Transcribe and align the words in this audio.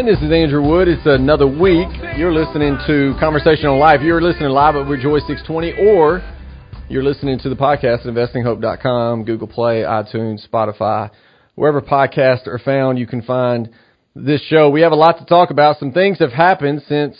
And 0.00 0.08
this 0.08 0.16
is 0.22 0.32
Andrew 0.32 0.66
Wood. 0.66 0.88
It's 0.88 1.04
another 1.04 1.46
week. 1.46 1.86
You're 2.16 2.32
listening 2.32 2.78
to 2.86 3.14
Conversation 3.20 3.66
on 3.66 3.78
Life. 3.78 4.00
You're 4.00 4.22
listening 4.22 4.48
live 4.48 4.74
at 4.74 4.86
Rejoice 4.86 5.20
620, 5.26 5.90
or 5.90 6.22
you're 6.88 7.02
listening 7.02 7.38
to 7.40 7.50
the 7.50 7.54
podcast 7.54 8.06
at 8.06 8.14
investinghope.com, 8.14 9.26
Google 9.26 9.46
Play, 9.46 9.82
iTunes, 9.82 10.48
Spotify. 10.48 11.10
Wherever 11.54 11.82
podcasts 11.82 12.46
are 12.46 12.58
found, 12.58 12.98
you 12.98 13.06
can 13.06 13.20
find 13.20 13.68
this 14.16 14.40
show. 14.46 14.70
We 14.70 14.80
have 14.80 14.92
a 14.92 14.96
lot 14.96 15.18
to 15.18 15.26
talk 15.26 15.50
about. 15.50 15.78
Some 15.78 15.92
things 15.92 16.18
have 16.20 16.32
happened 16.32 16.80
since 16.88 17.18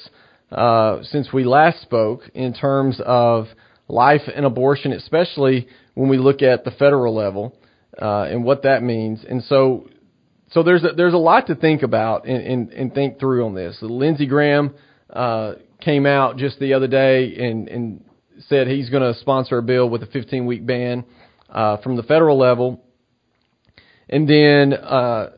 uh, 0.50 1.02
since 1.02 1.34
we 1.34 1.44
last 1.44 1.82
spoke 1.82 2.22
in 2.32 2.54
terms 2.54 2.98
of 3.04 3.48
life 3.88 4.22
and 4.34 4.46
abortion, 4.46 4.94
especially 4.94 5.68
when 5.92 6.08
we 6.08 6.16
look 6.16 6.40
at 6.40 6.64
the 6.64 6.70
federal 6.70 7.14
level 7.14 7.54
uh, 8.00 8.22
and 8.22 8.42
what 8.42 8.62
that 8.62 8.82
means. 8.82 9.22
And 9.28 9.44
so 9.44 9.86
so 10.50 10.62
there's 10.62 10.84
a, 10.84 10.92
there's 10.96 11.14
a 11.14 11.18
lot 11.18 11.46
to 11.46 11.54
think 11.54 11.82
about 11.82 12.26
and, 12.26 12.42
and, 12.44 12.72
and 12.72 12.94
think 12.94 13.20
through 13.20 13.46
on 13.46 13.54
this. 13.54 13.78
Lindsey 13.80 14.26
Graham 14.26 14.74
uh, 15.08 15.54
came 15.80 16.06
out 16.06 16.36
just 16.36 16.58
the 16.58 16.74
other 16.74 16.88
day 16.88 17.34
and, 17.36 17.68
and 17.68 18.04
said 18.48 18.66
he's 18.66 18.90
going 18.90 19.02
to 19.02 19.18
sponsor 19.20 19.58
a 19.58 19.62
bill 19.62 19.88
with 19.88 20.02
a 20.02 20.06
15 20.06 20.46
week 20.46 20.66
ban 20.66 21.04
uh, 21.48 21.76
from 21.78 21.96
the 21.96 22.02
federal 22.02 22.38
level, 22.38 22.82
and 24.08 24.28
then 24.28 24.72
uh, 24.72 25.30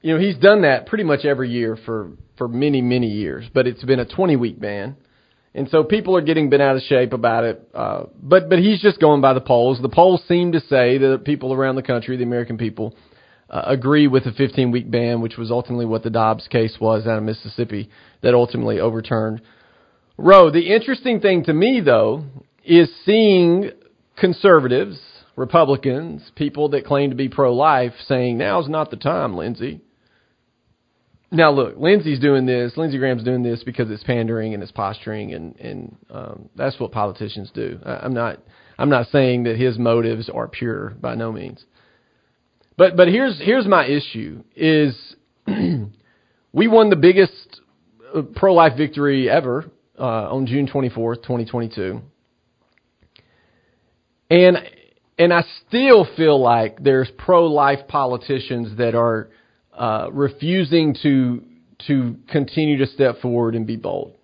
you 0.00 0.14
know 0.14 0.20
he's 0.20 0.36
done 0.38 0.62
that 0.62 0.86
pretty 0.86 1.04
much 1.04 1.24
every 1.24 1.50
year 1.50 1.76
for 1.84 2.12
for 2.38 2.48
many 2.48 2.80
many 2.80 3.08
years, 3.08 3.44
but 3.52 3.66
it's 3.66 3.82
been 3.84 4.00
a 4.00 4.06
20 4.06 4.36
week 4.36 4.60
ban. 4.60 4.96
And 5.52 5.68
so 5.68 5.82
people 5.82 6.16
are 6.16 6.20
getting 6.20 6.48
bent 6.48 6.62
out 6.62 6.76
of 6.76 6.82
shape 6.82 7.12
about 7.12 7.42
it, 7.42 7.68
uh, 7.74 8.04
but 8.22 8.48
but 8.48 8.60
he's 8.60 8.80
just 8.80 9.00
going 9.00 9.20
by 9.20 9.34
the 9.34 9.40
polls. 9.40 9.80
The 9.82 9.88
polls 9.88 10.22
seem 10.28 10.52
to 10.52 10.60
say 10.60 10.98
that 10.98 11.22
people 11.24 11.52
around 11.52 11.74
the 11.74 11.82
country, 11.82 12.16
the 12.16 12.22
American 12.22 12.56
people, 12.56 12.94
uh, 13.50 13.62
agree 13.66 14.06
with 14.06 14.24
the 14.24 14.32
15 14.32 14.70
week 14.70 14.90
ban, 14.90 15.20
which 15.20 15.36
was 15.36 15.50
ultimately 15.50 15.86
what 15.86 16.02
the 16.02 16.10
Dobbs 16.10 16.46
case 16.48 16.76
was 16.80 17.06
out 17.06 17.18
of 17.18 17.24
Mississippi 17.24 17.90
that 18.22 18.34
ultimately 18.34 18.80
overturned 18.80 19.42
Roe. 20.16 20.50
The 20.50 20.72
interesting 20.74 21.20
thing 21.20 21.44
to 21.44 21.52
me, 21.52 21.80
though, 21.80 22.24
is 22.64 22.90
seeing 23.04 23.70
conservatives, 24.16 25.00
Republicans, 25.34 26.30
people 26.36 26.68
that 26.70 26.84
claim 26.84 27.10
to 27.10 27.16
be 27.16 27.28
pro 27.28 27.54
life 27.54 27.94
saying, 28.06 28.36
now's 28.36 28.68
not 28.68 28.90
the 28.90 28.96
time, 28.96 29.36
Lindsey. 29.36 29.80
Now, 31.32 31.52
look, 31.52 31.76
Lindsey's 31.78 32.18
doing 32.18 32.44
this, 32.44 32.76
Lindsey 32.76 32.98
Graham's 32.98 33.24
doing 33.24 33.42
this 33.42 33.62
because 33.62 33.90
it's 33.90 34.02
pandering 34.02 34.52
and 34.52 34.62
it's 34.62 34.72
posturing, 34.72 35.32
and, 35.32 35.56
and 35.56 35.96
um, 36.10 36.48
that's 36.56 36.78
what 36.78 36.92
politicians 36.92 37.50
do. 37.54 37.78
I, 37.84 37.96
I'm 37.98 38.12
not. 38.12 38.40
I'm 38.78 38.88
not 38.88 39.08
saying 39.12 39.44
that 39.44 39.56
his 39.56 39.78
motives 39.78 40.30
are 40.30 40.48
pure 40.48 40.90
by 41.00 41.14
no 41.14 41.30
means. 41.30 41.64
But 42.80 42.96
but 42.96 43.08
here's 43.08 43.38
here's 43.38 43.66
my 43.66 43.84
issue 43.84 44.42
is 44.56 44.96
we 45.46 46.66
won 46.66 46.88
the 46.88 46.96
biggest 46.96 47.60
uh, 48.16 48.22
pro 48.34 48.54
life 48.54 48.74
victory 48.74 49.28
ever 49.28 49.70
uh, 49.98 50.32
on 50.32 50.46
June 50.46 50.66
24th, 50.66 51.16
2022. 51.16 52.00
And 54.30 54.56
and 55.18 55.30
I 55.30 55.44
still 55.68 56.08
feel 56.16 56.40
like 56.40 56.82
there's 56.82 57.10
pro 57.18 57.48
life 57.48 57.86
politicians 57.86 58.78
that 58.78 58.94
are 58.94 59.28
uh, 59.74 60.08
refusing 60.10 60.96
to 61.02 61.44
to 61.86 62.16
continue 62.30 62.78
to 62.78 62.86
step 62.86 63.20
forward 63.20 63.56
and 63.56 63.66
be 63.66 63.76
bold. 63.76 64.14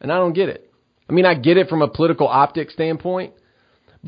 And 0.00 0.10
I 0.10 0.16
don't 0.16 0.32
get 0.32 0.48
it. 0.48 0.72
I 1.10 1.12
mean, 1.12 1.26
I 1.26 1.34
get 1.34 1.58
it 1.58 1.68
from 1.68 1.82
a 1.82 1.88
political 1.88 2.26
optic 2.26 2.70
standpoint, 2.70 3.34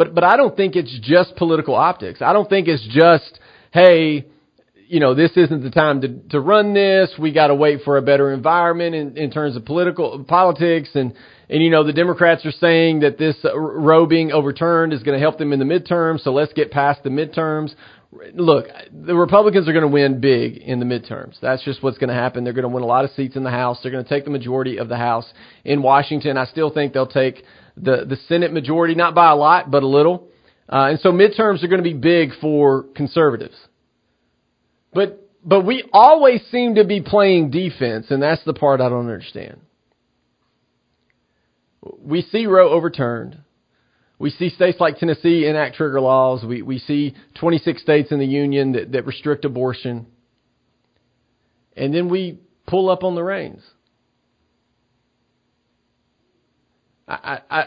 but 0.00 0.14
but 0.14 0.24
I 0.24 0.38
don't 0.38 0.56
think 0.56 0.76
it's 0.76 0.98
just 1.02 1.36
political 1.36 1.74
optics. 1.74 2.22
I 2.22 2.32
don't 2.32 2.48
think 2.48 2.68
it's 2.68 2.86
just 2.88 3.38
hey, 3.70 4.24
you 4.88 4.98
know, 4.98 5.14
this 5.14 5.32
isn't 5.36 5.62
the 5.62 5.70
time 5.70 6.00
to 6.00 6.08
to 6.30 6.40
run 6.40 6.72
this. 6.72 7.10
We 7.18 7.32
got 7.32 7.48
to 7.48 7.54
wait 7.54 7.82
for 7.84 7.98
a 7.98 8.02
better 8.02 8.32
environment 8.32 8.94
in 8.94 9.18
in 9.18 9.30
terms 9.30 9.56
of 9.56 9.66
political 9.66 10.24
politics 10.24 10.88
and 10.94 11.12
and 11.50 11.62
you 11.62 11.68
know 11.68 11.84
the 11.84 11.92
Democrats 11.92 12.46
are 12.46 12.50
saying 12.52 13.00
that 13.00 13.18
this 13.18 13.36
uh, 13.44 13.54
Roe 13.58 14.06
being 14.06 14.32
overturned 14.32 14.94
is 14.94 15.02
going 15.02 15.18
to 15.18 15.20
help 15.20 15.36
them 15.36 15.52
in 15.52 15.58
the 15.58 15.66
midterms. 15.66 16.20
So 16.20 16.32
let's 16.32 16.54
get 16.54 16.70
past 16.70 17.02
the 17.02 17.10
midterms. 17.10 17.74
Look, 18.32 18.68
the 18.90 19.14
Republicans 19.14 19.68
are 19.68 19.74
going 19.74 19.82
to 19.82 19.88
win 19.88 20.18
big 20.18 20.56
in 20.56 20.80
the 20.80 20.86
midterms. 20.86 21.38
That's 21.42 21.62
just 21.62 21.82
what's 21.82 21.98
going 21.98 22.08
to 22.08 22.14
happen. 22.14 22.42
They're 22.42 22.54
going 22.54 22.62
to 22.62 22.74
win 22.74 22.82
a 22.82 22.86
lot 22.86 23.04
of 23.04 23.10
seats 23.10 23.36
in 23.36 23.44
the 23.44 23.50
House. 23.50 23.78
They're 23.82 23.92
going 23.92 24.02
to 24.02 24.08
take 24.08 24.24
the 24.24 24.30
majority 24.30 24.78
of 24.78 24.88
the 24.88 24.96
House 24.96 25.30
in 25.62 25.82
Washington. 25.82 26.38
I 26.38 26.46
still 26.46 26.70
think 26.70 26.94
they'll 26.94 27.06
take 27.06 27.44
the, 27.82 28.04
the 28.08 28.16
Senate 28.28 28.52
majority, 28.52 28.94
not 28.94 29.14
by 29.14 29.30
a 29.30 29.36
lot, 29.36 29.70
but 29.70 29.82
a 29.82 29.86
little. 29.86 30.28
Uh, 30.68 30.90
and 30.90 31.00
so 31.00 31.10
midterms 31.10 31.64
are 31.64 31.68
going 31.68 31.82
to 31.82 31.88
be 31.88 31.94
big 31.94 32.30
for 32.40 32.84
conservatives. 32.94 33.56
But, 34.92 35.28
but 35.44 35.64
we 35.64 35.84
always 35.92 36.42
seem 36.50 36.76
to 36.76 36.84
be 36.84 37.00
playing 37.00 37.50
defense, 37.50 38.06
and 38.10 38.22
that's 38.22 38.44
the 38.44 38.54
part 38.54 38.80
I 38.80 38.88
don't 38.88 39.00
understand. 39.00 39.60
We 42.02 42.22
see 42.22 42.46
Roe 42.46 42.70
overturned. 42.70 43.38
We 44.18 44.30
see 44.30 44.50
states 44.50 44.78
like 44.78 44.98
Tennessee 44.98 45.46
enact 45.46 45.76
trigger 45.76 46.00
laws. 46.00 46.44
We, 46.44 46.60
we 46.60 46.78
see 46.78 47.14
26 47.40 47.80
states 47.80 48.12
in 48.12 48.18
the 48.18 48.26
union 48.26 48.72
that, 48.72 48.92
that 48.92 49.06
restrict 49.06 49.46
abortion. 49.46 50.06
And 51.74 51.94
then 51.94 52.10
we 52.10 52.38
pull 52.66 52.90
up 52.90 53.02
on 53.02 53.14
the 53.14 53.22
reins. 53.22 53.62
I, 57.10 57.40
I, 57.50 57.64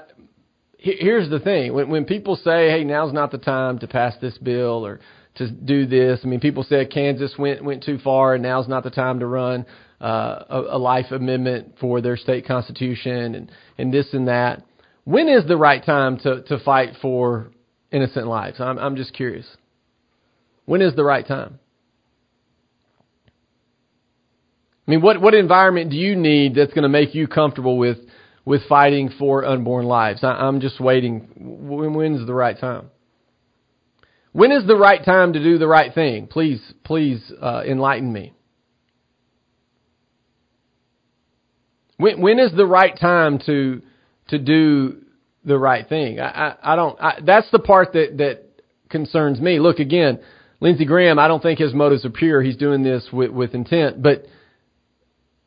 here's 0.78 1.30
the 1.30 1.40
thing: 1.40 1.74
when 1.74 1.90
when 1.90 2.06
people 2.06 2.36
say, 2.36 2.70
"Hey, 2.70 2.84
now's 2.84 3.14
not 3.14 3.32
the 3.32 3.38
time 3.38 3.80
to 3.80 3.88
pass 3.88 4.16
this 4.22 4.38
bill 4.38 4.86
or 4.86 5.00
to 5.36 5.50
do 5.50 5.86
this," 5.86 6.22
I 6.24 6.28
mean, 6.28 6.40
people 6.40 6.64
said 6.64 6.92
Kansas 6.92 7.36
went 7.38 7.64
went 7.64 7.84
too 7.84 7.98
far, 8.00 8.36
and 8.36 8.44
now's 8.44 8.68
not 8.68 8.84
the 8.84 8.90
time 8.90 9.20
to 9.20 9.28
run 9.28 9.66
uh, 10.02 10.44
a, 10.50 10.62
a 10.72 10.78
life 10.78 11.12
amendment 11.12 11.76
for 11.80 12.02
their 12.02 12.18
state 12.18 12.48
constitution, 12.48 13.36
and 13.36 13.52
and 13.78 13.94
this 13.94 14.14
and 14.14 14.28
that. 14.28 14.64
When 15.04 15.28
is 15.28 15.46
the 15.48 15.58
right 15.58 15.84
time 15.84 16.18
to 16.20 16.44
to 16.44 16.60
fight 16.60 16.94
for 17.02 17.52
innocent 17.92 18.28
lives? 18.28 18.60
I'm 18.60 18.80
I'm 18.80 18.96
just 18.96 19.14
curious. 19.14 19.46
When 20.66 20.82
is 20.82 20.96
the 20.96 21.04
right 21.04 21.28
time? 21.28 21.60
I 24.88 24.92
mean, 24.92 25.02
what 25.02 25.20
what 25.22 25.34
environment 25.34 25.92
do 25.92 25.98
you 25.98 26.16
need 26.16 26.56
that's 26.56 26.74
going 26.74 26.84
to 26.84 26.90
make 26.90 27.16
you 27.16 27.28
comfortable 27.28 27.78
with 27.78 27.98
with 28.46 28.62
fighting 28.68 29.10
for 29.18 29.46
unborn 29.46 29.86
lives. 29.86 30.24
I, 30.24 30.48
am 30.48 30.60
just 30.60 30.80
waiting. 30.80 31.30
When, 31.38 31.94
when's 31.94 32.26
the 32.26 32.34
right 32.34 32.60
time? 32.60 32.90
When 34.34 34.52
is 34.52 34.66
the 34.66 34.76
right 34.76 35.04
time 35.04 35.34
to 35.34 35.44
do 35.44 35.58
the 35.58 35.68
right 35.68 35.94
thing? 35.94 36.28
Please, 36.28 36.62
please 36.84 37.32
uh, 37.42 37.64
enlighten 37.66 38.12
me. 38.12 38.34
When, 41.98 42.20
when 42.22 42.40
is 42.40 42.52
the 42.56 42.66
right 42.66 42.98
time 43.00 43.40
to 43.46 43.82
to 44.30 44.40
do 44.40 45.04
the 45.46 45.58
right 45.58 45.88
thing? 45.88 46.20
I, 46.20 46.26
I, 46.26 46.74
I 46.74 46.76
don't. 46.76 47.00
I, 47.00 47.20
that's 47.24 47.50
the 47.52 47.60
part 47.60 47.94
that 47.94 48.18
that 48.18 48.44
concerns 48.90 49.40
me. 49.40 49.60
Look 49.60 49.80
again, 49.80 50.20
Lindsey 50.60 50.86
Graham. 50.86 51.20
I 51.20 51.28
don't 51.28 51.42
think 51.42 51.60
his 51.60 51.74
motives 51.74 52.04
are 52.04 52.10
pure. 52.10 52.42
He's 52.42 52.58
doing 52.58 52.82
this 52.84 53.08
with 53.14 53.30
with 53.30 53.54
intent, 53.54 54.02
but 54.02 54.26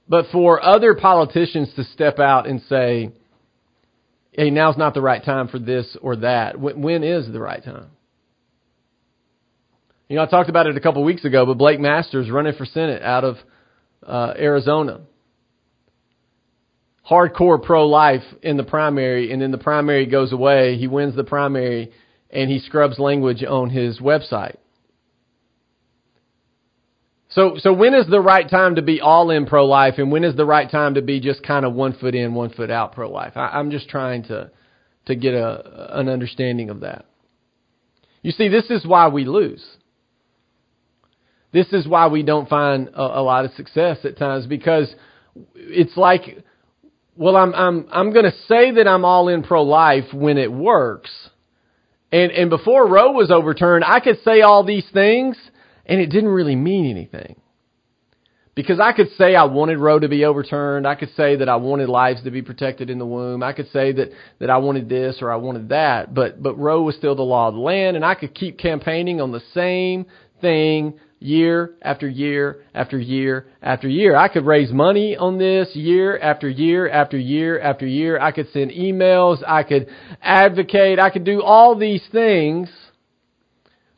but 0.08 0.26
for 0.32 0.62
other 0.62 0.94
politicians 0.94 1.72
to 1.76 1.84
step 1.84 2.18
out 2.18 2.46
and 2.46 2.62
say, 2.68 3.10
hey, 4.32 4.50
now's 4.50 4.76
not 4.76 4.94
the 4.94 5.00
right 5.00 5.24
time 5.24 5.48
for 5.48 5.58
this 5.58 5.96
or 6.00 6.16
that, 6.16 6.58
when 6.58 7.02
is 7.02 7.30
the 7.32 7.40
right 7.40 7.64
time? 7.64 7.90
You 10.08 10.16
know, 10.16 10.22
I 10.22 10.26
talked 10.26 10.48
about 10.48 10.68
it 10.68 10.76
a 10.76 10.80
couple 10.80 11.02
weeks 11.02 11.24
ago, 11.24 11.44
but 11.46 11.58
Blake 11.58 11.80
Masters 11.80 12.30
running 12.30 12.54
for 12.54 12.64
Senate 12.64 13.02
out 13.02 13.24
of 13.24 13.36
uh, 14.06 14.34
Arizona. 14.38 15.00
Hardcore 17.10 17.60
pro 17.60 17.86
life 17.86 18.22
in 18.42 18.56
the 18.56 18.62
primary, 18.62 19.32
and 19.32 19.42
then 19.42 19.50
the 19.50 19.58
primary 19.58 20.06
goes 20.06 20.32
away. 20.32 20.76
He 20.76 20.86
wins 20.86 21.16
the 21.16 21.24
primary, 21.24 21.92
and 22.30 22.50
he 22.50 22.60
scrubs 22.60 22.98
language 22.98 23.42
on 23.42 23.70
his 23.70 23.98
website. 23.98 24.56
So, 27.36 27.56
so 27.58 27.74
when 27.74 27.92
is 27.92 28.06
the 28.06 28.20
right 28.20 28.48
time 28.48 28.76
to 28.76 28.82
be 28.82 29.02
all 29.02 29.30
in 29.30 29.44
pro 29.44 29.66
life, 29.66 29.96
and 29.98 30.10
when 30.10 30.24
is 30.24 30.34
the 30.36 30.46
right 30.46 30.70
time 30.70 30.94
to 30.94 31.02
be 31.02 31.20
just 31.20 31.42
kind 31.42 31.66
of 31.66 31.74
one 31.74 31.92
foot 31.92 32.14
in, 32.14 32.32
one 32.32 32.48
foot 32.48 32.70
out 32.70 32.92
pro 32.92 33.10
life? 33.10 33.34
I, 33.36 33.60
am 33.60 33.70
just 33.70 33.90
trying 33.90 34.22
to 34.24 34.50
to 35.04 35.14
get 35.14 35.34
a 35.34 35.98
an 35.98 36.08
understanding 36.08 36.70
of 36.70 36.80
that. 36.80 37.04
You 38.22 38.32
see, 38.32 38.48
this 38.48 38.70
is 38.70 38.86
why 38.86 39.08
we 39.08 39.26
lose. 39.26 39.62
This 41.52 41.66
is 41.74 41.86
why 41.86 42.06
we 42.06 42.22
don't 42.22 42.48
find 42.48 42.88
a, 42.88 43.02
a 43.02 43.22
lot 43.22 43.44
of 43.44 43.52
success 43.52 43.98
at 44.04 44.16
times 44.16 44.46
because 44.46 44.94
it's 45.54 45.94
like, 45.94 46.42
well, 47.16 47.36
I'm 47.36 47.54
I'm 47.54 47.86
I'm 47.92 48.12
going 48.14 48.24
to 48.24 48.36
say 48.48 48.70
that 48.76 48.88
I'm 48.88 49.04
all 49.04 49.28
in 49.28 49.42
pro 49.42 49.62
life 49.62 50.06
when 50.14 50.38
it 50.38 50.50
works, 50.50 51.10
and 52.10 52.32
and 52.32 52.48
before 52.48 52.88
Roe 52.88 53.12
was 53.12 53.30
overturned, 53.30 53.84
I 53.86 54.00
could 54.00 54.22
say 54.24 54.40
all 54.40 54.64
these 54.64 54.88
things 54.94 55.36
and 55.86 56.00
it 56.00 56.10
didn't 56.10 56.30
really 56.30 56.56
mean 56.56 56.90
anything. 56.90 57.36
Because 58.56 58.80
I 58.80 58.92
could 58.92 59.08
say 59.18 59.36
I 59.36 59.44
wanted 59.44 59.78
Roe 59.78 59.98
to 59.98 60.08
be 60.08 60.24
overturned. 60.24 60.86
I 60.86 60.94
could 60.94 61.14
say 61.14 61.36
that 61.36 61.48
I 61.48 61.56
wanted 61.56 61.90
lives 61.90 62.22
to 62.24 62.30
be 62.30 62.40
protected 62.40 62.88
in 62.88 62.98
the 62.98 63.04
womb. 63.04 63.42
I 63.42 63.52
could 63.52 63.70
say 63.70 63.92
that, 63.92 64.12
that 64.38 64.48
I 64.48 64.56
wanted 64.56 64.88
this 64.88 65.18
or 65.20 65.30
I 65.30 65.36
wanted 65.36 65.68
that. 65.68 66.14
But, 66.14 66.42
but 66.42 66.58
Roe 66.58 66.80
was 66.80 66.96
still 66.96 67.14
the 67.14 67.22
law 67.22 67.48
of 67.48 67.54
the 67.54 67.60
land 67.60 67.96
and 67.96 68.04
I 68.04 68.14
could 68.14 68.34
keep 68.34 68.58
campaigning 68.58 69.20
on 69.20 69.30
the 69.30 69.42
same 69.52 70.06
thing 70.40 70.94
year 71.18 71.74
after 71.82 72.08
year 72.08 72.64
after 72.74 72.98
year 72.98 73.46
after 73.60 73.88
year. 73.88 74.16
I 74.16 74.28
could 74.28 74.46
raise 74.46 74.72
money 74.72 75.18
on 75.18 75.36
this 75.36 75.76
year 75.76 76.18
after 76.18 76.48
year 76.48 76.88
after 76.88 77.18
year 77.18 77.60
after 77.60 77.86
year. 77.86 78.18
I 78.18 78.32
could 78.32 78.50
send 78.54 78.70
emails. 78.70 79.42
I 79.46 79.64
could 79.64 79.88
advocate. 80.22 80.98
I 80.98 81.10
could 81.10 81.24
do 81.24 81.42
all 81.42 81.76
these 81.76 82.02
things 82.10 82.70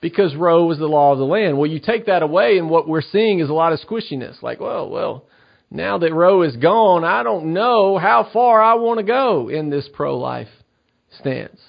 because 0.01 0.35
Roe 0.35 0.67
was 0.67 0.79
the 0.79 0.87
law 0.87 1.13
of 1.13 1.19
the 1.19 1.25
land. 1.25 1.59
Well, 1.59 1.71
you 1.71 1.81
take 1.81 2.07
that 2.07 2.23
away 2.23 2.59
and 2.59 2.71
what 2.71 2.89
we're 2.89 3.03
seeing 3.03 3.41
is 3.41 3.49
a 3.49 3.55
lot 3.55 3.73
of 3.73 3.81
squishiness. 3.81 4.43
Like, 4.43 4.61
well, 4.61 4.89
well, 4.89 5.25
now 5.71 5.99
that 5.99 6.15
Roe 6.15 6.43
is 6.43 6.57
gone, 6.57 7.05
I 7.05 7.23
don't 7.23 7.53
know 7.53 7.99
how 7.99 8.29
far 8.33 8.63
I 8.63 8.75
want 8.75 8.99
to 8.99 9.05
go 9.05 9.49
in 9.49 9.71
this 9.71 9.89
pro-life 9.93 10.49
stance. 11.19 11.61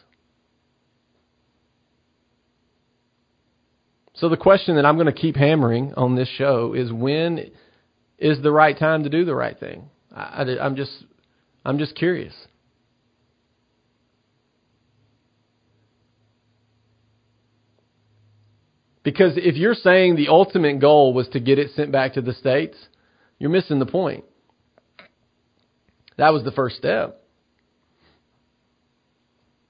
So 4.15 4.29
the 4.29 4.37
question 4.37 4.75
that 4.75 4.85
I'm 4.85 4.95
going 4.95 5.07
to 5.07 5.13
keep 5.13 5.37
hammering 5.37 5.93
on 5.95 6.15
this 6.15 6.27
show 6.27 6.73
is 6.73 6.91
when 6.91 7.51
is 8.17 8.41
the 8.41 8.51
right 8.51 8.77
time 8.77 9.03
to 9.03 9.09
do 9.09 9.23
the 9.23 9.35
right 9.35 9.57
thing? 9.57 9.89
I, 10.13 10.43
am 10.59 10.75
just, 10.75 10.91
I'm 11.63 11.77
just 11.77 11.95
curious. 11.95 12.33
Because 19.09 19.33
if 19.37 19.55
you're 19.55 19.73
saying 19.73 20.17
the 20.17 20.27
ultimate 20.27 20.79
goal 20.79 21.15
was 21.15 21.27
to 21.29 21.39
get 21.39 21.57
it 21.57 21.71
sent 21.75 21.91
back 21.91 22.13
to 22.13 22.21
the 22.21 22.31
states, 22.31 22.77
you're 23.39 23.49
missing 23.49 23.79
the 23.79 23.87
point. 23.87 24.23
That 26.17 26.31
was 26.31 26.43
the 26.43 26.51
first 26.51 26.75
step. 26.75 27.19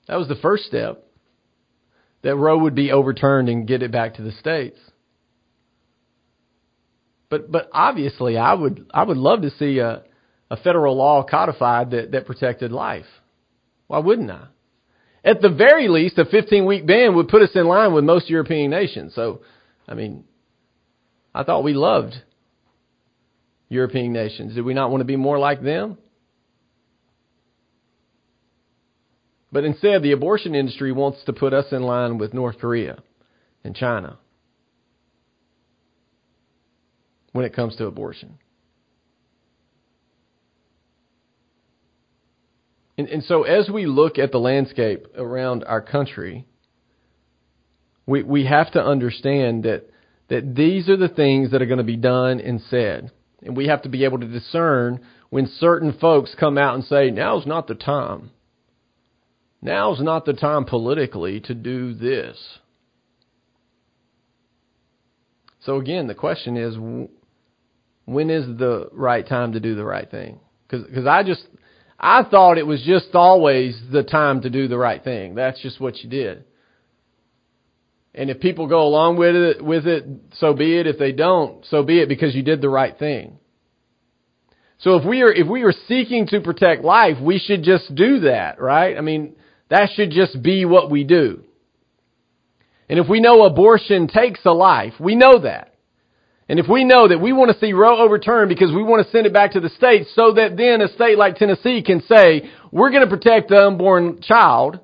That 0.09 0.17
was 0.17 0.27
the 0.27 0.35
first 0.35 0.65
step 0.65 1.05
that 2.21 2.35
Roe 2.35 2.57
would 2.57 2.75
be 2.75 2.91
overturned 2.91 3.47
and 3.47 3.65
get 3.65 3.81
it 3.81 3.93
back 3.93 4.15
to 4.15 4.23
the 4.23 4.33
states. 4.33 4.77
But 7.29 7.49
but 7.49 7.69
obviously, 7.71 8.35
I 8.35 8.53
would 8.55 8.87
I 8.93 9.03
would 9.03 9.15
love 9.15 9.43
to 9.43 9.51
see 9.51 9.79
a 9.79 10.03
a 10.51 10.57
federal 10.57 10.97
law 10.97 11.23
codified 11.23 11.91
that 11.91 12.11
that 12.11 12.25
protected 12.25 12.73
life. 12.73 13.07
Why 13.87 13.99
wouldn't 13.99 14.31
I? 14.31 14.47
At 15.23 15.41
the 15.41 15.49
very 15.49 15.87
least, 15.87 16.17
a 16.17 16.25
15 16.25 16.65
week 16.65 16.85
ban 16.85 17.15
would 17.15 17.27
put 17.27 17.41
us 17.41 17.49
in 17.55 17.67
line 17.67 17.93
with 17.93 18.03
most 18.03 18.29
European 18.29 18.71
nations. 18.71 19.13
So, 19.15 19.41
I 19.87 19.93
mean, 19.93 20.23
I 21.33 21.43
thought 21.43 21.63
we 21.63 21.73
loved 21.73 22.13
European 23.67 24.13
nations. 24.13 24.55
Did 24.55 24.65
we 24.65 24.73
not 24.73 24.91
want 24.91 25.01
to 25.01 25.05
be 25.05 25.15
more 25.15 25.37
like 25.37 25.61
them? 25.61 25.97
But 29.51 29.63
instead, 29.63 30.03
the 30.03 30.11
abortion 30.11 30.55
industry 30.55 30.91
wants 30.91 31.23
to 31.25 31.33
put 31.33 31.53
us 31.53 31.65
in 31.71 31.81
line 31.81 32.17
with 32.17 32.33
North 32.33 32.59
Korea 32.59 32.99
and 33.63 33.75
China 33.75 34.19
when 37.31 37.45
it 37.45 37.55
comes 37.55 37.75
to 37.77 37.85
abortion. 37.85 38.37
And, 42.99 43.07
and 43.07 43.23
so, 43.23 43.43
as 43.43 43.69
we 43.69 43.85
look 43.85 44.19
at 44.19 44.33
the 44.33 44.39
landscape 44.39 45.07
around 45.15 45.63
our 45.63 45.81
country, 45.81 46.45
we, 48.05 48.23
we 48.23 48.45
have 48.45 48.73
to 48.73 48.83
understand 48.83 49.63
that, 49.63 49.89
that 50.27 50.53
these 50.53 50.89
are 50.89 50.97
the 50.97 51.07
things 51.07 51.51
that 51.51 51.61
are 51.61 51.65
going 51.65 51.77
to 51.77 51.85
be 51.85 51.95
done 51.95 52.41
and 52.41 52.59
said. 52.69 53.09
And 53.41 53.55
we 53.55 53.67
have 53.67 53.83
to 53.83 53.89
be 53.89 54.03
able 54.03 54.19
to 54.19 54.27
discern 54.27 54.99
when 55.29 55.47
certain 55.47 55.93
folks 55.93 56.35
come 56.37 56.57
out 56.57 56.75
and 56.75 56.83
say, 56.83 57.09
now's 57.09 57.45
not 57.45 57.67
the 57.67 57.75
time. 57.75 58.31
Now's 59.61 60.01
not 60.01 60.25
the 60.25 60.33
time 60.33 60.65
politically 60.65 61.39
to 61.39 61.53
do 61.53 61.93
this. 61.93 62.37
So 65.61 65.77
again, 65.77 66.07
the 66.07 66.15
question 66.15 66.57
is, 66.57 66.75
when 68.03 68.29
is 68.29 68.45
the 68.57 68.89
right 68.91 69.25
time 69.25 69.53
to 69.53 69.61
do 69.61 69.75
the 69.75 69.85
right 69.85 70.11
thing? 70.11 70.41
Because 70.67 71.07
I 71.07 71.23
just, 71.23 71.45
I 71.99 72.23
thought 72.23 72.57
it 72.57 72.65
was 72.65 72.81
just 72.81 73.13
always 73.13 73.79
the 73.91 74.03
time 74.03 74.41
to 74.41 74.49
do 74.49 74.67
the 74.67 74.77
right 74.77 75.03
thing. 75.03 75.35
That's 75.35 75.61
just 75.61 75.81
what 75.81 75.97
you 75.97 76.09
did. 76.09 76.45
And 78.15 78.29
if 78.29 78.39
people 78.39 78.67
go 78.67 78.81
along 78.81 79.17
with 79.17 79.35
it, 79.35 79.63
with 79.63 79.85
it, 79.85 80.05
so 80.35 80.53
be 80.53 80.77
it. 80.77 80.87
If 80.87 80.97
they 80.97 81.11
don't, 81.11 81.65
so 81.65 81.83
be 81.83 81.99
it 81.99 82.09
because 82.09 82.33
you 82.33 82.41
did 82.41 82.61
the 82.61 82.69
right 82.69 82.97
thing. 82.97 83.37
So 84.79 84.95
if 84.95 85.05
we 85.05 85.21
are, 85.21 85.31
if 85.31 85.47
we 85.47 85.63
are 85.63 85.73
seeking 85.87 86.27
to 86.27 86.39
protect 86.39 86.83
life, 86.83 87.17
we 87.21 87.37
should 87.37 87.63
just 87.63 87.93
do 87.93 88.21
that, 88.21 88.61
right? 88.61 88.97
I 88.97 89.01
mean, 89.01 89.35
that 89.69 89.89
should 89.93 90.11
just 90.11 90.41
be 90.41 90.63
what 90.65 90.89
we 90.89 91.03
do. 91.03 91.43
And 92.87 92.97
if 92.97 93.07
we 93.07 93.19
know 93.19 93.43
abortion 93.43 94.07
takes 94.07 94.39
a 94.45 94.51
life, 94.51 94.93
we 94.99 95.15
know 95.15 95.39
that. 95.43 95.75
And 96.49 96.59
if 96.59 96.67
we 96.67 96.83
know 96.83 97.07
that 97.07 97.21
we 97.21 97.31
want 97.31 97.51
to 97.51 97.59
see 97.59 97.73
Roe 97.73 97.99
overturned 97.99 98.49
because 98.49 98.71
we 98.71 98.81
want 98.81 99.05
to 99.05 99.11
send 99.11 99.27
it 99.27 99.33
back 99.33 99.51
to 99.51 99.59
the 99.59 99.69
states 99.69 100.09
so 100.15 100.33
that 100.33 100.57
then 100.57 100.81
a 100.81 100.91
state 100.91 101.15
like 101.15 101.35
Tennessee 101.35 101.83
can 101.83 102.01
say, 102.01 102.49
we're 102.71 102.89
going 102.89 103.07
to 103.07 103.15
protect 103.15 103.49
the 103.49 103.67
unborn 103.67 104.19
child, 104.23 104.79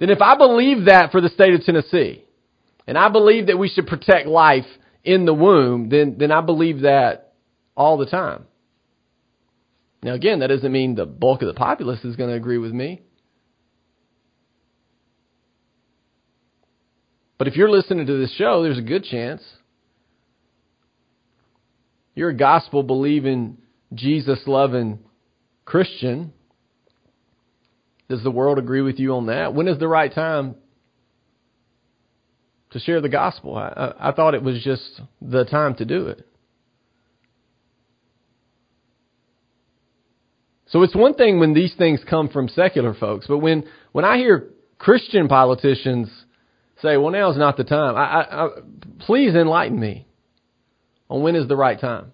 then 0.00 0.10
if 0.10 0.20
I 0.20 0.36
believe 0.36 0.86
that 0.86 1.12
for 1.12 1.20
the 1.20 1.28
state 1.28 1.54
of 1.54 1.62
Tennessee, 1.62 2.24
and 2.88 2.98
I 2.98 3.08
believe 3.08 3.46
that 3.46 3.58
we 3.58 3.68
should 3.68 3.86
protect 3.86 4.26
life 4.26 4.66
in 5.04 5.26
the 5.26 5.34
womb, 5.34 5.90
then, 5.90 6.16
then 6.18 6.32
I 6.32 6.40
believe 6.40 6.80
that 6.80 7.34
all 7.76 7.98
the 7.98 8.06
time. 8.06 8.46
Now 10.02 10.14
again, 10.14 10.40
that 10.40 10.48
doesn't 10.48 10.72
mean 10.72 10.96
the 10.96 11.06
bulk 11.06 11.42
of 11.42 11.46
the 11.46 11.54
populace 11.54 12.04
is 12.04 12.16
going 12.16 12.30
to 12.30 12.36
agree 12.36 12.58
with 12.58 12.72
me. 12.72 13.02
But 17.40 17.48
if 17.48 17.56
you're 17.56 17.70
listening 17.70 18.04
to 18.04 18.18
this 18.18 18.34
show, 18.34 18.62
there's 18.62 18.76
a 18.76 18.82
good 18.82 19.02
chance 19.02 19.42
you're 22.14 22.28
a 22.28 22.36
gospel 22.36 22.82
believing, 22.82 23.56
Jesus 23.94 24.40
loving 24.46 24.98
Christian. 25.64 26.34
Does 28.10 28.22
the 28.22 28.30
world 28.30 28.58
agree 28.58 28.82
with 28.82 28.98
you 28.98 29.14
on 29.14 29.28
that? 29.28 29.54
When 29.54 29.68
is 29.68 29.78
the 29.78 29.88
right 29.88 30.14
time 30.14 30.54
to 32.72 32.78
share 32.78 33.00
the 33.00 33.08
gospel? 33.08 33.56
I, 33.56 33.94
I, 33.98 34.12
thought 34.12 34.34
it 34.34 34.42
was 34.42 34.62
just 34.62 35.00
the 35.22 35.46
time 35.46 35.76
to 35.76 35.86
do 35.86 36.08
it. 36.08 36.26
So 40.66 40.82
it's 40.82 40.94
one 40.94 41.14
thing 41.14 41.40
when 41.40 41.54
these 41.54 41.74
things 41.78 42.02
come 42.06 42.28
from 42.28 42.50
secular 42.50 42.92
folks, 42.92 43.26
but 43.26 43.38
when, 43.38 43.64
when 43.92 44.04
I 44.04 44.18
hear 44.18 44.50
Christian 44.76 45.26
politicians 45.26 46.10
say, 46.82 46.96
well, 46.96 47.10
now 47.10 47.30
is 47.30 47.36
not 47.36 47.56
the 47.56 47.64
time. 47.64 47.96
I, 47.96 48.00
I, 48.00 48.46
I, 48.46 48.48
please 49.00 49.34
enlighten 49.34 49.78
me 49.78 50.06
on 51.08 51.22
when 51.22 51.36
is 51.36 51.48
the 51.48 51.56
right 51.56 51.80
time. 51.80 52.12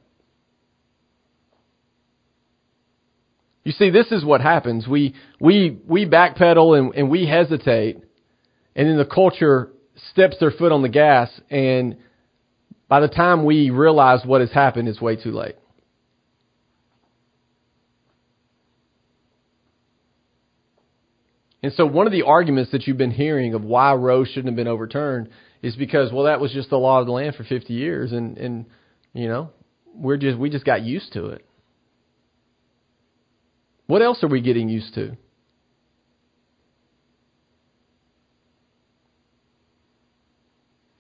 You 3.65 3.73
see, 3.73 3.91
this 3.91 4.13
is 4.13 4.25
what 4.25 4.41
happens. 4.41 4.87
We, 4.87 5.15
we, 5.41 5.79
we 5.87 6.07
backpedal 6.07 6.79
and, 6.79 6.95
and 6.95 7.11
we 7.11 7.27
hesitate, 7.27 7.97
and 8.77 8.89
then 8.89 8.97
the 8.97 9.05
culture 9.05 9.73
steps 10.11 10.37
their 10.39 10.53
foot 10.53 10.71
on 10.71 10.83
the 10.83 10.89
gas, 10.89 11.29
and 11.51 11.97
by 12.89 13.01
the 13.01 13.09
time 13.09 13.45
we 13.45 13.71
realize 13.71 14.25
what 14.25 14.41
has 14.41 14.53
happened, 14.53 14.89
it's 14.89 15.01
way 15.01 15.17
too 15.17 15.33
late. 15.33 15.57
And 21.67 21.75
so 21.75 21.85
one 21.85 22.07
of 22.07 22.13
the 22.13 22.23
arguments 22.23 22.71
that 22.71 22.87
you've 22.87 22.97
been 22.97 23.11
hearing 23.11 23.55
of 23.55 23.65
why 23.65 23.93
Roe 23.95 24.25
shouldn't 24.25 24.47
have 24.47 24.55
been 24.55 24.69
overturned 24.69 25.31
is 25.63 25.75
because, 25.75 26.13
well, 26.13 26.27
that 26.27 26.41
was 26.41 26.53
just 26.53 26.71
the 26.71 26.77
law 26.77 27.01
of 27.01 27.07
the 27.07 27.13
land 27.13 27.35
for 27.35 27.43
50 27.43 27.75
years, 27.75 28.13
and 28.13 28.39
and 28.39 28.67
you 29.13 29.27
know, 29.27 29.51
we're 29.93 30.17
just 30.17 30.39
we 30.39 30.49
just 30.49 30.65
got 30.65 30.83
used 30.83 31.13
to 31.15 31.31
it. 31.31 31.45
What 33.89 34.01
else 34.01 34.23
are 34.23 34.29
we 34.29 34.43
getting 34.43 34.69
used 34.69 34.95
to? 34.95 35.17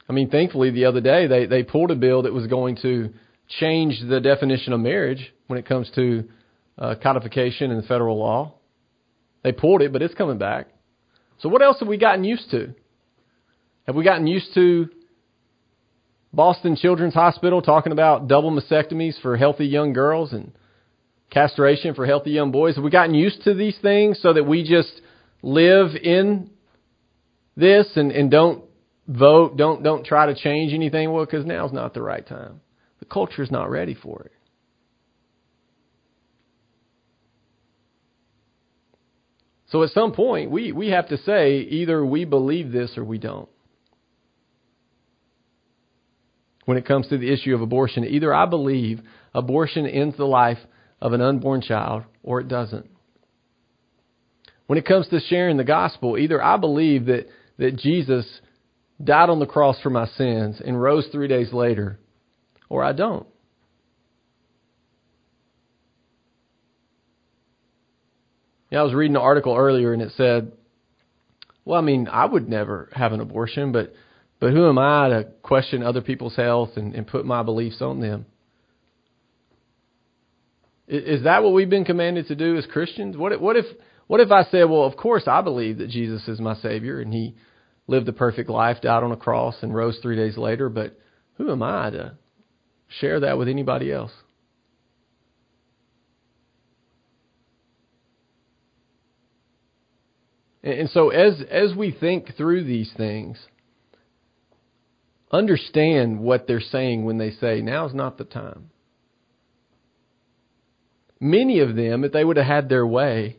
I 0.09 0.13
mean, 0.13 0.31
thankfully, 0.31 0.73
the 0.73 0.87
other 0.87 1.01
day 1.01 1.29
they, 1.29 1.47
they 1.47 1.63
pulled 1.63 1.93
a 1.93 1.95
bill 1.95 2.23
that 2.23 2.33
was 2.33 2.49
going 2.49 2.79
to 2.83 3.11
change 3.61 4.01
the 4.05 4.19
definition 4.19 4.73
of 4.73 4.81
marriage 4.81 5.33
when 5.47 5.61
it 5.61 5.67
comes 5.69 5.89
to 5.95 6.25
uh, 6.77 6.97
codification 7.01 7.71
in 7.71 7.83
federal 7.83 8.19
law. 8.19 8.56
They 9.47 9.53
pulled 9.53 9.81
it, 9.81 9.93
but 9.93 10.03
it's 10.03 10.13
coming 10.13 10.39
back. 10.39 10.67
So 11.39 11.49
what 11.49 11.63
else 11.63 11.79
have 11.79 11.87
we 11.87 11.99
gotten 11.99 12.25
used 12.25 12.51
to? 12.51 12.75
Have 13.87 13.95
we 13.95 14.03
gotten 14.03 14.27
used 14.27 14.53
to 14.55 14.89
Boston 16.33 16.75
Children's 16.75 17.15
Hospital 17.15 17.63
talking 17.63 17.93
about 17.93 18.27
double 18.27 18.51
mastectomies 18.51 19.15
for 19.23 19.37
healthy 19.37 19.67
young 19.67 19.93
girls 19.93 20.33
and 20.33 20.51
castration 21.31 21.95
for 21.95 22.07
healthy 22.07 22.33
young 22.33 22.51
boys? 22.51 22.75
Have 22.75 22.83
we 22.83 22.91
gotten 22.91 23.15
used 23.15 23.45
to 23.45 23.55
these 23.55 23.79
things 23.81 24.19
so 24.21 24.33
that 24.33 24.43
we 24.43 24.65
just 24.69 25.01
live 25.43 25.95
in 25.95 26.51
this 27.57 27.87
and, 27.95 28.11
and 28.11 28.33
don't 28.33 28.65
vote, 29.07 29.57
don't 29.57 29.81
don't 29.85 30.05
try 30.05 30.27
to 30.27 30.35
change 30.35 30.75
anything? 30.75 31.13
Well, 31.13 31.25
because 31.25 31.47
now's 31.47 31.73
not 31.73 31.95
the 31.95 32.03
right 32.03 32.27
time. 32.27 32.63
The 32.99 33.05
culture 33.05 33.45
is 33.45 33.53
not 33.53 33.71
ready 33.71 33.95
for 33.95 34.23
it. 34.23 34.33
So 39.71 39.83
at 39.83 39.91
some 39.91 40.13
point, 40.13 40.51
we, 40.51 40.73
we 40.73 40.89
have 40.89 41.09
to 41.09 41.19
say 41.19 41.59
either 41.59 42.05
we 42.05 42.25
believe 42.25 42.73
this 42.73 42.97
or 42.97 43.05
we 43.05 43.19
don't. 43.19 43.49
when 46.67 46.77
it 46.77 46.85
comes 46.85 47.09
to 47.09 47.17
the 47.17 47.33
issue 47.33 47.55
of 47.55 47.63
abortion. 47.63 48.05
Either 48.05 48.35
I 48.35 48.45
believe 48.45 49.01
abortion 49.33 49.87
ends 49.87 50.17
the 50.17 50.27
life 50.27 50.59
of 51.01 51.15
an 51.15 51.23
unborn 51.23 51.63
child 51.63 52.03
or 52.23 52.41
it 52.41 52.49
doesn't. 52.49 52.91
When 54.67 54.79
it 54.79 54.85
comes 54.85 55.09
to 55.09 55.21
sharing 55.21 55.57
the 55.57 55.65
gospel, 55.65 56.19
either 56.19 56.43
I 56.43 56.57
believe 56.57 57.07
that, 57.07 57.29
that 57.59 57.77
Jesus 57.77 58.27
died 59.03 59.31
on 59.31 59.39
the 59.39 59.47
cross 59.47 59.81
for 59.81 59.91
my 59.91 60.07
sins 60.07 60.61
and 60.65 60.81
rose 60.81 61.07
three 61.13 61.29
days 61.29 61.53
later, 61.53 62.01
or 62.69 62.83
I 62.83 62.93
don't. 62.93 63.29
Yeah, 68.71 68.81
I 68.81 68.83
was 68.83 68.95
reading 68.95 69.17
an 69.17 69.23
article 69.23 69.55
earlier 69.57 69.93
and 69.93 70.03
it 70.03 70.13
said, 70.17 70.53
well, 71.65 71.79
I 71.79 71.83
mean, 71.83 72.09
I 72.09 72.25
would 72.25 72.49
never 72.49 72.89
have 72.93 73.13
an 73.13 73.21
abortion, 73.21 73.73
but 73.73 73.93
but 74.39 74.53
who 74.53 74.69
am 74.69 74.79
I 74.79 75.09
to 75.09 75.25
question 75.43 75.83
other 75.83 76.03
people's 76.03 76.37
health 76.37 76.71
and, 76.77 76.95
and 76.95 77.07
put 77.07 77.25
my 77.25 77.43
beliefs 77.43 77.81
on 77.81 78.01
them? 78.01 78.27
Is 80.87 81.25
that 81.25 81.43
what 81.43 81.53
we've 81.53 81.71
been 81.71 81.85
commanded 81.85 82.29
to 82.29 82.37
do 82.37 82.57
as 82.57 82.67
Christians? 82.67 83.17
What 83.17 83.33
if, 83.33 83.41
what 83.41 83.57
if 83.57 83.65
what 84.07 84.21
if 84.21 84.31
I 84.31 84.45
said, 84.45 84.65
well, 84.65 84.85
of 84.85 84.97
course 84.97 85.25
I 85.27 85.41
believe 85.41 85.79
that 85.79 85.91
Jesus 85.91 86.29
is 86.29 86.39
my 86.39 86.55
Savior 86.57 87.01
and 87.01 87.13
He 87.13 87.35
lived 87.89 88.09
a 88.09 88.13
perfect 88.13 88.49
life, 88.49 88.81
died 88.81 89.03
on 89.03 89.13
a 89.13 89.17
cross, 89.17 89.57
and 89.63 89.75
rose 89.75 89.99
three 90.01 90.17
days 90.17 90.37
later, 90.37 90.69
but 90.69 90.99
who 91.39 91.51
am 91.51 91.63
I 91.63 91.91
to 91.91 92.17
share 93.01 93.21
that 93.21 93.39
with 93.39 93.49
anybody 93.49 93.93
else? 93.93 94.13
And 100.67 100.91
so 100.91 101.11
as 101.11 101.41
as 101.49 101.77
we 101.77 101.93
think 101.93 102.37
through 102.37 102.65
these 102.65 102.93
things, 102.97 103.39
understand 105.31 106.19
what 106.19 106.49
they're 106.49 106.61
saying 106.61 107.05
when 107.05 107.19
they 107.19 107.31
say 107.31 107.61
now's 107.61 107.95
not 107.95 108.19
the 108.19 108.25
time. 108.25 108.71
Many 111.21 111.61
of 111.61 111.77
them, 111.77 112.03
if 112.03 112.11
they 112.11 112.25
would 112.25 112.37
have 112.37 112.47
had 112.47 112.69
their 112.69 112.85
way, 112.85 113.37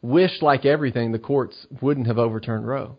wish 0.00 0.40
like 0.40 0.64
everything 0.64 1.12
the 1.12 1.18
courts 1.18 1.66
wouldn't 1.82 2.06
have 2.06 2.18
overturned 2.18 2.66
Roe. 2.66 2.96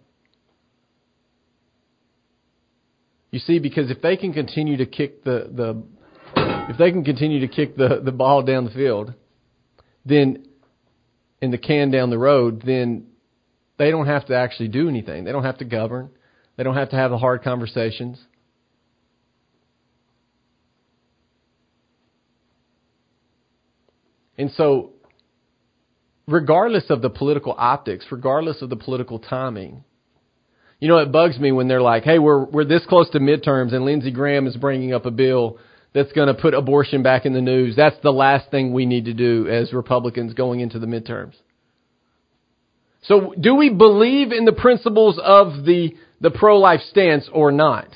You 3.31 3.39
see, 3.39 3.57
because 3.57 3.89
if 3.89 3.99
they 3.99 4.15
can 4.15 4.31
continue 4.31 4.77
to 4.77 4.85
kick 4.85 5.23
the, 5.23 5.49
the 5.51 5.83
if 6.69 6.77
they 6.77 6.91
can 6.91 7.03
continue 7.03 7.39
to 7.39 7.47
kick 7.47 7.75
the, 7.75 7.99
the 8.03 8.11
ball 8.11 8.43
down 8.43 8.65
the 8.65 8.71
field, 8.71 9.15
then 10.05 10.45
in 11.41 11.49
the 11.49 11.57
can 11.57 11.89
down 11.89 12.11
the 12.11 12.17
road, 12.19 12.61
then 12.63 13.07
they 13.79 13.89
don't 13.89 14.05
have 14.05 14.27
to 14.27 14.35
actually 14.35 14.67
do 14.67 14.87
anything. 14.89 15.23
They 15.23 15.31
don't 15.31 15.45
have 15.45 15.57
to 15.59 15.65
govern. 15.65 16.11
They 16.57 16.63
don't 16.63 16.75
have 16.75 16.89
to 16.89 16.97
have 16.97 17.09
the 17.09 17.17
hard 17.17 17.41
conversations. 17.41 18.19
And 24.37 24.51
so, 24.51 24.91
regardless 26.27 26.89
of 26.89 27.01
the 27.01 27.09
political 27.09 27.55
optics, 27.57 28.05
regardless 28.11 28.61
of 28.61 28.69
the 28.69 28.75
political 28.75 29.19
timing, 29.19 29.83
you 30.79 30.87
know, 30.87 30.97
it 30.97 31.11
bugs 31.11 31.39
me 31.39 31.51
when 31.51 31.67
they're 31.67 31.81
like, 31.81 32.03
"Hey, 32.03 32.19
we're 32.19 32.45
we're 32.45 32.65
this 32.65 32.85
close 32.85 33.09
to 33.11 33.19
midterms, 33.19 33.73
and 33.73 33.85
Lindsey 33.85 34.11
Graham 34.11 34.45
is 34.45 34.55
bringing 34.55 34.93
up 34.93 35.05
a 35.05 35.11
bill 35.11 35.57
that's 35.93 36.11
going 36.11 36.27
to 36.27 36.33
put 36.33 36.53
abortion 36.53 37.01
back 37.01 37.25
in 37.25 37.33
the 37.33 37.41
news. 37.41 37.75
That's 37.75 37.97
the 38.01 38.11
last 38.11 38.51
thing 38.51 38.73
we 38.73 38.85
need 38.85 39.05
to 39.05 39.13
do 39.13 39.47
as 39.47 39.73
Republicans 39.73 40.33
going 40.33 40.59
into 40.59 40.79
the 40.79 40.87
midterms." 40.87 41.33
So, 43.03 43.33
do 43.39 43.55
we 43.55 43.69
believe 43.69 44.31
in 44.31 44.45
the 44.45 44.51
principles 44.51 45.19
of 45.23 45.65
the 45.65 45.95
the 46.21 46.31
pro-life 46.31 46.81
stance 46.89 47.29
or 47.31 47.51
not? 47.51 47.87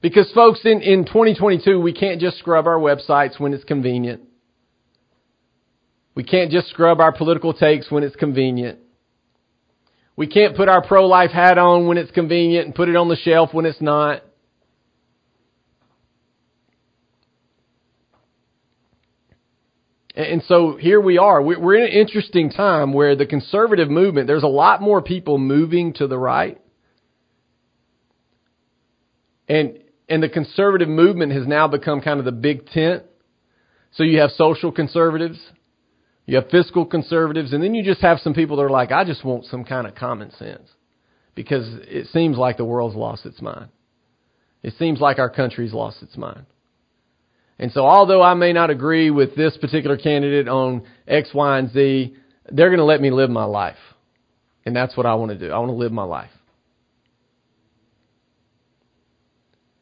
Because 0.00 0.30
folks, 0.32 0.60
in, 0.64 0.82
in 0.82 1.04
2022, 1.04 1.80
we 1.80 1.92
can't 1.92 2.20
just 2.20 2.38
scrub 2.38 2.66
our 2.66 2.78
websites 2.78 3.38
when 3.38 3.54
it's 3.54 3.64
convenient. 3.64 4.22
We 6.14 6.24
can't 6.24 6.50
just 6.50 6.68
scrub 6.68 7.00
our 7.00 7.12
political 7.12 7.54
takes 7.54 7.90
when 7.90 8.02
it's 8.02 8.16
convenient. 8.16 8.80
We 10.16 10.26
can't 10.26 10.56
put 10.56 10.68
our 10.68 10.82
pro 10.82 11.06
life 11.06 11.30
hat 11.30 11.56
on 11.56 11.86
when 11.86 11.96
it's 11.98 12.10
convenient 12.10 12.66
and 12.66 12.74
put 12.74 12.88
it 12.88 12.96
on 12.96 13.08
the 13.08 13.16
shelf 13.16 13.54
when 13.54 13.64
it's 13.64 13.80
not. 13.80 14.22
And 20.14 20.42
so 20.46 20.76
here 20.76 21.00
we 21.00 21.16
are. 21.16 21.40
We're 21.40 21.74
in 21.76 21.84
an 21.84 21.88
interesting 21.88 22.50
time 22.50 22.92
where 22.92 23.16
the 23.16 23.24
conservative 23.24 23.88
movement, 23.88 24.26
there's 24.26 24.42
a 24.42 24.48
lot 24.48 24.82
more 24.82 25.00
people 25.00 25.38
moving 25.38 25.94
to 25.94 26.06
the 26.06 26.18
right. 26.18 26.60
And, 29.48 29.78
and 30.10 30.22
the 30.22 30.28
conservative 30.28 30.88
movement 30.88 31.32
has 31.32 31.46
now 31.46 31.66
become 31.66 32.02
kind 32.02 32.18
of 32.18 32.26
the 32.26 32.32
big 32.32 32.66
tent. 32.66 33.04
So 33.92 34.02
you 34.02 34.20
have 34.20 34.30
social 34.32 34.70
conservatives, 34.70 35.38
you 36.26 36.36
have 36.36 36.50
fiscal 36.50 36.84
conservatives, 36.84 37.52
and 37.52 37.62
then 37.62 37.74
you 37.74 37.82
just 37.82 38.00
have 38.02 38.18
some 38.18 38.34
people 38.34 38.56
that 38.56 38.62
are 38.64 38.70
like, 38.70 38.92
I 38.92 39.04
just 39.04 39.24
want 39.24 39.46
some 39.46 39.64
kind 39.64 39.86
of 39.86 39.94
common 39.94 40.30
sense. 40.32 40.68
Because 41.34 41.66
it 41.88 42.08
seems 42.08 42.36
like 42.36 42.58
the 42.58 42.64
world's 42.64 42.96
lost 42.96 43.24
its 43.24 43.40
mind. 43.40 43.70
It 44.62 44.74
seems 44.78 45.00
like 45.00 45.18
our 45.18 45.30
country's 45.30 45.72
lost 45.72 46.02
its 46.02 46.16
mind. 46.18 46.44
And 47.58 47.70
so 47.72 47.86
although 47.86 48.22
I 48.22 48.34
may 48.34 48.52
not 48.52 48.70
agree 48.70 49.10
with 49.10 49.36
this 49.36 49.56
particular 49.56 49.96
candidate 49.96 50.48
on 50.48 50.82
X, 51.06 51.30
Y, 51.32 51.58
and 51.58 51.70
Z, 51.70 52.14
they're 52.50 52.68
going 52.68 52.78
to 52.78 52.84
let 52.84 53.00
me 53.00 53.10
live 53.10 53.30
my 53.30 53.44
life. 53.44 53.76
And 54.64 54.74
that's 54.74 54.96
what 54.96 55.06
I 55.06 55.14
want 55.14 55.32
to 55.32 55.38
do. 55.38 55.52
I 55.52 55.58
want 55.58 55.70
to 55.70 55.76
live 55.76 55.92
my 55.92 56.04
life. 56.04 56.30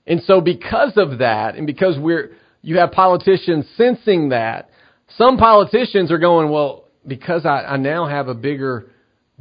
And 0.07 0.23
so 0.25 0.41
because 0.41 0.95
of 0.97 1.19
that, 1.19 1.55
and 1.55 1.67
because 1.67 1.99
we're, 1.99 2.33
you 2.62 2.79
have 2.79 2.91
politicians 2.91 3.67
sensing 3.77 4.31
that, 4.31 4.71
some 5.17 5.37
politicians 5.37 6.11
are 6.11 6.19
going, 6.19 6.50
well, 6.50 6.85
because 7.07 7.47
I, 7.47 7.65
I 7.65 7.77
now 7.77 8.07
have 8.07 8.29
a 8.29 8.35
bigger 8.35 8.91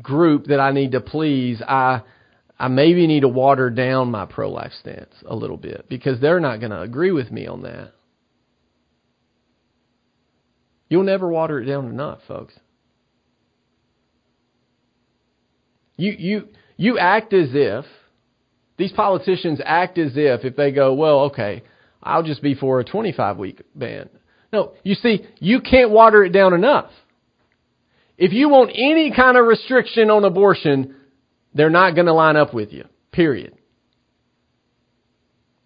group 0.01 0.45
that 0.45 0.59
I 0.59 0.71
need 0.71 0.91
to 0.91 1.01
please, 1.01 1.61
I 1.61 2.01
I 2.59 2.67
maybe 2.67 3.07
need 3.07 3.21
to 3.21 3.29
water 3.29 3.69
down 3.69 4.11
my 4.11 4.25
pro 4.25 4.51
life 4.51 4.73
stance 4.81 5.13
a 5.25 5.33
little 5.33 5.55
bit 5.55 5.85
because 5.87 6.19
they're 6.19 6.41
not 6.41 6.59
going 6.59 6.71
to 6.71 6.81
agree 6.81 7.11
with 7.11 7.31
me 7.31 7.47
on 7.47 7.61
that. 7.61 7.93
You'll 10.89 11.03
never 11.03 11.29
water 11.29 11.59
it 11.59 11.65
down 11.65 11.85
enough, 11.85 12.19
folks. 12.27 12.53
You 15.97 16.15
you 16.17 16.47
you 16.77 16.97
act 16.97 17.33
as 17.33 17.49
if 17.53 17.85
these 18.77 18.91
politicians 18.93 19.59
act 19.63 19.97
as 19.97 20.13
if 20.15 20.45
if 20.45 20.55
they 20.55 20.71
go, 20.71 20.93
well, 20.93 21.19
okay, 21.25 21.63
I'll 22.01 22.23
just 22.23 22.41
be 22.41 22.55
for 22.55 22.79
a 22.79 22.85
25 22.85 23.37
week 23.37 23.61
ban. 23.75 24.09
No, 24.51 24.73
you 24.83 24.95
see, 24.95 25.25
you 25.39 25.61
can't 25.61 25.91
water 25.91 26.23
it 26.23 26.31
down 26.31 26.53
enough. 26.53 26.89
If 28.17 28.33
you 28.33 28.49
want 28.49 28.71
any 28.73 29.13
kind 29.15 29.37
of 29.37 29.45
restriction 29.45 30.09
on 30.09 30.25
abortion, 30.25 30.95
they're 31.53 31.69
not 31.69 31.95
going 31.95 32.07
to 32.07 32.13
line 32.13 32.35
up 32.35 32.53
with 32.53 32.73
you. 32.73 32.85
Period. 33.11 33.55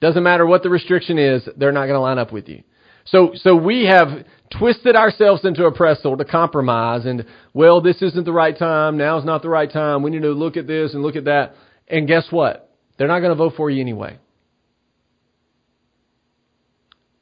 Doesn't 0.01 0.23
matter 0.23 0.45
what 0.45 0.63
the 0.63 0.69
restriction 0.69 1.17
is, 1.17 1.47
they're 1.55 1.71
not 1.71 1.85
going 1.85 1.95
to 1.95 2.01
line 2.01 2.19
up 2.19 2.33
with 2.33 2.49
you. 2.49 2.63
So, 3.05 3.31
so 3.35 3.55
we 3.55 3.85
have 3.85 4.25
twisted 4.57 4.95
ourselves 4.95 5.43
into 5.45 5.65
a 5.65 5.71
pretzel 5.71 6.17
to 6.17 6.25
compromise 6.25 7.05
and, 7.05 7.25
well, 7.53 7.81
this 7.81 8.01
isn't 8.01 8.23
the 8.23 8.31
right 8.31 8.57
time. 8.57 8.97
Now's 8.97 9.25
not 9.25 9.41
the 9.41 9.49
right 9.49 9.71
time. 9.71 10.03
We 10.03 10.11
need 10.11 10.21
to 10.21 10.31
look 10.31 10.57
at 10.57 10.67
this 10.67 10.93
and 10.93 11.03
look 11.03 11.15
at 11.15 11.25
that. 11.25 11.55
And 11.87 12.07
guess 12.07 12.27
what? 12.29 12.69
They're 12.97 13.07
not 13.07 13.19
going 13.19 13.31
to 13.31 13.35
vote 13.35 13.53
for 13.57 13.69
you 13.69 13.81
anyway. 13.81 14.17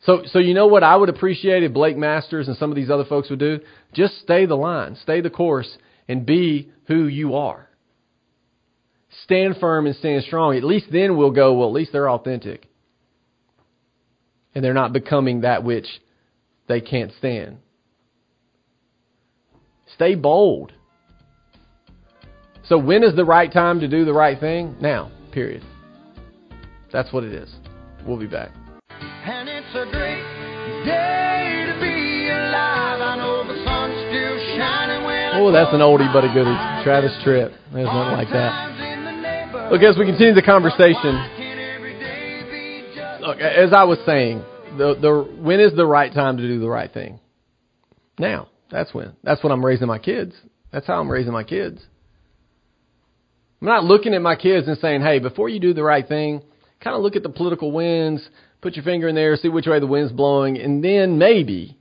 So, 0.03 0.23
so 0.25 0.39
you 0.39 0.53
know 0.53 0.67
what 0.67 0.83
I 0.83 0.95
would 0.95 1.09
appreciate 1.09 1.63
if 1.63 1.73
Blake 1.73 1.97
Masters 1.97 2.47
and 2.47 2.57
some 2.57 2.71
of 2.71 2.75
these 2.75 2.89
other 2.89 3.05
folks 3.05 3.29
would 3.29 3.39
do? 3.39 3.59
Just 3.93 4.19
stay 4.19 4.45
the 4.45 4.55
line, 4.55 4.95
stay 4.95 5.21
the 5.21 5.29
course, 5.29 5.77
and 6.07 6.25
be 6.25 6.71
who 6.87 7.05
you 7.05 7.35
are. 7.35 7.69
Stand 9.23 9.57
firm 9.59 9.85
and 9.85 9.95
stand 9.95 10.23
strong. 10.23 10.57
At 10.57 10.63
least 10.63 10.87
then 10.91 11.17
we'll 11.17 11.31
go, 11.31 11.53
well, 11.53 11.67
at 11.67 11.73
least 11.73 11.91
they're 11.91 12.09
authentic. 12.09 12.67
And 14.53 14.63
they're 14.63 14.73
not 14.73 14.91
becoming 14.93 15.41
that 15.41 15.63
which 15.63 15.87
they 16.67 16.81
can't 16.81 17.11
stand. 17.17 17.57
Stay 19.95 20.15
bold. 20.15 20.71
So 22.65 22.77
when 22.77 23.03
is 23.03 23.15
the 23.15 23.25
right 23.25 23.51
time 23.51 23.79
to 23.81 23.87
do 23.87 24.05
the 24.05 24.13
right 24.13 24.39
thing? 24.39 24.75
Now, 24.81 25.11
period. 25.31 25.63
That's 26.91 27.11
what 27.11 27.23
it 27.23 27.33
is. 27.33 27.53
We'll 28.05 28.19
be 28.19 28.27
back. 28.27 28.51
And 28.89 29.47
it's 29.49 29.67
a 29.75 29.85
great 29.91 30.23
day 30.85 31.65
to 31.67 31.79
be 31.79 32.29
alive. 32.29 33.01
I 33.01 33.15
know 33.17 33.43
the 33.47 33.55
sun's 33.63 33.95
still 34.09 34.37
shining 34.57 35.05
when 35.05 35.31
Oh, 35.35 35.51
that's 35.51 35.73
an 35.73 35.79
oldie 35.79 36.11
but 36.13 36.23
a 36.23 36.27
goodie. 36.33 36.55
Travis 36.83 37.11
Tritt. 37.25 37.51
There's 37.73 37.85
nothing 37.87 38.17
like 38.17 38.29
that. 38.31 39.71
Look, 39.71 39.81
as 39.83 39.97
we 39.97 40.05
continue 40.05 40.33
the 40.33 40.41
conversation, 40.41 41.15
look, 43.21 43.39
as 43.39 43.73
I 43.73 43.85
was 43.85 43.99
saying, 44.05 44.43
the 44.77 44.95
the 44.95 45.41
when 45.41 45.59
is 45.59 45.75
the 45.75 45.85
right 45.85 46.13
time 46.13 46.37
to 46.37 46.43
do 46.43 46.59
the 46.59 46.69
right 46.69 46.91
thing? 46.91 47.19
Now. 48.19 48.47
That's 48.71 48.93
when. 48.93 49.13
That's 49.23 49.43
when 49.43 49.51
I'm 49.51 49.63
raising 49.63 49.87
my 49.87 49.99
kids. 49.99 50.33
That's 50.71 50.87
how 50.87 50.99
I'm 50.99 51.11
raising 51.11 51.33
my 51.33 51.43
kids. 51.43 51.81
I'm 53.61 53.67
not 53.67 53.83
looking 53.83 54.13
at 54.13 54.21
my 54.21 54.35
kids 54.35 54.67
and 54.67 54.77
saying, 54.77 55.01
"Hey, 55.01 55.19
before 55.19 55.49
you 55.49 55.59
do 55.59 55.73
the 55.73 55.83
right 55.83 56.07
thing, 56.07 56.41
kind 56.79 56.95
of 56.95 57.03
look 57.03 57.15
at 57.15 57.21
the 57.21 57.29
political 57.29 57.71
winds, 57.71 58.27
put 58.61 58.75
your 58.75 58.83
finger 58.83 59.07
in 59.07 59.15
there, 59.15 59.35
see 59.35 59.49
which 59.49 59.67
way 59.67 59.79
the 59.79 59.87
wind's 59.87 60.13
blowing, 60.13 60.57
and 60.57 60.83
then 60.83 61.17
maybe, 61.17 61.77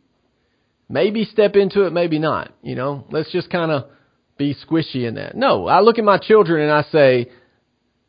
maybe 0.88 1.24
step 1.24 1.54
into 1.54 1.86
it, 1.86 1.92
maybe 1.92 2.18
not. 2.18 2.52
You 2.62 2.74
know, 2.74 3.06
let's 3.10 3.30
just 3.30 3.48
kind 3.50 3.70
of 3.70 3.84
be 4.36 4.54
squishy 4.54 5.06
in 5.06 5.14
that. 5.14 5.36
No, 5.36 5.68
I 5.68 5.80
look 5.80 5.98
at 5.98 6.04
my 6.04 6.18
children 6.18 6.62
and 6.62 6.72
I 6.72 6.82
say, 6.90 7.30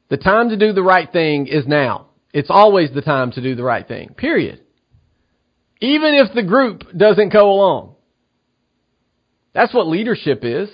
the 0.09 0.17
time 0.17 0.49
to 0.49 0.57
do 0.57 0.73
the 0.73 0.83
right 0.83 1.09
thing 1.11 1.47
is 1.47 1.67
now. 1.67 2.07
It's 2.33 2.49
always 2.49 2.91
the 2.91 3.01
time 3.01 3.31
to 3.31 3.41
do 3.41 3.55
the 3.55 3.63
right 3.63 3.87
thing. 3.87 4.13
Period. 4.15 4.61
Even 5.81 6.13
if 6.13 6.33
the 6.33 6.43
group 6.43 6.83
doesn't 6.95 7.33
go 7.33 7.51
along. 7.51 7.95
That's 9.53 9.73
what 9.73 9.87
leadership 9.87 10.41
is. 10.43 10.69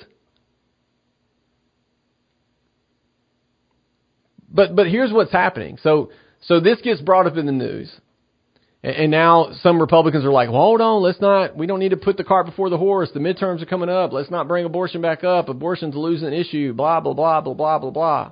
But 4.49 4.75
but 4.75 4.87
here's 4.87 5.11
what's 5.11 5.31
happening. 5.31 5.77
So 5.81 6.11
so 6.41 6.59
this 6.59 6.79
gets 6.81 7.01
brought 7.01 7.27
up 7.27 7.37
in 7.37 7.45
the 7.45 7.51
news. 7.51 7.91
And 8.83 9.09
now 9.11 9.51
some 9.63 9.81
Republicans 9.81 10.23
are 10.23 10.31
like, 10.31 10.49
well, 10.49 10.61
hold 10.61 10.81
on, 10.81 11.01
let's 11.01 11.19
not, 11.19 11.57
we 11.57 11.65
don't 11.65 11.79
need 11.79 11.89
to 11.89 11.97
put 11.97 12.15
the 12.15 12.23
cart 12.23 12.45
before 12.45 12.69
the 12.69 12.77
horse. 12.77 13.09
The 13.11 13.19
midterms 13.19 13.61
are 13.61 13.65
coming 13.65 13.89
up. 13.89 14.13
Let's 14.13 14.29
not 14.29 14.47
bring 14.47 14.65
abortion 14.65 15.01
back 15.01 15.23
up. 15.23 15.49
Abortion's 15.49 15.95
a 15.95 15.99
losing 15.99 16.31
issue. 16.31 16.73
Blah, 16.73 17.01
blah, 17.01 17.13
blah, 17.13 17.41
blah, 17.41 17.53
blah, 17.53 17.79
blah, 17.79 17.89
blah. 17.89 18.31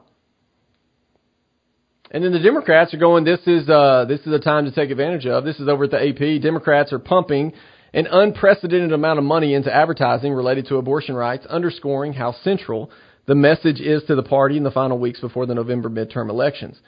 And 2.15 2.23
then 2.23 2.31
the 2.31 2.39
Democrats 2.39 2.93
are 2.93 2.97
going, 2.97 3.25
this 3.25 3.41
is, 3.45 3.67
uh, 3.67 4.05
this 4.07 4.21
is 4.21 4.31
a 4.31 4.39
time 4.39 4.63
to 4.63 4.71
take 4.71 4.89
advantage 4.89 5.25
of. 5.25 5.43
This 5.43 5.59
is 5.59 5.67
over 5.67 5.83
at 5.83 5.91
the 5.91 5.97
AP. 5.97 6.41
Democrats 6.41 6.93
are 6.93 6.97
pumping 6.97 7.51
an 7.93 8.07
unprecedented 8.09 8.93
amount 8.93 9.19
of 9.19 9.25
money 9.25 9.53
into 9.53 9.69
advertising 9.69 10.31
related 10.31 10.65
to 10.67 10.77
abortion 10.77 11.13
rights, 11.13 11.45
underscoring 11.47 12.13
how 12.13 12.31
central 12.41 12.89
the 13.25 13.35
message 13.35 13.81
is 13.81 14.01
to 14.05 14.15
the 14.15 14.23
party 14.23 14.55
in 14.55 14.63
the 14.63 14.71
final 14.71 14.97
weeks 14.97 15.19
before 15.19 15.45
the 15.45 15.53
November 15.53 15.89
midterm 15.89 16.29
elections. 16.29 16.79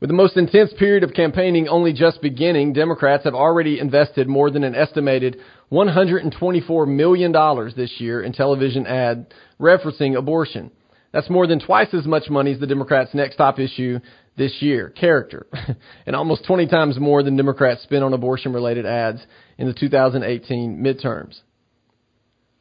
With 0.00 0.10
the 0.10 0.14
most 0.14 0.36
intense 0.36 0.74
period 0.78 1.02
of 1.02 1.14
campaigning 1.14 1.66
only 1.66 1.94
just 1.94 2.20
beginning, 2.20 2.74
Democrats 2.74 3.24
have 3.24 3.34
already 3.34 3.80
invested 3.80 4.28
more 4.28 4.50
than 4.50 4.64
an 4.64 4.74
estimated 4.74 5.38
$124 5.72 6.86
million 6.86 7.32
this 7.74 7.94
year 8.00 8.22
in 8.22 8.34
television 8.34 8.86
ad 8.86 9.32
referencing 9.58 10.14
abortion. 10.14 10.70
That's 11.14 11.30
more 11.30 11.46
than 11.46 11.60
twice 11.60 11.94
as 11.94 12.06
much 12.06 12.28
money 12.28 12.52
as 12.52 12.58
the 12.60 12.66
Democrats' 12.66 13.14
next 13.14 13.36
top 13.36 13.60
issue 13.60 14.00
this 14.36 14.56
year, 14.60 14.90
character, 14.90 15.46
and 16.06 16.16
almost 16.16 16.46
20 16.46 16.66
times 16.66 16.98
more 16.98 17.22
than 17.22 17.36
Democrats 17.36 17.82
spent 17.82 18.02
on 18.02 18.12
abortion 18.12 18.52
related 18.52 18.86
ads 18.86 19.20
in 19.58 19.66
the 19.66 19.74
2018 19.74 20.78
midterms. 20.78 21.38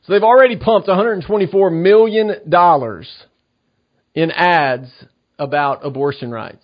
So 0.06 0.14
they've 0.14 0.24
already 0.24 0.58
pumped 0.58 0.88
$124 0.88 1.72
million 1.72 2.32
in 4.14 4.32
ads 4.32 4.90
about 5.40 5.86
abortion 5.86 6.30
rights. 6.32 6.64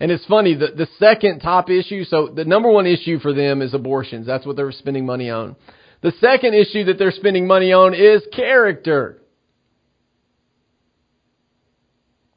And 0.00 0.12
it's 0.12 0.24
funny, 0.26 0.54
the, 0.54 0.68
the 0.68 0.86
second 0.98 1.40
top 1.40 1.70
issue, 1.70 2.04
so 2.04 2.28
the 2.28 2.44
number 2.44 2.70
one 2.70 2.86
issue 2.86 3.18
for 3.18 3.32
them 3.32 3.62
is 3.62 3.74
abortions. 3.74 4.26
That's 4.26 4.46
what 4.46 4.54
they're 4.54 4.70
spending 4.70 5.04
money 5.04 5.28
on. 5.28 5.56
The 6.02 6.12
second 6.20 6.54
issue 6.54 6.84
that 6.84 6.98
they're 6.98 7.10
spending 7.10 7.48
money 7.48 7.72
on 7.72 7.94
is 7.94 8.22
character. 8.34 9.20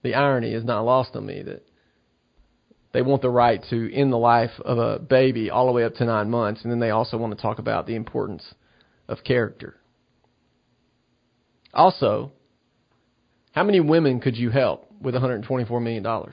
The 0.04 0.16
irony 0.16 0.54
is 0.54 0.64
not 0.64 0.82
lost 0.82 1.16
on 1.16 1.26
me 1.26 1.44
that 1.44 1.66
they 2.94 3.02
want 3.02 3.22
the 3.22 3.30
right 3.30 3.64
to 3.70 3.94
end 3.94 4.12
the 4.12 4.18
life 4.18 4.52
of 4.66 4.78
a 4.78 5.00
baby 5.00 5.50
all 5.50 5.68
the 5.68 5.72
way 5.72 5.84
up 5.84 5.96
to 5.96 6.06
nine 6.06 6.30
months, 6.30 6.64
and 6.64 6.72
then 6.72 6.80
they 6.80 6.90
also 6.90 7.18
want 7.18 7.36
to 7.36 7.42
talk 7.42 7.60
about 7.60 7.88
the 7.88 7.96
importance 7.96 8.54
of 9.08 9.24
character. 9.24 9.76
Also, 11.74 12.32
how 13.54 13.64
many 13.64 13.80
women 13.80 14.20
could 14.20 14.36
you 14.36 14.50
help 14.50 14.92
with 15.02 15.16
$124 15.16 15.82
million? 15.82 16.04
How 16.04 16.26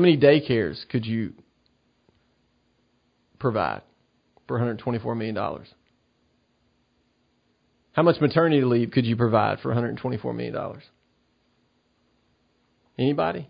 many 0.00 0.16
daycares 0.16 0.88
could 0.88 1.04
you 1.04 1.34
provide 3.38 3.82
for 4.48 4.58
$124 4.58 5.16
million? 5.16 5.36
How 7.92 8.02
much 8.02 8.20
maternity 8.20 8.62
leave 8.62 8.90
could 8.90 9.04
you 9.04 9.16
provide 9.16 9.60
for 9.60 9.74
$124 9.74 10.34
million? 10.34 10.56
Anybody? 12.98 13.48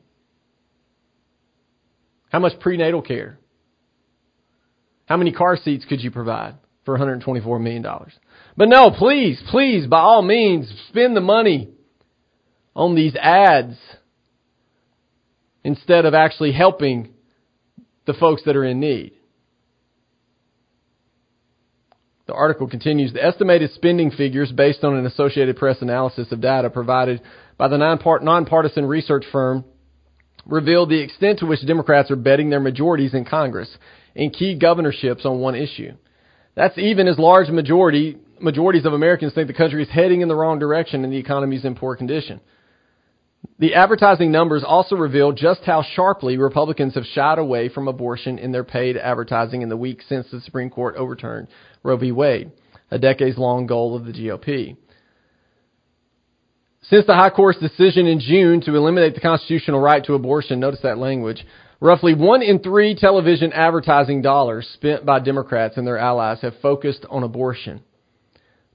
How 2.31 2.39
much 2.39 2.59
prenatal 2.61 3.03
care? 3.03 3.39
How 5.07 5.17
many 5.17 5.33
car 5.33 5.57
seats 5.57 5.85
could 5.89 6.01
you 6.01 6.11
provide 6.11 6.55
for 6.85 6.99
$124 6.99 7.61
million? 7.61 7.85
But 8.57 8.69
no, 8.69 8.91
please, 8.91 9.41
please, 9.51 9.87
by 9.87 10.01
all 10.01 10.23
means, 10.23 10.73
spend 10.89 11.17
the 11.17 11.21
money 11.21 11.71
on 12.75 12.95
these 12.95 13.15
ads 13.17 13.77
instead 15.63 16.05
of 16.05 16.15
actually 16.15 16.53
helping 16.53 17.13
the 18.07 18.15
folks 18.15 18.43
that 18.47 18.57
are 18.57 18.65
in 18.65 18.81
need. 18.81 19.13
The 22.27 22.35
article 22.35 22.69
continues 22.69 23.13
The 23.13 23.25
estimated 23.25 23.73
spending 23.73 24.11
figures 24.11 24.53
based 24.53 24.85
on 24.85 24.97
an 24.97 25.07
Associated 25.07 25.57
Press 25.57 25.83
analysis 25.83 26.31
of 26.31 26.41
data 26.41 26.71
provided 26.71 27.21
by 27.59 27.69
the 27.69 27.79
nonpartisan 27.79 28.87
research 28.87 29.25
firm 29.33 29.65
revealed 30.47 30.89
the 30.89 31.01
extent 31.01 31.41
to 31.41 31.47
which 31.47 31.67
Democrats 31.67 32.11
are 32.11 32.17
betting 32.17 32.51
their 32.51 32.61
majorities 32.61 33.15
in 33.15 33.25
Congress 33.25 33.77
in 34.15 34.31
key 34.31 34.59
governorships 34.59 35.25
on 35.25 35.41
one 35.41 35.55
issue. 35.55 35.93
That's 36.55 36.79
even 36.79 37.09
as 37.09 37.19
large 37.19 37.49
majority 37.49 38.19
majorities 38.41 38.85
of 38.85 38.93
Americans 38.93 39.33
think 39.35 39.47
the 39.47 39.55
country 39.55 39.83
is 39.83 39.89
heading 39.89 40.21
in 40.21 40.29
the 40.29 40.35
wrong 40.35 40.59
direction 40.59 41.05
and 41.05 41.13
the 41.13 41.19
economy 41.19 41.57
is 41.57 41.65
in 41.65 41.77
poor 41.77 41.97
condition. 41.97 42.41
The 43.59 43.75
advertising 43.75 44.33
numbers 44.33 44.65
also 44.65 44.97
reveal 44.97 45.33
just 45.33 45.63
how 45.63 45.83
sharply 45.83 46.37
Republicans 46.37 46.95
have 46.95 47.05
shied 47.07 47.39
away 47.39 47.69
from 47.69 47.89
abortion 47.89 48.39
in 48.39 48.53
their 48.53 48.65
paid 48.65 48.97
advertising 48.97 49.63
in 49.63 49.69
the 49.69 49.77
weeks 49.77 50.05
since 50.09 50.29
the 50.31 50.41
Supreme 50.41 50.71
Court 50.71 50.97
overturned 50.97 51.49
Roe 51.83 51.97
v. 51.97 52.13
Wade, 52.13 52.53
a 52.91 52.99
decades 52.99 53.39
long 53.39 53.67
goal 53.67 53.97
of 53.97 54.05
the 54.05 54.13
GOP. 54.13 54.77
Since 56.83 57.07
the 57.07 57.15
High 57.15 57.31
Court's 57.31 57.61
decision 57.61 58.07
in 58.07 58.21
June 58.21 58.61
to 58.63 58.75
eliminate 58.75 59.15
the 59.15 59.21
constitutional 59.21 59.81
right 59.81 60.05
to 60.05 60.15
abortion, 60.15 60.61
notice 60.61 60.81
that 60.83 60.99
language, 60.99 61.45
roughly 61.81 62.15
one 62.15 62.43
in 62.43 62.59
three 62.59 62.95
television 62.95 63.53
advertising 63.53 64.21
dollars 64.21 64.69
spent 64.75 65.07
by 65.07 65.21
Democrats 65.21 65.77
and 65.77 65.87
their 65.87 65.99
allies 65.99 66.41
have 66.41 66.55
focused 66.61 67.07
on 67.09 67.23
abortion. 67.23 67.83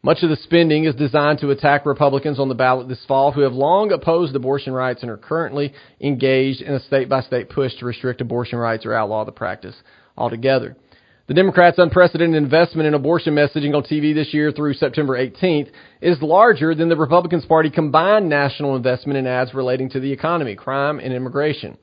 Much 0.03 0.23
of 0.23 0.29
the 0.29 0.37
spending 0.37 0.85
is 0.85 0.95
designed 0.95 1.39
to 1.39 1.49
attack 1.49 1.85
Republicans 1.85 2.39
on 2.39 2.47
the 2.47 2.55
ballot 2.55 2.87
this 2.87 3.03
fall 3.07 3.31
who 3.31 3.41
have 3.41 3.53
long 3.53 3.91
opposed 3.91 4.35
abortion 4.35 4.71
rights 4.71 5.01
and 5.01 5.11
are 5.11 5.17
currently 5.17 5.73
engaged 5.99 6.61
in 6.61 6.73
a 6.73 6.79
state 6.79 7.09
by 7.09 7.21
state 7.21 7.49
push 7.49 7.75
to 7.75 7.85
restrict 7.85 8.21
abortion 8.21 8.57
rights 8.57 8.85
or 8.85 8.93
outlaw 8.93 9.25
the 9.25 9.31
practice 9.31 9.75
altogether. 10.15 10.77
The 11.27 11.33
Democrats' 11.33 11.77
unprecedented 11.77 12.41
investment 12.41 12.87
in 12.87 12.93
abortion 12.93 13.35
messaging 13.35 13.75
on 13.75 13.83
TV 13.83 14.15
this 14.15 14.33
year 14.33 14.53
through 14.53 14.75
September 14.75 15.17
18th 15.17 15.69
is 15.99 16.21
larger 16.21 16.73
than 16.73 16.87
the 16.87 16.95
Republicans' 16.95 17.45
party 17.45 17.69
combined 17.69 18.29
national 18.29 18.77
investment 18.77 19.19
in 19.19 19.27
ads 19.27 19.53
relating 19.53 19.89
to 19.89 19.99
the 19.99 20.13
economy, 20.13 20.55
crime, 20.55 20.99
and 20.99 21.13
immigration. 21.13 21.77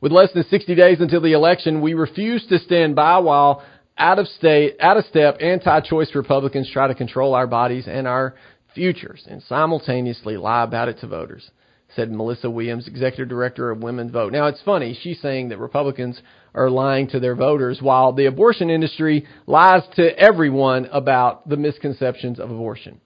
With 0.00 0.10
less 0.10 0.32
than 0.32 0.42
60 0.42 0.74
days 0.74 1.00
until 1.00 1.20
the 1.20 1.32
election, 1.32 1.80
we 1.80 1.94
refuse 1.94 2.44
to 2.48 2.58
stand 2.58 2.96
by 2.96 3.18
while 3.18 3.62
out 3.96 4.18
of 4.18 4.26
state, 4.26 4.74
out 4.80 4.96
of 4.96 5.04
step, 5.04 5.36
anti-choice 5.40 6.12
Republicans 6.16 6.68
try 6.68 6.88
to 6.88 6.94
control 6.96 7.36
our 7.36 7.46
bodies 7.46 7.84
and 7.86 8.08
our 8.08 8.34
futures 8.74 9.24
and 9.30 9.44
simultaneously 9.44 10.36
lie 10.36 10.64
about 10.64 10.88
it 10.88 10.98
to 11.02 11.06
voters, 11.06 11.48
said 11.94 12.10
Melissa 12.10 12.50
Williams, 12.50 12.88
executive 12.88 13.28
director 13.28 13.70
of 13.70 13.82
Women 13.82 14.10
Vote. 14.10 14.32
Now 14.32 14.46
it's 14.46 14.62
funny, 14.62 14.98
she's 15.02 15.20
saying 15.20 15.50
that 15.50 15.58
Republicans 15.58 16.20
are 16.54 16.70
lying 16.70 17.08
to 17.08 17.20
their 17.20 17.34
voters 17.34 17.80
while 17.80 18.12
the 18.12 18.26
abortion 18.26 18.70
industry 18.70 19.26
lies 19.46 19.82
to 19.96 20.18
everyone 20.18 20.86
about 20.86 21.48
the 21.48 21.56
misconceptions 21.56 22.38
of 22.38 22.50
abortion. 22.50 23.00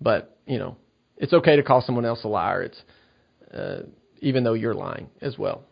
But, 0.00 0.36
you 0.46 0.58
know, 0.58 0.76
it's 1.16 1.32
okay 1.32 1.56
to 1.56 1.62
call 1.62 1.82
someone 1.82 2.04
else 2.04 2.24
a 2.24 2.28
liar. 2.28 2.62
It's, 2.62 2.82
uh, 3.52 3.82
even 4.20 4.44
though 4.44 4.54
you're 4.54 4.74
lying 4.74 5.08
as 5.20 5.36
well. 5.38 5.62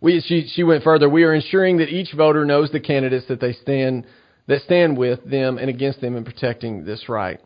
We, 0.00 0.20
she, 0.26 0.50
she 0.54 0.64
went 0.64 0.82
further. 0.82 1.08
We 1.08 1.24
are 1.24 1.34
ensuring 1.34 1.78
that 1.78 1.88
each 1.88 2.12
voter 2.12 2.44
knows 2.44 2.70
the 2.70 2.80
candidates 2.80 3.26
that 3.28 3.40
they 3.40 3.52
stand 3.52 4.06
that 4.48 4.62
stand 4.62 4.98
with 4.98 5.24
them 5.24 5.58
and 5.58 5.70
against 5.70 6.00
them 6.00 6.16
in 6.16 6.24
protecting 6.24 6.84
this 6.84 7.08
right. 7.08 7.40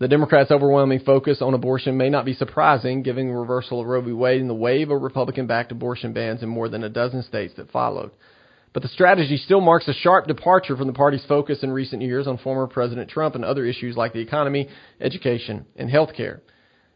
The 0.00 0.08
Democrats' 0.08 0.50
overwhelming 0.50 1.00
focus 1.00 1.40
on 1.40 1.54
abortion 1.54 1.96
may 1.96 2.10
not 2.10 2.24
be 2.24 2.34
surprising, 2.34 3.02
given 3.02 3.28
the 3.28 3.34
reversal 3.34 3.80
of 3.80 3.86
Roe 3.86 4.00
v. 4.00 4.10
Wade 4.10 4.40
and 4.40 4.50
the 4.50 4.54
wave 4.54 4.90
of 4.90 5.00
Republican-backed 5.00 5.70
abortion 5.70 6.12
bans 6.12 6.42
in 6.42 6.48
more 6.48 6.68
than 6.68 6.82
a 6.82 6.88
dozen 6.88 7.22
states 7.22 7.54
that 7.56 7.70
followed. 7.70 8.10
But 8.72 8.82
the 8.82 8.88
strategy 8.88 9.36
still 9.36 9.60
marks 9.60 9.86
a 9.86 9.92
sharp 9.92 10.26
departure 10.26 10.76
from 10.76 10.88
the 10.88 10.92
party's 10.92 11.24
focus 11.26 11.62
in 11.62 11.70
recent 11.70 12.02
years 12.02 12.26
on 12.26 12.38
former 12.38 12.66
President 12.66 13.08
Trump 13.08 13.36
and 13.36 13.44
other 13.44 13.64
issues 13.64 13.96
like 13.96 14.12
the 14.12 14.18
economy, 14.18 14.68
education, 15.00 15.64
and 15.76 15.88
health 15.88 16.12
care. 16.16 16.42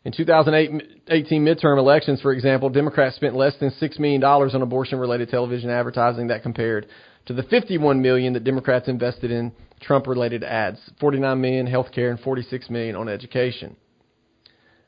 In 0.05 0.13
2018 0.13 1.45
midterm 1.45 1.79
elections, 1.79 2.21
for 2.21 2.33
example, 2.33 2.71
Democrats 2.71 3.17
spent 3.17 3.35
less 3.35 3.55
than 3.59 3.71
$6 3.71 3.99
million 3.99 4.23
on 4.23 4.63
abortion-related 4.63 5.29
television 5.29 5.71
advertising 5.71 6.29
that 6.29 6.43
compared 6.43 6.87
to 7.27 7.35
the 7.35 7.43
51 7.43 8.01
million 8.01 8.33
that 8.33 8.45
Democrats 8.45 8.89
invested 8.89 9.31
in 9.31 9.53
Trump-related 9.81 10.43
ads, 10.45 10.79
$49 11.01 11.41
million 11.41 11.67
health 11.67 11.93
care 11.93 12.11
and 12.11 12.21
46 12.21 12.71
million 12.71 12.97
on 12.97 13.09
education. 13.09 13.77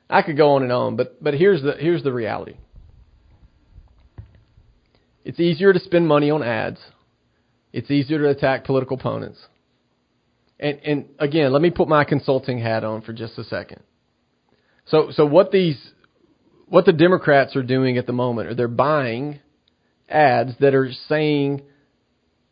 I 0.09 0.23
could 0.23 0.37
go 0.37 0.53
on 0.53 0.63
and 0.63 0.73
on, 0.73 0.97
but 0.97 1.23
but 1.23 1.35
here's 1.35 1.63
the 1.63 1.75
here's 1.79 2.03
the 2.03 2.13
reality. 2.13 2.57
It's 5.25 5.39
easier 5.39 5.73
to 5.73 5.79
spend 5.79 6.09
money 6.09 6.31
on 6.31 6.43
ads. 6.43 6.81
It's 7.73 7.91
easier 7.91 8.19
to 8.19 8.29
attack 8.29 8.65
political 8.65 8.99
opponents. 8.99 9.39
And 10.59 10.81
and 10.85 11.05
again, 11.21 11.53
let 11.53 11.63
me 11.63 11.71
put 11.71 11.89
my 11.89 12.05
consulting 12.05 12.59
hat 12.59 12.83
on 12.83 13.03
for 13.03 13.13
just 13.13 13.39
a 13.39 13.45
second. 13.45 13.83
So 14.91 15.11
so 15.13 15.27
what 15.27 15.51
these 15.51 15.79
what 16.67 16.85
the 16.85 16.93
Democrats 16.93 17.57
are 17.57 17.63
doing 17.63 17.99
at 17.99 18.07
the 18.07 18.13
moment 18.13 18.49
are 18.49 18.55
they're 18.55 18.69
buying 18.69 19.41
ads 20.09 20.53
that 20.61 20.75
are 20.75 20.91
saying 21.09 21.63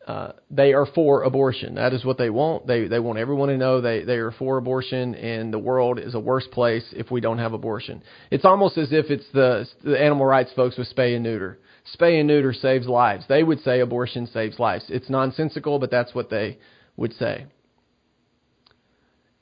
uh, 0.09 0.31
they 0.49 0.73
are 0.73 0.87
for 0.87 1.21
abortion. 1.21 1.75
That 1.75 1.93
is 1.93 2.03
what 2.03 2.17
they 2.17 2.31
want. 2.31 2.65
They 2.65 2.87
they 2.87 2.99
want 2.99 3.19
everyone 3.19 3.49
to 3.49 3.57
know 3.57 3.79
they 3.79 4.03
they 4.03 4.15
are 4.15 4.31
for 4.31 4.57
abortion, 4.57 5.13
and 5.13 5.53
the 5.53 5.59
world 5.59 5.99
is 5.99 6.15
a 6.15 6.19
worse 6.19 6.47
place 6.51 6.83
if 6.93 7.11
we 7.11 7.21
don't 7.21 7.37
have 7.37 7.53
abortion. 7.53 8.01
It's 8.31 8.45
almost 8.45 8.77
as 8.77 8.91
if 8.91 9.11
it's 9.11 9.29
the 9.33 9.67
the 9.83 10.01
animal 10.01 10.25
rights 10.25 10.51
folks 10.55 10.77
with 10.77 10.91
spay 10.95 11.13
and 11.13 11.23
neuter. 11.23 11.59
Spay 11.95 12.19
and 12.19 12.27
neuter 12.27 12.53
saves 12.53 12.87
lives. 12.87 13.25
They 13.27 13.43
would 13.43 13.61
say 13.61 13.81
abortion 13.81 14.27
saves 14.27 14.57
lives. 14.57 14.85
It's 14.89 15.09
nonsensical, 15.11 15.77
but 15.77 15.91
that's 15.91 16.15
what 16.15 16.29
they 16.31 16.57
would 16.97 17.13
say. 17.13 17.45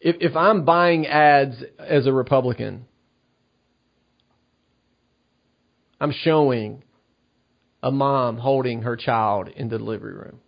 If 0.02 0.18
if 0.20 0.36
I'm 0.36 0.66
buying 0.66 1.08
ads 1.08 1.64
as 1.80 2.08
a 2.08 2.12
Republican, 2.12 2.87
I'm 6.00 6.12
showing 6.12 6.84
a 7.82 7.92
mom 7.92 8.38
holding 8.38 8.84
her 8.84 8.96
child 8.96 9.50
in 9.50 9.70
the 9.70 9.78
delivery 9.78 10.14
room. 10.14 10.40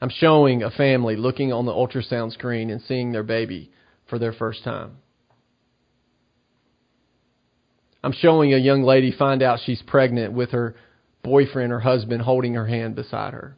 I'm 0.00 0.10
showing 0.10 0.62
a 0.62 0.70
family 0.70 1.16
looking 1.16 1.52
on 1.52 1.66
the 1.66 1.72
ultrasound 1.72 2.32
screen 2.32 2.70
and 2.70 2.82
seeing 2.82 3.12
their 3.12 3.22
baby 3.22 3.70
for 4.08 4.18
their 4.18 4.32
first 4.32 4.62
time. 4.62 4.98
I'm 8.04 8.12
showing 8.12 8.54
a 8.54 8.58
young 8.58 8.82
lady 8.82 9.10
find 9.10 9.42
out 9.42 9.60
she's 9.64 9.82
pregnant 9.82 10.32
with 10.32 10.50
her 10.50 10.76
boyfriend 11.24 11.72
or 11.72 11.80
husband 11.80 12.22
holding 12.22 12.54
her 12.54 12.66
hand 12.66 12.94
beside 12.94 13.32
her. 13.32 13.56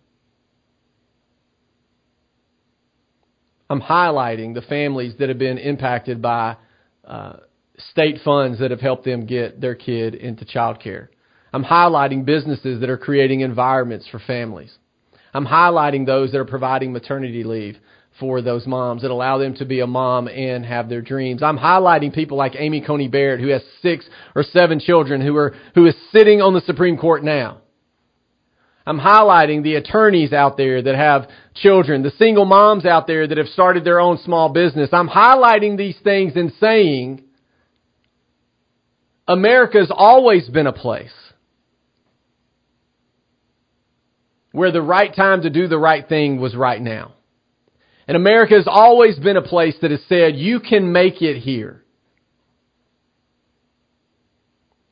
I'm 3.68 3.82
highlighting 3.82 4.54
the 4.54 4.62
families 4.62 5.14
that 5.18 5.28
have 5.28 5.38
been 5.38 5.58
impacted 5.58 6.22
by 6.22 6.56
uh, 7.04 7.38
state 7.78 8.18
funds 8.24 8.58
that 8.58 8.70
have 8.70 8.80
helped 8.80 9.04
them 9.04 9.26
get 9.26 9.60
their 9.60 9.74
kid 9.74 10.14
into 10.14 10.44
childcare. 10.44 11.08
I'm 11.52 11.64
highlighting 11.64 12.24
businesses 12.24 12.80
that 12.80 12.90
are 12.90 12.98
creating 12.98 13.40
environments 13.40 14.06
for 14.08 14.18
families. 14.18 14.76
I'm 15.32 15.46
highlighting 15.46 16.06
those 16.06 16.32
that 16.32 16.38
are 16.38 16.44
providing 16.44 16.92
maternity 16.92 17.44
leave 17.44 17.78
for 18.18 18.42
those 18.42 18.66
moms 18.66 19.02
that 19.02 19.10
allow 19.10 19.38
them 19.38 19.54
to 19.54 19.64
be 19.64 19.80
a 19.80 19.86
mom 19.86 20.28
and 20.28 20.64
have 20.64 20.88
their 20.88 21.02
dreams. 21.02 21.42
I'm 21.42 21.58
highlighting 21.58 22.12
people 22.12 22.36
like 22.36 22.54
Amy 22.56 22.80
Coney 22.80 23.08
Barrett 23.08 23.40
who 23.40 23.48
has 23.48 23.62
six 23.80 24.08
or 24.34 24.42
seven 24.42 24.80
children 24.80 25.20
who 25.20 25.36
are 25.36 25.54
who 25.74 25.86
is 25.86 25.94
sitting 26.12 26.40
on 26.42 26.54
the 26.54 26.60
Supreme 26.62 26.96
Court 26.96 27.22
now. 27.22 27.58
I'm 28.86 28.98
highlighting 28.98 29.62
the 29.62 29.74
attorneys 29.74 30.32
out 30.32 30.56
there 30.56 30.80
that 30.80 30.94
have 30.94 31.28
children, 31.54 32.02
the 32.02 32.10
single 32.12 32.46
moms 32.46 32.86
out 32.86 33.06
there 33.06 33.28
that 33.28 33.36
have 33.36 33.48
started 33.48 33.84
their 33.84 34.00
own 34.00 34.18
small 34.24 34.48
business. 34.48 34.88
I'm 34.92 35.08
highlighting 35.08 35.76
these 35.76 35.98
things 36.02 36.32
and 36.36 36.52
saying 36.58 37.22
America's 39.28 39.92
always 39.94 40.48
been 40.48 40.66
a 40.66 40.72
place 40.72 41.12
where 44.52 44.72
the 44.72 44.82
right 44.82 45.14
time 45.14 45.42
to 45.42 45.50
do 45.50 45.68
the 45.68 45.78
right 45.78 46.08
thing 46.08 46.40
was 46.40 46.56
right 46.56 46.80
now. 46.80 47.12
And 48.08 48.16
America 48.16 48.54
has 48.54 48.66
always 48.66 49.18
been 49.18 49.36
a 49.36 49.42
place 49.42 49.76
that 49.82 49.90
has 49.90 50.00
said, 50.08 50.34
you 50.34 50.60
can 50.60 50.92
make 50.92 51.20
it 51.20 51.38
here. 51.38 51.84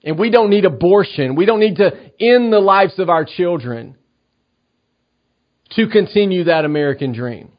And 0.04 0.18
we 0.18 0.30
don't 0.30 0.50
need 0.50 0.66
abortion. 0.66 1.34
We 1.34 1.46
don't 1.46 1.58
need 1.58 1.76
to 1.76 1.90
end 2.20 2.52
the 2.52 2.60
lives 2.60 2.98
of 2.98 3.08
our 3.08 3.24
children 3.24 3.96
to 5.70 5.88
continue 5.88 6.44
that 6.44 6.66
American 6.66 7.12
dream. 7.12 7.52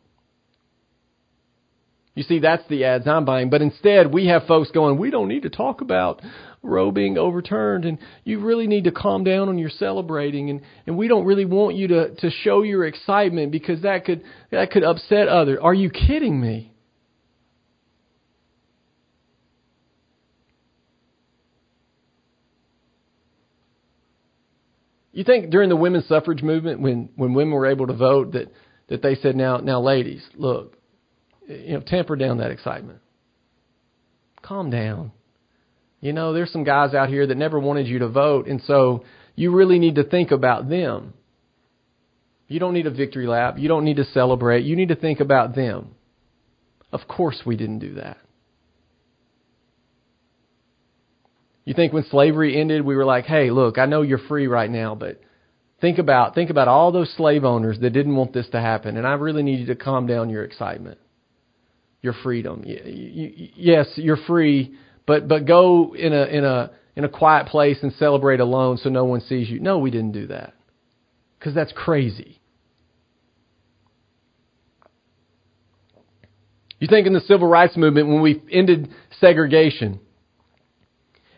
You 2.14 2.24
see, 2.24 2.40
that's 2.40 2.68
the 2.68 2.86
ads 2.86 3.08
I'm 3.08 3.26
buying. 3.26 3.50
But 3.50 3.62
instead, 3.62 4.12
we 4.12 4.28
have 4.28 4.48
folks 4.48 4.72
going, 4.72 4.98
we 4.98 5.12
don't 5.12 5.28
need 5.28 5.44
to 5.44 5.50
talk 5.50 5.82
about 5.82 6.22
Roe 6.64 6.92
being 6.92 7.18
overturned, 7.18 7.86
and 7.86 8.00
you 8.24 8.40
really 8.40 8.68
need 8.68 8.86
to 8.86 8.92
calm 8.92 9.24
down 9.24 9.48
on 9.48 9.58
your 9.58 9.70
celebrating, 9.70 10.50
and, 10.50 10.62
and 10.86 10.98
we 10.98 11.08
don't 11.08 11.26
really 11.26 11.46
want 11.46 11.76
you 11.76 11.88
to, 11.90 12.16
to 12.16 12.30
show 12.30 12.64
your 12.64 12.86
excitement 12.86 13.52
because 13.52 13.84
that 13.84 14.06
could 14.06 14.24
that 14.52 14.72
could 14.72 14.84
upset 14.84 15.28
others. 15.28 15.60
Are 15.62 15.74
you 15.74 15.90
kidding 15.90 16.40
me? 16.42 16.74
You 25.18 25.24
think 25.24 25.50
during 25.50 25.70
the 25.70 25.76
women's 25.76 26.08
suffrage 26.08 26.44
movement, 26.44 26.80
when, 26.80 27.10
when 27.16 27.34
women 27.34 27.52
were 27.52 27.66
able 27.66 27.88
to 27.88 27.94
vote, 27.94 28.34
that, 28.34 28.52
that 28.88 29.02
they 29.02 29.16
said, 29.16 29.36
now, 29.36 29.58
now, 29.58 29.82
ladies, 29.82 30.24
look, 30.36 30.78
you 31.48 31.74
know, 31.74 31.80
temper 31.80 32.16
down 32.16 32.38
that 32.38 32.52
excitement. 32.52 33.00
Calm 34.44 34.70
down. 34.70 35.12
You 36.00 36.14
know, 36.14 36.34
there's 36.34 36.52
some 36.52 36.64
guys 36.64 36.94
out 36.94 37.10
here 37.10 37.26
that 37.26 37.38
never 37.38 37.60
wanted 37.60 37.88
you 37.88 38.00
to 38.00 38.08
vote, 38.08 38.48
and 38.48 38.62
so 38.64 39.04
you 39.36 39.52
really 39.54 39.80
need 39.80 39.96
to 39.96 40.04
think 40.04 40.32
about 40.32 40.70
them. 40.70 41.14
You 42.48 42.60
don't 42.60 42.74
need 42.74 42.88
a 42.88 42.92
victory 42.92 43.28
lap. 43.28 43.56
You 43.58 43.68
don't 43.68 43.84
need 43.84 43.98
to 43.98 44.06
celebrate. 44.06 44.64
You 44.66 44.76
need 44.76 44.90
to 44.90 44.96
think 44.96 45.20
about 45.20 45.56
them. 45.56 45.96
Of 46.92 47.02
course, 47.08 47.42
we 47.46 47.58
didn't 47.58 47.80
do 47.80 47.96
that. 47.96 48.18
You 51.66 51.74
think 51.74 51.92
when 51.92 52.06
slavery 52.06 52.58
ended, 52.58 52.86
we 52.86 52.96
were 52.96 53.04
like, 53.04 53.26
"Hey, 53.26 53.52
look, 53.52 53.78
I 53.78 53.86
know 53.86 54.02
you're 54.02 54.20
free 54.20 54.48
right 54.48 54.70
now, 54.70 54.96
but 54.96 55.20
think 55.82 55.98
about 55.98 56.34
think 56.34 56.50
about 56.50 56.70
all 56.70 56.94
those 56.94 57.12
slave 57.18 57.44
owners 57.44 57.80
that 57.80 57.90
didn't 57.90 58.16
want 58.16 58.32
this 58.32 58.48
to 58.50 58.62
happen, 58.62 58.96
and 58.96 59.06
I 59.06 59.14
really 59.14 59.44
need 59.44 59.60
you 59.60 59.66
to 59.66 59.76
calm 59.76 60.08
down 60.08 60.30
your 60.30 60.46
excitement, 60.46 60.98
your 62.02 62.14
freedom. 62.24 62.64
Yes, 62.66 63.88
you're 63.98 64.16
free, 64.16 64.76
but 65.08 65.28
but 65.28 65.46
go 65.46 65.96
in 65.96 66.14
a 66.14 66.24
in 66.26 66.44
a 66.44 66.72
in 66.96 67.04
a 67.04 67.10
quiet 67.10 67.48
place 67.48 67.78
and 67.82 67.92
celebrate 67.94 68.40
alone 68.40 68.78
so 68.78 68.90
no 68.90 69.06
one 69.06 69.22
sees 69.22 69.50
you. 69.50 69.60
No, 69.60 69.80
we 69.80 69.90
didn't 69.90 70.12
do 70.12 70.28
that. 70.28 70.54
Cuz 71.40 71.56
that's 71.56 71.72
crazy. 71.72 72.40
You 76.80 76.88
think 76.88 77.08
in 77.08 77.14
the 77.14 77.22
civil 77.22 77.48
rights 77.48 77.76
movement 77.76 78.08
when 78.08 78.22
we 78.22 78.44
ended 78.52 78.90
segregation 79.20 80.00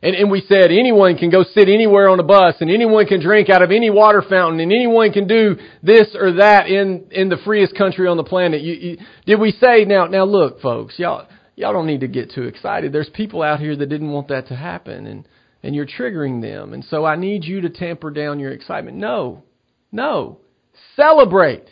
and, 0.02 0.16
and 0.16 0.32
we 0.32 0.42
said 0.42 0.72
anyone 0.72 1.18
can 1.18 1.30
go 1.30 1.44
sit 1.44 1.68
anywhere 1.68 2.10
on 2.10 2.20
a 2.20 2.24
bus 2.24 2.56
and 2.62 2.70
anyone 2.70 3.06
can 3.06 3.22
drink 3.22 3.50
out 3.50 3.62
of 3.62 3.72
any 3.72 3.90
water 3.90 4.22
fountain 4.22 4.60
and 4.60 4.72
anyone 4.72 5.12
can 5.12 5.28
do 5.28 5.58
this 5.84 6.16
or 6.16 6.34
that 6.34 6.68
in, 6.68 7.08
in 7.12 7.30
the 7.30 7.38
freest 7.44 7.76
country 7.76 8.08
on 8.08 8.18
the 8.18 8.24
planet. 8.24 8.62
You, 8.62 8.74
you, 8.74 8.98
did 9.26 9.40
we 9.40 9.52
say 9.52 9.86
now, 9.86 10.06
now 10.06 10.24
look 10.24 10.62
folks, 10.62 10.98
y'all, 10.98 11.28
y'all 11.60 11.74
don't 11.74 11.88
need 11.88 12.00
to 12.00 12.08
get 12.08 12.32
too 12.32 12.44
excited. 12.44 12.94
There's 12.94 13.10
people 13.10 13.44
out 13.44 13.60
here 13.60 13.76
that 13.76 13.86
didn't 13.88 14.12
want 14.12 14.30
that 14.30 14.48
to 14.48 14.56
happen 14.56 15.06
and, 15.06 15.28
and 15.62 15.76
you're 15.76 15.86
triggering 15.86 16.42
them. 16.42 16.72
And 16.72 16.86
so 16.86 17.04
I 17.04 17.18
need 17.18 17.44
you 17.44 17.60
to 17.60 17.70
tamper 17.70 18.12
down 18.12 18.40
your 18.40 18.52
excitement. 18.52 18.96
No, 18.96 19.44
no. 19.92 20.40
Celebrate. 20.96 21.66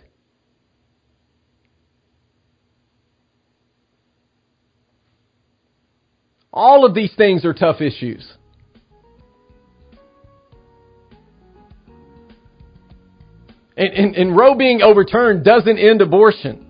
All 6.52 6.86
of 6.86 6.94
these 6.94 7.14
things 7.16 7.46
are 7.46 7.54
tough 7.54 7.80
issues. 7.80 8.30
And, 13.78 13.94
and, 13.94 14.16
and 14.16 14.36
Roe 14.36 14.56
being 14.56 14.82
overturned 14.82 15.46
doesn't 15.46 15.78
end 15.78 16.02
abortion. 16.02 16.67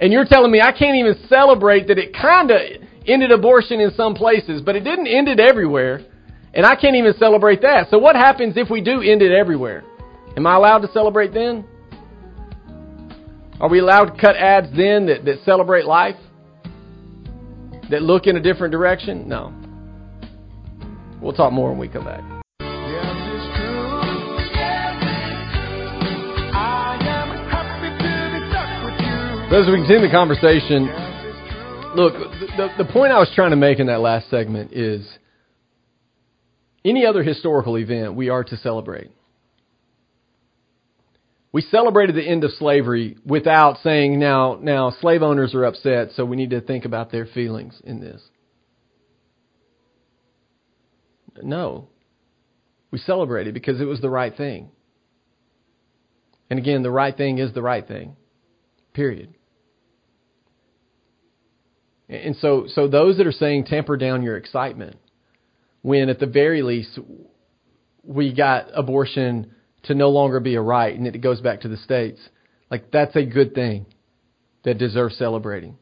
And 0.00 0.12
you're 0.12 0.24
telling 0.24 0.50
me 0.52 0.60
I 0.60 0.72
can't 0.72 0.96
even 0.96 1.16
celebrate 1.28 1.88
that 1.88 1.98
it 1.98 2.14
kind 2.14 2.50
of 2.50 2.60
ended 3.06 3.32
abortion 3.32 3.80
in 3.80 3.90
some 3.94 4.14
places, 4.14 4.62
but 4.62 4.76
it 4.76 4.84
didn't 4.84 5.06
end 5.06 5.28
it 5.28 5.40
everywhere. 5.40 6.04
And 6.54 6.64
I 6.64 6.76
can't 6.76 6.96
even 6.96 7.14
celebrate 7.18 7.62
that. 7.62 7.88
So 7.90 7.98
what 7.98 8.16
happens 8.16 8.56
if 8.56 8.70
we 8.70 8.80
do 8.80 9.00
end 9.02 9.22
it 9.22 9.32
everywhere? 9.32 9.84
Am 10.36 10.46
I 10.46 10.54
allowed 10.54 10.80
to 10.80 10.92
celebrate 10.92 11.32
then? 11.34 11.64
Are 13.60 13.68
we 13.68 13.80
allowed 13.80 14.14
to 14.14 14.20
cut 14.20 14.36
ads 14.36 14.68
then 14.76 15.06
that, 15.06 15.24
that 15.24 15.40
celebrate 15.44 15.84
life? 15.84 16.16
That 17.90 18.02
look 18.02 18.26
in 18.26 18.36
a 18.36 18.40
different 18.40 18.70
direction? 18.70 19.28
No. 19.28 19.52
We'll 21.20 21.32
talk 21.32 21.52
more 21.52 21.70
when 21.70 21.78
we 21.78 21.88
come 21.88 22.04
back. 22.04 22.37
But 29.50 29.60
as 29.60 29.66
we 29.66 29.76
continue 29.76 30.06
the 30.06 30.12
conversation, 30.12 30.84
look, 31.96 32.12
the, 32.58 32.68
the 32.76 32.84
point 32.84 33.12
I 33.12 33.18
was 33.18 33.32
trying 33.34 33.48
to 33.52 33.56
make 33.56 33.78
in 33.78 33.86
that 33.86 34.00
last 34.00 34.28
segment 34.28 34.74
is 34.74 35.08
any 36.84 37.06
other 37.06 37.22
historical 37.22 37.78
event 37.78 38.14
we 38.14 38.28
are 38.28 38.44
to 38.44 38.56
celebrate. 38.58 39.10
We 41.50 41.62
celebrated 41.62 42.14
the 42.14 42.28
end 42.28 42.44
of 42.44 42.50
slavery 42.58 43.16
without 43.24 43.78
saying 43.82 44.20
now 44.20 44.58
now 44.60 44.90
slave 45.00 45.22
owners 45.22 45.54
are 45.54 45.64
upset, 45.64 46.10
so 46.14 46.26
we 46.26 46.36
need 46.36 46.50
to 46.50 46.60
think 46.60 46.84
about 46.84 47.10
their 47.10 47.24
feelings 47.24 47.80
in 47.82 48.00
this. 48.00 48.20
No. 51.42 51.88
We 52.90 52.98
celebrated 52.98 53.54
because 53.54 53.80
it 53.80 53.86
was 53.86 54.02
the 54.02 54.10
right 54.10 54.36
thing. 54.36 54.72
And 56.50 56.58
again, 56.58 56.82
the 56.82 56.90
right 56.90 57.16
thing 57.16 57.38
is 57.38 57.54
the 57.54 57.62
right 57.62 57.88
thing. 57.88 58.16
Period. 58.92 59.36
And 62.08 62.36
so, 62.36 62.66
so 62.68 62.88
those 62.88 63.18
that 63.18 63.26
are 63.26 63.32
saying 63.32 63.64
temper 63.64 63.96
down 63.96 64.22
your 64.22 64.36
excitement, 64.36 64.96
when 65.82 66.08
at 66.08 66.18
the 66.18 66.26
very 66.26 66.62
least 66.62 66.98
we 68.02 68.32
got 68.32 68.66
abortion 68.74 69.54
to 69.84 69.94
no 69.94 70.08
longer 70.08 70.40
be 70.40 70.54
a 70.54 70.60
right 70.60 70.96
and 70.96 71.06
it 71.06 71.18
goes 71.20 71.40
back 71.40 71.60
to 71.62 71.68
the 71.68 71.76
states, 71.76 72.20
like 72.70 72.90
that's 72.90 73.14
a 73.14 73.24
good 73.24 73.54
thing 73.54 73.86
that 74.64 74.78
deserves 74.78 75.16
celebrating. 75.16 75.76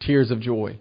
Tears 0.00 0.30
of 0.30 0.40
joy. 0.40 0.78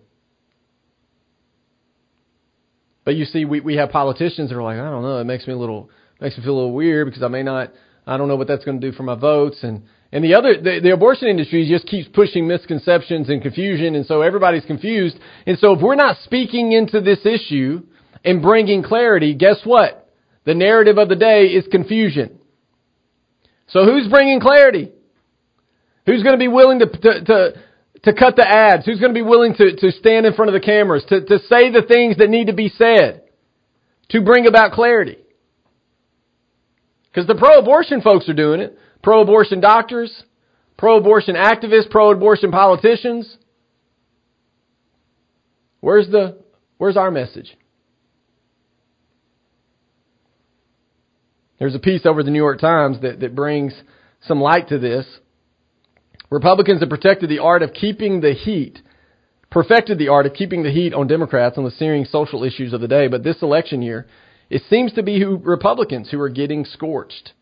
But 3.05 3.15
you 3.15 3.25
see, 3.25 3.45
we, 3.45 3.59
we 3.59 3.75
have 3.77 3.89
politicians 3.89 4.49
that 4.49 4.57
are 4.57 4.63
like, 4.63 4.77
I 4.77 4.89
don't 4.89 5.01
know, 5.01 5.17
it 5.19 5.23
makes 5.23 5.47
me 5.47 5.53
a 5.53 5.57
little 5.57 5.89
makes 6.19 6.37
me 6.37 6.43
feel 6.43 6.53
a 6.53 6.55
little 6.55 6.73
weird 6.73 7.07
because 7.07 7.23
I 7.23 7.29
may 7.29 7.43
not 7.43 7.71
I 8.05 8.17
don't 8.17 8.27
know 8.27 8.35
what 8.35 8.47
that's 8.47 8.65
going 8.65 8.79
to 8.79 8.91
do 8.91 8.95
for 8.95 9.03
my 9.03 9.15
votes 9.15 9.63
and 9.63 9.83
and 10.11 10.23
the 10.23 10.33
other 10.33 10.55
the, 10.55 10.79
the 10.81 10.91
abortion 10.91 11.27
industry 11.27 11.67
just 11.69 11.85
keeps 11.87 12.07
pushing 12.09 12.47
misconceptions 12.47 13.29
and 13.29 13.41
confusion 13.41 13.95
and 13.95 14.05
so 14.05 14.21
everybody's 14.21 14.65
confused. 14.65 15.17
And 15.45 15.57
so 15.59 15.73
if 15.73 15.81
we're 15.81 15.95
not 15.95 16.17
speaking 16.23 16.71
into 16.71 17.01
this 17.01 17.25
issue 17.25 17.83
and 18.23 18.41
bringing 18.41 18.83
clarity, 18.83 19.35
guess 19.35 19.61
what? 19.63 20.11
The 20.45 20.55
narrative 20.55 20.97
of 20.97 21.09
the 21.09 21.15
day 21.15 21.47
is 21.47 21.67
confusion. 21.71 22.39
So 23.67 23.85
who's 23.85 24.07
bringing 24.07 24.39
clarity? 24.39 24.91
Who's 26.05 26.23
going 26.23 26.33
to 26.33 26.39
be 26.39 26.47
willing 26.47 26.79
to, 26.79 26.87
to, 26.87 27.23
to 27.25 27.53
to 28.03 28.13
cut 28.13 28.35
the 28.35 28.47
ads? 28.47 28.85
Who's 28.85 28.99
going 28.99 29.13
to 29.13 29.17
be 29.17 29.21
willing 29.21 29.53
to, 29.55 29.75
to 29.75 29.91
stand 29.91 30.25
in 30.25 30.33
front 30.33 30.49
of 30.49 30.59
the 30.59 30.65
cameras, 30.65 31.03
to, 31.09 31.21
to 31.21 31.39
say 31.39 31.71
the 31.71 31.83
things 31.87 32.17
that 32.17 32.29
need 32.29 32.47
to 32.47 32.53
be 32.53 32.69
said, 32.69 33.23
to 34.09 34.21
bring 34.21 34.47
about 34.47 34.71
clarity? 34.71 35.17
Because 37.11 37.27
the 37.27 37.35
pro-abortion 37.35 38.01
folks 38.01 38.29
are 38.29 38.33
doing 38.33 38.61
it. 38.61 38.77
Pro-abortion 39.01 39.61
doctors, 39.61 40.23
pro-abortion 40.77 41.35
activists, 41.35 41.89
pro-abortion 41.89 42.51
politicians. 42.51 43.37
Where's 45.79 46.09
the, 46.09 46.37
where's 46.77 46.97
our 46.97 47.11
message? 47.11 47.55
There's 51.59 51.75
a 51.75 51.79
piece 51.79 52.05
over 52.05 52.23
the 52.23 52.31
New 52.31 52.39
York 52.39 52.59
Times 52.59 53.01
that, 53.01 53.19
that 53.19 53.35
brings 53.35 53.73
some 54.21 54.39
light 54.39 54.69
to 54.69 54.79
this. 54.79 55.05
Republicans 56.29 56.79
have 56.79 56.89
protected 56.89 57.29
the 57.29 57.39
art 57.39 57.61
of 57.61 57.73
keeping 57.73 58.21
the 58.21 58.33
heat, 58.33 58.79
perfected 59.49 59.97
the 59.97 60.09
art 60.09 60.25
of 60.25 60.33
keeping 60.33 60.63
the 60.63 60.71
heat 60.71 60.93
on 60.93 61.07
Democrats 61.07 61.57
on 61.57 61.63
the 61.63 61.71
searing 61.71 62.05
social 62.05 62.43
issues 62.43 62.71
of 62.71 62.81
the 62.81 62.87
day, 62.87 63.07
but 63.07 63.23
this 63.23 63.41
election 63.41 63.81
year, 63.81 64.07
it 64.49 64.61
seems 64.69 64.93
to 64.93 65.03
be 65.03 65.19
who 65.19 65.37
Republicans 65.37 66.09
who 66.11 66.19
are 66.21 66.29
getting 66.29 66.65
scorched. 66.65 67.33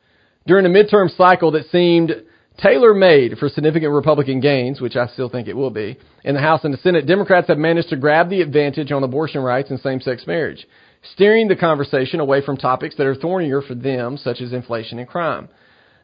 During 0.47 0.65
a 0.65 0.69
midterm 0.69 1.13
cycle 1.17 1.51
that 1.51 1.69
seemed 1.71 2.23
tailor 2.57 2.93
made 2.93 3.37
for 3.37 3.49
significant 3.49 3.91
Republican 3.91 4.39
gains, 4.39 4.79
which 4.79 4.95
I 4.95 5.07
still 5.07 5.27
think 5.27 5.49
it 5.49 5.57
will 5.57 5.71
be, 5.71 5.97
in 6.23 6.35
the 6.35 6.41
House 6.41 6.63
and 6.63 6.73
the 6.73 6.77
Senate, 6.77 7.05
Democrats 7.05 7.49
have 7.49 7.57
managed 7.57 7.89
to 7.89 7.97
grab 7.97 8.29
the 8.29 8.39
advantage 8.39 8.93
on 8.93 9.03
abortion 9.03 9.41
rights 9.41 9.69
and 9.69 9.79
same 9.81 9.99
sex 9.99 10.25
marriage, 10.25 10.65
steering 11.13 11.49
the 11.49 11.55
conversation 11.57 12.21
away 12.21 12.41
from 12.41 12.55
topics 12.55 12.95
that 12.95 13.05
are 13.05 13.13
thornier 13.13 13.61
for 13.61 13.75
them, 13.75 14.15
such 14.15 14.39
as 14.39 14.53
inflation 14.53 14.99
and 14.99 15.09
crime. 15.09 15.49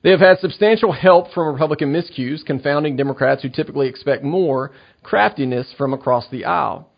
They 0.02 0.12
have 0.12 0.20
had 0.20 0.40
substantial 0.40 0.92
help 0.92 1.32
from 1.32 1.48
Republican 1.48 1.94
miscues, 1.94 2.46
confounding 2.46 2.98
Democrats 2.98 3.44
who 3.44 3.50
typically 3.50 3.88
expect 3.88 4.26
more 4.26 4.72
craftiness 5.04 5.74
from 5.78 5.94
across 5.94 6.28
the 6.30 6.44
aisle. 6.44 6.90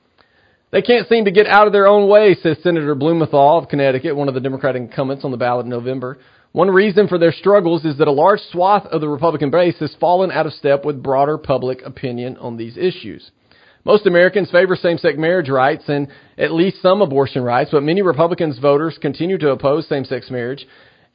They 0.72 0.82
can't 0.82 1.08
seem 1.08 1.26
to 1.26 1.32
get 1.32 1.46
out 1.46 1.68
of 1.68 1.74
their 1.74 1.86
own 1.86 2.10
way, 2.10 2.36
says 2.42 2.58
Senator 2.64 2.96
Blumenthal 2.96 3.60
of 3.60 3.70
Connecticut, 3.70 4.16
one 4.16 4.28
of 4.28 4.34
the 4.34 4.42
Democratic 4.42 4.82
incumbents 4.82 5.24
on 5.24 5.30
the 5.30 5.38
ballot 5.38 5.66
in 5.66 5.70
November. 5.70 6.18
One 6.56 6.72
reason 6.72 7.10
for 7.10 7.18
their 7.18 7.34
struggles 7.34 7.84
is 7.84 7.98
that 7.98 8.08
a 8.08 8.14
large 8.14 8.40
swath 8.54 8.86
of 8.86 9.02
the 9.02 9.10
Republican 9.10 9.52
base 9.52 9.78
has 9.80 9.94
fallen 10.00 10.32
out 10.32 10.46
of 10.46 10.54
step 10.54 10.86
with 10.86 11.04
broader 11.04 11.38
public 11.38 11.82
opinion 11.86 12.38
on 12.38 12.56
these 12.56 12.78
issues. 12.78 13.30
Most 13.84 14.06
Americans 14.06 14.50
favor 14.52 14.78
same-sex 14.78 15.18
marriage 15.18 15.50
rights 15.50 15.84
and 15.90 16.08
at 16.38 16.54
least 16.54 16.82
some 16.82 17.02
abortion 17.02 17.44
rights, 17.44 17.72
but 17.74 17.84
many 17.84 18.02
Republicans 18.02 18.58
voters 18.58 18.98
continue 19.02 19.38
to 19.38 19.50
oppose 19.50 19.86
same-sex 19.90 20.32
marriage 20.32 20.66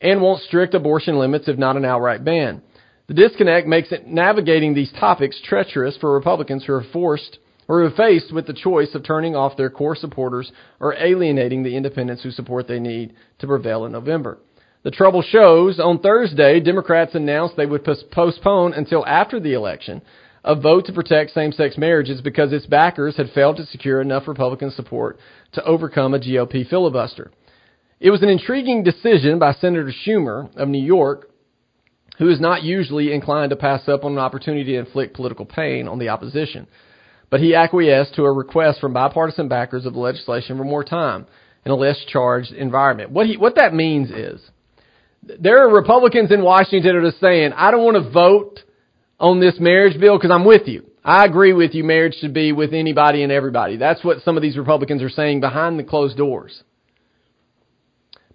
and 0.03 0.21
want 0.21 0.43
strict 0.43 0.75
abortion 0.75 1.19
limits, 1.19 1.49
if 1.49 1.57
not 1.57 1.79
an 1.79 1.87
outright 1.87 2.23
ban. 2.23 2.61
The 3.07 3.15
disconnect 3.15 3.67
makes 3.67 3.93
it 3.93 4.07
navigating 4.07 4.75
these 4.75 4.93
topics 5.01 5.41
treacherous 5.43 5.97
for 5.97 6.13
Republicans 6.13 6.67
who 6.67 6.75
are 6.75 6.85
forced 6.93 7.39
or 7.67 7.81
who 7.81 7.87
are 7.87 7.97
faced 7.97 8.31
with 8.31 8.47
the 8.47 8.53
choice 8.53 8.95
of 8.95 9.05
turning 9.05 9.35
off 9.35 9.57
their 9.57 9.71
core 9.71 9.97
supporters 9.97 10.53
or 10.81 10.93
alienating 10.97 11.63
the 11.63 11.77
independents 11.77 12.23
who 12.23 12.31
support 12.31 12.69
they 12.69 12.79
need 12.79 13.15
to 13.39 13.47
prevail 13.47 13.87
in 13.87 13.93
November. 13.93 14.39
The 14.83 14.91
trouble 14.91 15.21
shows 15.21 15.79
on 15.79 15.99
Thursday, 15.99 16.59
Democrats 16.59 17.15
announced 17.15 17.55
they 17.55 17.67
would 17.67 17.85
postpone 17.85 18.73
until 18.73 19.05
after 19.07 19.39
the 19.39 19.53
election 19.53 20.01
a 20.43 20.55
vote 20.55 20.87
to 20.87 20.93
protect 20.95 21.33
same-sex 21.33 21.77
marriages 21.77 22.23
because 22.23 22.51
its 22.51 22.65
backers 22.65 23.15
had 23.19 23.29
failed 23.35 23.59
to 23.59 23.67
secure 23.67 24.01
enough 24.01 24.27
Republican 24.27 24.71
support 24.71 25.19
to 25.53 25.63
overcome 25.65 26.15
a 26.15 26.19
GOP 26.19 26.67
filibuster. 26.67 27.31
It 28.01 28.11
was 28.11 28.23
an 28.23 28.31
intriguing 28.31 28.83
decision 28.83 29.39
by 29.39 29.53
Senator 29.53 29.93
Schumer 30.07 30.57
of 30.57 30.69
New 30.69 30.83
York, 30.83 31.31
who 32.17 32.31
is 32.31 32.41
not 32.41 32.63
usually 32.63 33.13
inclined 33.13 33.51
to 33.51 33.57
pass 33.57 33.87
up 33.87 34.03
on 34.03 34.13
an 34.13 34.19
opportunity 34.19 34.73
to 34.73 34.79
inflict 34.79 35.15
political 35.15 35.45
pain 35.45 35.89
on 35.89 35.99
the 35.99 36.09
opposition. 36.09 36.67
But 37.29 37.41
he 37.41 37.55
acquiesced 37.55 38.15
to 38.15 38.25
a 38.25 38.33
request 38.33 38.81
from 38.81 38.95
bipartisan 38.95 39.49
backers 39.49 39.85
of 39.85 39.93
the 39.93 40.01
legislation 40.01 40.57
for 40.57 40.65
more 40.65 40.85
time 40.85 41.27
in 41.67 41.71
a 41.71 41.77
less 41.77 42.03
charged 42.09 42.53
environment. 42.53 43.11
What 43.11 43.27
he, 43.27 43.37
what 43.37 43.57
that 43.57 43.75
means 43.75 44.11
is 44.11 44.41
there 45.23 45.67
are 45.67 45.75
Republicans 45.75 46.33
in 46.33 46.43
Washington 46.43 46.95
that 46.95 47.07
are 47.07 47.13
saying, 47.21 47.53
I 47.53 47.71
don't 47.71 47.85
want 47.85 48.03
to 48.03 48.11
vote 48.11 48.61
on 49.19 49.41
this 49.41 49.57
marriage 49.61 49.99
bill 50.01 50.17
because 50.17 50.31
I'm 50.31 50.45
with 50.45 50.67
you. 50.67 50.87
I 51.05 51.25
agree 51.25 51.53
with 51.53 51.75
you. 51.75 51.85
Marriage 51.85 52.17
should 52.21 52.35
be 52.35 52.53
with 52.53 52.73
anybody 52.73 53.23
and 53.23 53.33
everybody. 53.33 53.77
That's 53.77 54.05
what 54.05 54.23
some 54.23 54.37
of 54.37 54.43
these 54.43 54.57
Republicans 54.57 55.03
are 55.03 55.11
saying 55.11 55.41
behind 55.41 55.79
the 55.79 55.85
closed 55.85 56.17
doors. 56.17 56.63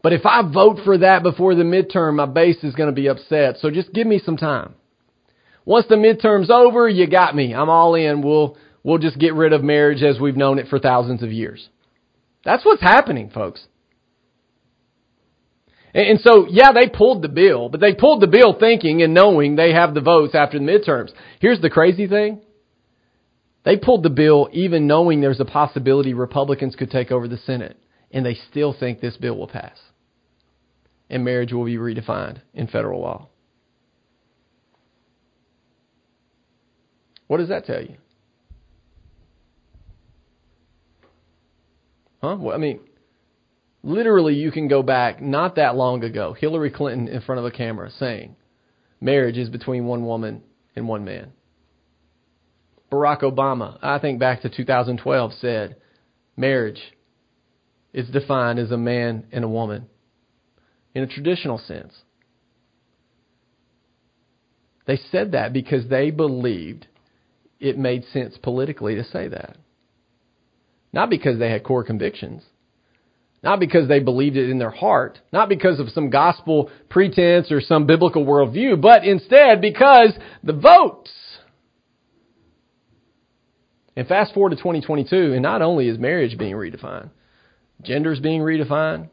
But 0.01 0.13
if 0.13 0.25
I 0.25 0.41
vote 0.43 0.79
for 0.83 0.99
that 0.99 1.23
before 1.23 1.55
the 1.55 1.63
midterm, 1.63 2.15
my 2.15 2.27
base 2.27 2.63
is 2.63 2.75
going 2.75 2.89
to 2.89 2.95
be 2.95 3.07
upset. 3.07 3.57
So 3.59 3.71
just 3.71 3.93
give 3.93 4.05
me 4.05 4.21
some 4.23 4.37
time. 4.37 4.75
Once 5.65 5.87
the 5.89 5.95
midterm's 5.95 6.51
over, 6.51 6.87
you 6.87 7.07
got 7.07 7.35
me. 7.35 7.53
I'm 7.53 7.69
all 7.69 7.95
in. 7.95 8.21
We'll, 8.21 8.55
we'll 8.83 8.99
just 8.99 9.17
get 9.17 9.33
rid 9.33 9.51
of 9.51 9.63
marriage 9.63 10.03
as 10.03 10.19
we've 10.19 10.37
known 10.37 10.59
it 10.59 10.67
for 10.67 10.77
thousands 10.77 11.23
of 11.23 11.31
years. 11.31 11.69
That's 12.43 12.63
what's 12.63 12.83
happening, 12.83 13.31
folks. 13.31 13.65
And, 15.95 16.19
so, 16.19 16.45
yeah, 16.49 16.73
they 16.73 16.89
pulled 16.89 17.21
the 17.21 17.29
bill, 17.29 17.69
but 17.69 17.79
they 17.79 17.93
pulled 17.93 18.21
the 18.21 18.27
bill 18.27 18.57
thinking 18.59 19.01
and 19.01 19.13
knowing 19.13 19.55
they 19.55 19.71
have 19.71 19.93
the 19.93 20.01
votes 20.01 20.35
after 20.35 20.59
the 20.59 20.65
midterms. 20.65 21.11
Here's 21.39 21.61
the 21.61 21.69
crazy 21.69 22.05
thing. 22.07 22.41
They 23.63 23.77
pulled 23.77 24.03
the 24.03 24.09
bill 24.09 24.49
even 24.51 24.87
knowing 24.87 25.21
there's 25.21 25.39
a 25.39 25.45
possibility 25.45 26.13
Republicans 26.13 26.75
could 26.75 26.91
take 26.91 27.11
over 27.11 27.27
the 27.27 27.37
Senate, 27.37 27.77
and 28.11 28.25
they 28.25 28.35
still 28.51 28.75
think 28.77 28.99
this 28.99 29.17
bill 29.17 29.37
will 29.37 29.47
pass 29.47 29.79
and 31.09 31.23
marriage 31.23 31.53
will 31.53 31.65
be 31.65 31.77
redefined 31.77 32.41
in 32.53 32.67
federal 32.67 33.01
law. 33.01 33.29
What 37.27 37.37
does 37.37 37.49
that 37.49 37.65
tell 37.65 37.81
you? 37.81 37.95
Huh? 42.21 42.37
Well, 42.39 42.55
I 42.55 42.57
mean, 42.57 42.79
literally, 43.85 44.33
you 44.33 44.51
can 44.51 44.67
go 44.67 44.81
back 44.81 45.21
not 45.21 45.55
that 45.55 45.75
long 45.75 46.03
ago, 46.03 46.33
Hillary 46.33 46.71
Clinton 46.71 47.07
in 47.07 47.21
front 47.21 47.39
of 47.39 47.45
a 47.45 47.51
camera 47.51 47.91
saying, 47.91 48.35
marriage 48.99 49.37
is 49.37 49.49
between 49.49 49.85
one 49.85 50.05
woman 50.05 50.41
and 50.75 50.87
one 50.87 51.05
man. 51.05 51.31
Barack 52.91 53.21
Obama, 53.21 53.77
I 53.81 53.99
think 53.99 54.19
back 54.19 54.41
to 54.41 54.49
2012, 54.49 55.33
said, 55.39 55.75
marriage 56.35 56.81
is 57.93 58.09
defined 58.09 58.59
as 58.59 58.71
a 58.71 58.77
man 58.77 59.25
and 59.31 59.45
a 59.45 59.49
woman 59.49 59.87
in 60.93 61.03
a 61.03 61.07
traditional 61.07 61.57
sense. 61.57 61.93
They 64.87 64.97
said 65.11 65.31
that 65.31 65.53
because 65.53 65.87
they 65.89 66.11
believed 66.11 66.87
it 67.59 67.77
made 67.77 68.03
sense 68.11 68.37
politically 68.41 68.95
to 68.95 69.03
say 69.03 69.27
that. 69.27 69.57
Not 70.93 71.09
because 71.09 71.39
they 71.39 71.49
had 71.49 71.63
core 71.63 71.83
convictions. 71.83 72.43
Not 73.45 73.59
because 73.59 73.87
they 73.87 73.99
believed 73.99 74.37
it 74.37 74.49
in 74.49 74.57
their 74.57 74.71
heart. 74.71 75.19
Not 75.31 75.49
because 75.49 75.79
of 75.79 75.89
some 75.89 76.09
gospel 76.09 76.71
pretense 76.89 77.51
or 77.51 77.61
some 77.61 77.85
biblical 77.85 78.25
worldview, 78.25 78.81
but 78.81 79.05
instead 79.05 79.61
because 79.61 80.13
the 80.43 80.53
votes. 80.53 81.11
And 83.95 84.07
fast 84.07 84.33
forward 84.33 84.49
to 84.49 84.55
2022, 84.55 85.33
and 85.33 85.43
not 85.43 85.61
only 85.61 85.87
is 85.87 85.99
marriage 85.99 86.39
being 86.39 86.55
redefined, 86.55 87.11
gender 87.83 88.11
is 88.11 88.19
being 88.19 88.41
redefined, 88.41 89.09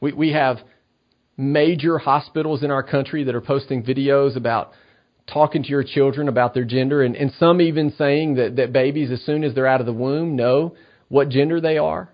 we, 0.00 0.12
we 0.12 0.32
have 0.32 0.58
major 1.36 1.96
hospitals 1.98 2.64
in 2.64 2.72
our 2.72 2.82
country 2.82 3.22
that 3.22 3.36
are 3.36 3.40
posting 3.40 3.84
videos 3.84 4.36
about 4.36 4.72
talking 5.32 5.62
to 5.62 5.68
your 5.68 5.84
children 5.84 6.26
about 6.26 6.54
their 6.54 6.64
gender, 6.64 7.04
and, 7.04 7.14
and 7.14 7.32
some 7.38 7.60
even 7.60 7.94
saying 7.96 8.34
that, 8.34 8.56
that 8.56 8.72
babies, 8.72 9.12
as 9.12 9.22
soon 9.22 9.44
as 9.44 9.54
they're 9.54 9.66
out 9.66 9.78
of 9.80 9.86
the 9.86 9.92
womb, 9.92 10.34
know 10.34 10.74
what 11.08 11.28
gender 11.28 11.60
they 11.60 11.78
are? 11.78 12.10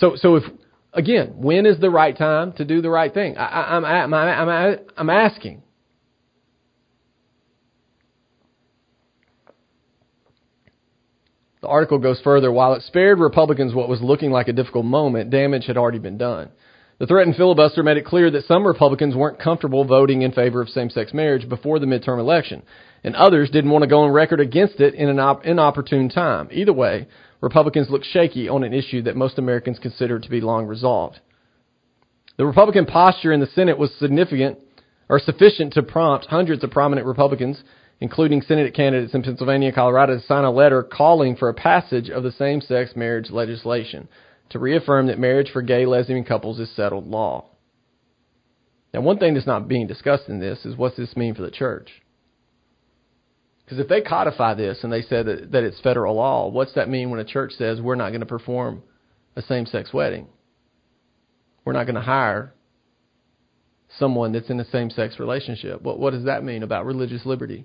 So, 0.00 0.16
so 0.16 0.36
if 0.36 0.44
again, 0.92 1.34
when 1.36 1.66
is 1.66 1.78
the 1.78 1.90
right 1.90 2.16
time 2.16 2.52
to 2.52 2.64
do 2.64 2.80
the 2.80 2.90
right 2.90 3.12
thing? 3.12 3.36
I, 3.36 3.76
am 3.76 3.84
I'm, 3.84 4.14
I'm, 4.14 4.48
I'm, 4.48 4.78
I'm 4.96 5.10
asking. 5.10 5.62
The 11.60 11.68
article 11.68 11.98
goes 11.98 12.18
further. 12.22 12.50
While 12.50 12.72
it 12.72 12.82
spared 12.82 13.18
Republicans 13.18 13.74
what 13.74 13.90
was 13.90 14.00
looking 14.00 14.30
like 14.30 14.48
a 14.48 14.54
difficult 14.54 14.86
moment, 14.86 15.28
damage 15.28 15.66
had 15.66 15.76
already 15.76 15.98
been 15.98 16.16
done. 16.16 16.48
The 16.98 17.06
threatened 17.06 17.36
filibuster 17.36 17.82
made 17.82 17.98
it 17.98 18.06
clear 18.06 18.30
that 18.30 18.44
some 18.44 18.66
Republicans 18.66 19.14
weren't 19.14 19.38
comfortable 19.38 19.84
voting 19.84 20.22
in 20.22 20.32
favor 20.32 20.60
of 20.60 20.68
same-sex 20.68 21.14
marriage 21.14 21.48
before 21.48 21.78
the 21.78 21.86
midterm 21.86 22.18
election, 22.18 22.62
and 23.04 23.16
others 23.16 23.50
didn't 23.50 23.70
want 23.70 23.82
to 23.82 23.88
go 23.88 24.00
on 24.00 24.10
record 24.10 24.40
against 24.40 24.80
it 24.80 24.94
in 24.94 25.08
an 25.08 25.18
op- 25.18 25.46
inopportune 25.46 26.10
time. 26.10 26.48
Either 26.50 26.74
way, 26.74 27.08
Republicans 27.40 27.88
look 27.90 28.04
shaky 28.04 28.48
on 28.48 28.64
an 28.64 28.74
issue 28.74 29.02
that 29.02 29.16
most 29.16 29.38
Americans 29.38 29.78
consider 29.78 30.18
to 30.18 30.30
be 30.30 30.40
long 30.40 30.66
resolved. 30.66 31.20
The 32.36 32.46
Republican 32.46 32.86
posture 32.86 33.32
in 33.32 33.40
the 33.40 33.46
Senate 33.46 33.78
was 33.78 33.92
significant 33.98 34.58
or 35.08 35.18
sufficient 35.18 35.72
to 35.74 35.82
prompt 35.82 36.26
hundreds 36.26 36.62
of 36.62 36.70
prominent 36.70 37.06
Republicans, 37.06 37.62
including 38.00 38.42
Senate 38.42 38.74
candidates 38.74 39.14
in 39.14 39.22
Pennsylvania 39.22 39.68
and 39.68 39.74
Colorado, 39.74 40.16
to 40.16 40.22
sign 40.26 40.44
a 40.44 40.50
letter 40.50 40.82
calling 40.82 41.36
for 41.36 41.48
a 41.48 41.54
passage 41.54 42.08
of 42.08 42.22
the 42.22 42.32
same-sex 42.32 42.92
marriage 42.96 43.30
legislation 43.30 44.08
to 44.50 44.58
reaffirm 44.58 45.06
that 45.06 45.18
marriage 45.18 45.50
for 45.50 45.62
gay 45.62 45.86
lesbian 45.86 46.24
couples 46.24 46.58
is 46.58 46.74
settled 46.74 47.06
law. 47.06 47.44
Now, 48.92 49.00
one 49.02 49.18
thing 49.18 49.34
that's 49.34 49.46
not 49.46 49.68
being 49.68 49.86
discussed 49.86 50.28
in 50.28 50.40
this 50.40 50.64
is 50.64 50.76
what's 50.76 50.96
this 50.96 51.16
mean 51.16 51.34
for 51.34 51.42
the 51.42 51.50
church? 51.50 51.90
Because 53.70 53.84
if 53.84 53.88
they 53.88 54.00
codify 54.00 54.54
this 54.54 54.82
and 54.82 54.92
they 54.92 55.02
say 55.02 55.22
that, 55.22 55.52
that 55.52 55.62
it's 55.62 55.80
federal 55.80 56.16
law, 56.16 56.48
what's 56.48 56.74
that 56.74 56.88
mean 56.88 57.08
when 57.10 57.20
a 57.20 57.24
church 57.24 57.52
says 57.52 57.80
we're 57.80 57.94
not 57.94 58.08
going 58.08 58.18
to 58.18 58.26
perform 58.26 58.82
a 59.36 59.42
same 59.42 59.64
sex 59.64 59.92
wedding? 59.92 60.26
We're 61.64 61.74
not 61.74 61.84
going 61.84 61.94
to 61.94 62.00
hire 62.00 62.52
someone 63.96 64.32
that's 64.32 64.50
in 64.50 64.58
a 64.58 64.64
same 64.64 64.90
sex 64.90 65.20
relationship. 65.20 65.82
What, 65.82 66.00
what 66.00 66.14
does 66.14 66.24
that 66.24 66.42
mean 66.42 66.64
about 66.64 66.84
religious 66.84 67.24
liberty? 67.24 67.64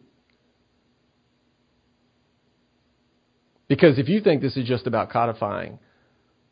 Because 3.68 3.98
if 3.98 4.08
you 4.08 4.22
think 4.22 4.44
this 4.44 4.58
is 4.58 4.68
just 4.68 4.86
about 4.86 5.10
codifying 5.10 5.80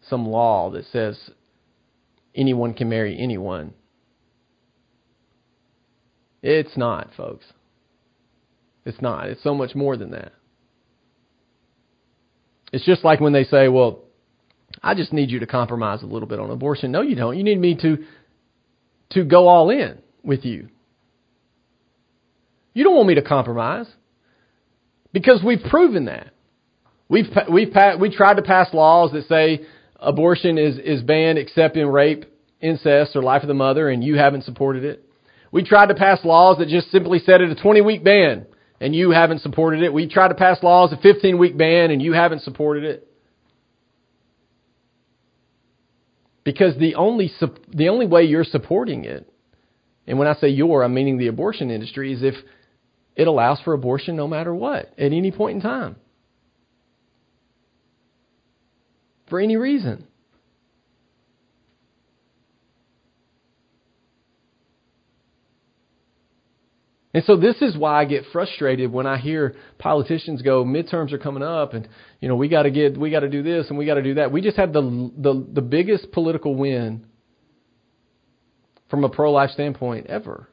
some 0.09 0.25
law 0.27 0.71
that 0.71 0.85
says 0.91 1.29
anyone 2.33 2.73
can 2.73 2.89
marry 2.89 3.15
anyone. 3.19 3.75
It's 6.41 6.75
not, 6.75 7.11
folks. 7.15 7.45
It's 8.85 9.01
not. 9.01 9.29
It's 9.29 9.43
so 9.43 9.53
much 9.53 9.75
more 9.75 9.97
than 9.97 10.11
that. 10.11 10.33
It's 12.71 12.85
just 12.85 13.03
like 13.03 13.19
when 13.19 13.33
they 13.33 13.43
say, 13.43 13.67
well, 13.67 13.99
I 14.81 14.95
just 14.95 15.13
need 15.13 15.29
you 15.29 15.39
to 15.39 15.47
compromise 15.47 16.01
a 16.01 16.07
little 16.07 16.27
bit 16.27 16.39
on 16.39 16.49
abortion. 16.49 16.91
No, 16.91 17.01
you 17.01 17.15
don't. 17.15 17.37
You 17.37 17.43
need 17.43 17.59
me 17.59 17.75
to 17.81 18.03
to 19.11 19.23
go 19.23 19.47
all 19.47 19.69
in 19.69 19.99
with 20.23 20.43
you. 20.43 20.69
You 22.73 22.83
don't 22.83 22.95
want 22.95 23.07
me 23.07 23.15
to 23.15 23.21
compromise 23.21 23.85
because 25.11 25.43
we've 25.45 25.61
proven 25.69 26.05
that. 26.05 26.33
We've 27.07 27.27
we've 27.51 27.71
we 27.99 28.15
tried 28.15 28.35
to 28.35 28.41
pass 28.41 28.73
laws 28.73 29.11
that 29.11 29.27
say 29.27 29.65
abortion 29.99 30.57
is, 30.57 30.77
is 30.77 31.01
banned 31.01 31.37
except 31.37 31.77
in 31.77 31.87
rape, 31.87 32.25
incest, 32.59 33.15
or 33.15 33.21
life 33.21 33.43
of 33.43 33.47
the 33.47 33.53
mother, 33.53 33.89
and 33.89 34.03
you 34.03 34.17
haven't 34.17 34.43
supported 34.43 34.83
it. 34.83 35.07
We 35.51 35.63
tried 35.63 35.87
to 35.87 35.95
pass 35.95 36.25
laws 36.25 36.57
that 36.57 36.67
just 36.67 36.91
simply 36.91 37.19
said 37.19 37.41
it 37.41 37.51
a 37.51 37.55
20 37.61 37.81
week 37.81 38.03
ban, 38.03 38.47
and 38.83 38.93
you 38.93 39.11
haven't 39.11 39.39
supported 39.39 39.81
it. 39.81 39.93
We 39.93 40.07
tried 40.07 40.27
to 40.27 40.35
pass 40.35 40.61
laws 40.61 40.91
a 40.91 40.97
15 40.97 41.37
week 41.37 41.57
ban, 41.57 41.89
and 41.89 42.01
you 42.01 42.13
haven't 42.13 42.41
supported 42.41 42.83
it. 42.83 43.07
Because 46.43 46.77
the 46.77 46.95
only 46.95 47.31
the 47.69 47.87
only 47.87 48.05
way 48.05 48.23
you're 48.23 48.43
supporting 48.43 49.05
it, 49.05 49.31
and 50.05 50.19
when 50.19 50.27
I 50.27 50.33
say 50.35 50.49
you're, 50.49 50.83
I'm 50.83 50.93
meaning 50.93 51.17
the 51.17 51.27
abortion 51.27 51.71
industry, 51.71 52.11
is 52.13 52.21
if 52.21 52.35
it 53.15 53.27
allows 53.27 53.61
for 53.61 53.73
abortion 53.73 54.15
no 54.15 54.27
matter 54.27 54.53
what 54.53 54.93
at 54.97 55.13
any 55.13 55.31
point 55.31 55.55
in 55.55 55.61
time. 55.61 55.95
for 59.33 59.39
any 59.39 59.57
reason. 59.57 60.05
And 67.13 67.23
so 67.25 67.35
this 67.35 67.61
is 67.61 67.77
why 67.77 68.01
I 68.01 68.05
get 68.05 68.23
frustrated 68.31 68.91
when 68.91 69.05
I 69.05 69.17
hear 69.17 69.55
politicians 69.77 70.41
go, 70.41 70.65
midterms 70.65 71.11
are 71.13 71.19
coming 71.19 71.43
up, 71.43 71.73
and 71.73 71.87
you 72.19 72.27
know 72.27 72.35
we 72.35 72.47
got 72.47 72.63
to 72.63 72.71
get, 72.71 72.97
we 72.97 73.11
got 73.11 73.19
to 73.19 73.29
do 73.29 73.43
this, 73.43 73.67
and 73.69 73.77
we 73.77 73.85
got 73.85 73.95
to 73.95 74.01
do 74.01 74.15
that. 74.15 74.31
We 74.31 74.41
just 74.41 74.57
had 74.57 74.73
the 74.73 75.11
the 75.15 75.47
the 75.53 75.61
biggest 75.61 76.11
political 76.11 76.55
win 76.55 77.05
from 78.89 79.03
a 79.03 79.09
pro-life 79.09 79.51
standpoint 79.51 80.07
ever, 80.07 80.49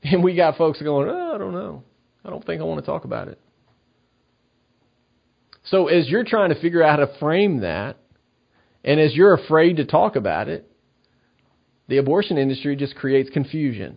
and 0.04 0.22
we 0.22 0.36
got 0.36 0.56
folks 0.56 0.80
going, 0.80 1.08
oh, 1.08 1.34
I 1.34 1.38
don't 1.38 1.52
know, 1.52 1.82
I 2.24 2.30
don't 2.30 2.44
think 2.46 2.60
I 2.60 2.64
want 2.64 2.84
to 2.84 2.86
talk 2.86 3.04
about 3.04 3.26
it. 3.26 3.40
So 5.64 5.88
as 5.88 6.08
you're 6.08 6.24
trying 6.24 6.50
to 6.50 6.60
figure 6.60 6.84
out 6.84 7.00
how 7.00 7.06
to 7.06 7.18
frame 7.18 7.60
that, 7.60 7.96
and 8.84 9.00
as 9.00 9.12
you're 9.12 9.34
afraid 9.34 9.78
to 9.78 9.84
talk 9.84 10.14
about 10.14 10.48
it, 10.48 10.67
the 11.88 11.96
abortion 11.96 12.38
industry 12.38 12.76
just 12.76 12.94
creates 12.94 13.30
confusion. 13.30 13.96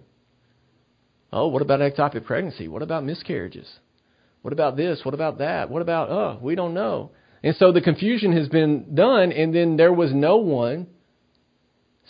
Oh, 1.32 1.48
what 1.48 1.62
about 1.62 1.80
ectopic 1.80 2.26
pregnancy? 2.26 2.68
What 2.68 2.82
about 2.82 3.04
miscarriages? 3.04 3.68
What 4.42 4.54
about 4.54 4.76
this? 4.76 5.02
What 5.04 5.14
about 5.14 5.38
that? 5.38 5.70
What 5.70 5.82
about, 5.82 6.10
oh, 6.10 6.40
we 6.42 6.56
don't 6.56 6.74
know. 6.74 7.12
And 7.44 7.56
so 7.56 7.72
the 7.72 7.82
confusion 7.82 8.34
has 8.34 8.48
been 8.48 8.96
done, 8.96 9.32
and 9.32 9.54
then 9.54 9.78
there 9.78 9.94
was 9.94 10.14
no 10.14 10.38
one 10.38 10.88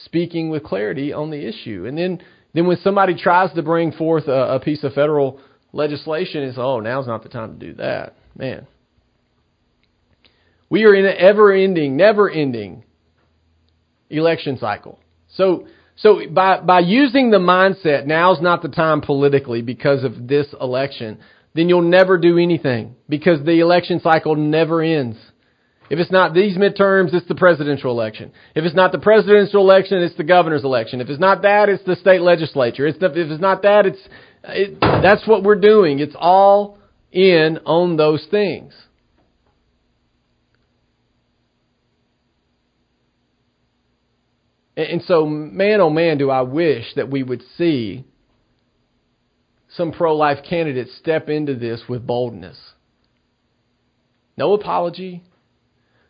speaking 0.05 0.49
with 0.49 0.63
clarity 0.63 1.13
on 1.13 1.29
the 1.29 1.47
issue. 1.47 1.85
And 1.87 1.97
then, 1.97 2.21
then 2.53 2.67
when 2.67 2.77
somebody 2.77 3.15
tries 3.15 3.53
to 3.53 3.63
bring 3.63 3.91
forth 3.91 4.27
a, 4.27 4.55
a 4.55 4.59
piece 4.59 4.83
of 4.83 4.93
federal 4.93 5.39
legislation, 5.73 6.43
it's, 6.43 6.57
oh, 6.57 6.79
now's 6.79 7.07
not 7.07 7.23
the 7.23 7.29
time 7.29 7.59
to 7.59 7.65
do 7.65 7.73
that. 7.75 8.15
Man, 8.35 8.65
we 10.69 10.83
are 10.85 10.95
in 10.95 11.05
an 11.05 11.15
ever 11.17 11.51
ending, 11.51 11.97
never 11.97 12.29
ending 12.29 12.83
election 14.09 14.57
cycle. 14.57 14.99
So, 15.35 15.67
so 15.95 16.21
by, 16.29 16.59
by 16.61 16.79
using 16.79 17.31
the 17.31 17.37
mindset, 17.37 18.05
now's 18.05 18.41
not 18.41 18.61
the 18.61 18.69
time 18.69 19.01
politically 19.01 19.61
because 19.61 20.03
of 20.03 20.27
this 20.27 20.47
election, 20.59 21.19
then 21.53 21.69
you'll 21.69 21.81
never 21.81 22.17
do 22.17 22.37
anything 22.37 22.95
because 23.09 23.43
the 23.45 23.59
election 23.59 23.99
cycle 23.99 24.35
never 24.35 24.81
ends. 24.81 25.17
If 25.89 25.99
it's 25.99 26.11
not 26.11 26.33
these 26.33 26.57
midterms, 26.57 27.13
it's 27.13 27.27
the 27.27 27.35
presidential 27.35 27.91
election. 27.91 28.31
If 28.55 28.63
it's 28.63 28.75
not 28.75 28.93
the 28.93 28.99
presidential 28.99 29.59
election, 29.59 29.97
it's 29.97 30.15
the 30.15 30.23
governor's 30.23 30.63
election. 30.63 31.01
If 31.01 31.09
it's 31.09 31.19
not 31.19 31.41
that, 31.41 31.67
it's 31.67 31.83
the 31.83 31.97
state 31.97 32.21
legislature. 32.21 32.87
It's 32.87 32.97
the, 32.97 33.07
if 33.07 33.29
it's 33.29 33.41
not 33.41 33.63
that, 33.63 33.85
it's 33.85 33.99
it, 34.43 34.79
that's 34.79 35.27
what 35.27 35.43
we're 35.43 35.59
doing. 35.59 35.99
It's 35.99 36.15
all 36.17 36.77
in 37.11 37.59
on 37.65 37.97
those 37.97 38.25
things. 38.31 38.73
And 44.77 45.01
so, 45.03 45.25
man, 45.25 45.81
oh 45.81 45.89
man, 45.89 46.17
do 46.17 46.29
I 46.29 46.41
wish 46.41 46.85
that 46.95 47.09
we 47.09 47.23
would 47.23 47.43
see 47.57 48.05
some 49.75 49.91
pro 49.91 50.15
life 50.15 50.39
candidates 50.47 50.95
step 50.97 51.29
into 51.29 51.55
this 51.55 51.81
with 51.87 52.05
boldness. 52.05 52.57
No 54.37 54.53
apology, 54.53 55.23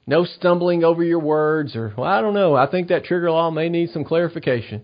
no 0.07 0.25
stumbling 0.25 0.83
over 0.83 1.03
your 1.03 1.19
words, 1.19 1.75
or, 1.75 1.93
well, 1.97 2.07
I 2.07 2.21
don't 2.21 2.33
know, 2.33 2.55
I 2.55 2.69
think 2.69 2.87
that 2.87 3.03
trigger 3.03 3.31
law 3.31 3.51
may 3.51 3.69
need 3.69 3.89
some 3.91 4.03
clarification. 4.03 4.83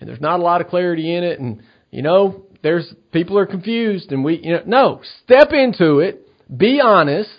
And 0.00 0.08
there's 0.08 0.20
not 0.20 0.40
a 0.40 0.42
lot 0.42 0.60
of 0.60 0.68
clarity 0.68 1.14
in 1.14 1.24
it, 1.24 1.40
and, 1.40 1.62
you 1.90 2.02
know, 2.02 2.44
there's 2.62 2.92
people 3.12 3.38
are 3.38 3.46
confused, 3.46 4.10
and 4.12 4.24
we, 4.24 4.40
you 4.42 4.52
know, 4.52 4.62
no, 4.66 5.00
step 5.24 5.52
into 5.52 5.98
it, 5.98 6.28
be 6.56 6.80
honest, 6.80 7.30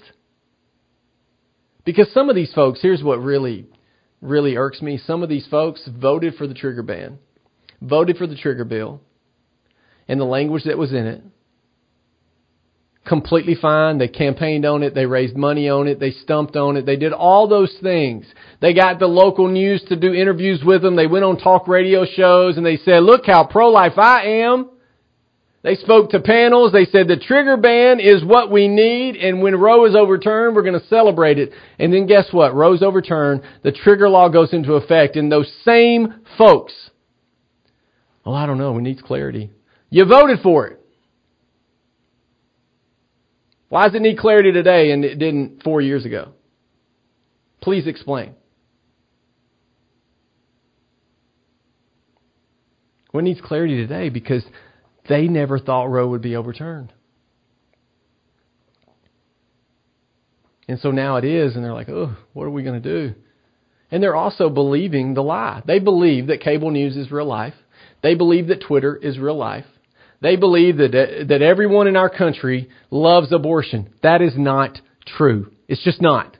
because 1.86 2.12
some 2.14 2.30
of 2.30 2.36
these 2.36 2.54
folks, 2.54 2.80
here's 2.82 3.04
what 3.04 3.22
really 3.22 3.66
really 4.22 4.56
irks 4.58 4.82
me. 4.82 4.98
Some 4.98 5.24
of 5.24 5.30
these 5.30 5.48
folks 5.48 5.88
voted 5.88 6.36
for 6.36 6.48
the 6.48 6.54
trigger 6.54 6.84
ban, 6.84 7.20
voted 7.82 8.18
for 8.18 8.28
the 8.28 8.36
trigger 8.36 8.66
bill, 8.66 9.02
and 10.08 10.20
the 10.20 10.26
language 10.26 10.64
that 10.66 10.78
was 10.78 10.92
in 10.92 11.06
it. 11.06 11.24
Completely 13.06 13.56
fine. 13.56 13.98
They 13.98 14.08
campaigned 14.08 14.66
on 14.66 14.84
it. 14.84 14.94
They 14.94 15.06
raised 15.06 15.36
money 15.36 15.70
on 15.70 15.88
it. 15.88 16.00
They 16.00 16.12
stumped 16.12 16.56
on 16.56 16.78
it. 16.78 16.86
They 16.86 16.98
did 16.98 17.14
all 17.14 17.48
those 17.48 17.76
things. 17.82 18.26
They 18.62 18.74
got 18.74 19.00
the 19.00 19.08
local 19.08 19.48
news 19.48 19.84
to 19.90 19.96
do 19.96 20.14
interviews 20.14 20.62
with 20.64 20.82
them. 20.82 20.96
They 20.96 21.08
went 21.08 21.26
on 21.26 21.38
talk 21.38 21.68
radio 21.68 22.06
shows 22.06 22.58
and 22.58 22.66
they 22.66 22.78
said, 22.78 23.04
look 23.04 23.26
how 23.26 23.48
pro-life 23.48 23.98
I 23.98 24.44
am. 24.44 24.70
They 25.62 25.76
spoke 25.76 26.12
to 26.12 26.22
panels. 26.22 26.72
They 26.72 26.86
said 26.86 27.08
the 27.08 27.18
trigger 27.18 27.58
ban 27.58 28.00
is 28.00 28.24
what 28.24 28.50
we 28.50 28.68
need, 28.68 29.18
and 29.18 29.42
when 29.42 29.56
Roe 29.60 29.86
is 29.86 29.96
overturned, 29.96 30.56
we're 30.56 30.64
going 30.64 30.80
to 30.80 30.88
celebrate 30.88 31.38
it. 31.38 31.52
And 31.78 31.94
then 31.94 32.08
guess 32.08 32.30
what? 32.32 32.56
Roe's 32.56 32.82
overturned. 32.82 33.42
The 33.64 33.74
trigger 33.74 34.08
law 34.08 34.30
goes 34.30 34.54
into 34.54 34.74
effect, 34.74 35.18
and 35.18 35.30
those 35.30 35.52
same 35.66 36.22
folks, 36.38 36.74
well, 38.26 38.36
I 38.36 38.46
don't 38.46 38.58
know, 38.58 38.72
we 38.72 38.82
need 38.82 39.04
clarity. 39.04 39.52
You 39.90 40.06
voted 40.06 40.40
for 40.42 40.68
it. 40.68 40.80
Why 43.68 43.86
does 43.86 43.96
it 43.96 44.02
need 44.02 44.18
clarity 44.18 44.52
today 44.52 44.92
and 44.92 45.04
it 45.06 45.20
didn't 45.20 45.62
four 45.64 45.82
years 45.82 46.06
ago? 46.06 46.34
Please 47.62 47.86
explain. 47.86 48.34
What 53.12 53.24
needs 53.24 53.42
clarity 53.42 53.76
today? 53.76 54.10
Because 54.10 54.44
they 55.10 55.28
never 55.28 55.60
thought 55.60 55.86
Roe 55.86 56.08
would 56.08 56.22
be 56.22 56.36
overturned. 56.36 56.94
And 60.70 60.80
so 60.80 60.92
now 60.92 61.18
it 61.18 61.26
is, 61.26 61.56
and 61.56 61.66
they're 61.66 61.74
like, 61.74 61.90
oh, 61.90 62.16
what 62.34 62.44
are 62.44 62.52
we 62.52 62.64
going 62.64 62.82
to 62.82 63.08
do? 63.08 63.16
And 63.90 64.04
they're 64.04 64.16
also 64.16 64.50
believing 64.50 65.16
the 65.16 65.24
lie. 65.24 65.64
They 65.66 65.80
believe 65.80 66.28
that 66.28 66.42
cable 66.42 66.70
news 66.70 66.96
is 66.96 67.12
real 67.12 67.26
life. 67.26 67.56
They 68.04 68.14
believe 68.14 68.48
that 68.48 68.64
Twitter 68.66 68.96
is 68.96 69.18
real 69.18 69.38
life. 69.38 69.66
They 70.22 70.36
believe 70.36 70.78
that, 70.78 71.26
that 71.28 71.42
everyone 71.42 71.88
in 71.88 71.96
our 71.96 72.10
country 72.10 72.70
loves 72.92 73.34
abortion. 73.34 73.90
That 74.04 74.22
is 74.22 74.34
not 74.38 74.80
true. 75.18 75.52
It's 75.68 75.84
just 75.84 76.02
not. 76.02 76.38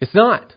It's 0.00 0.14
not. 0.14 0.54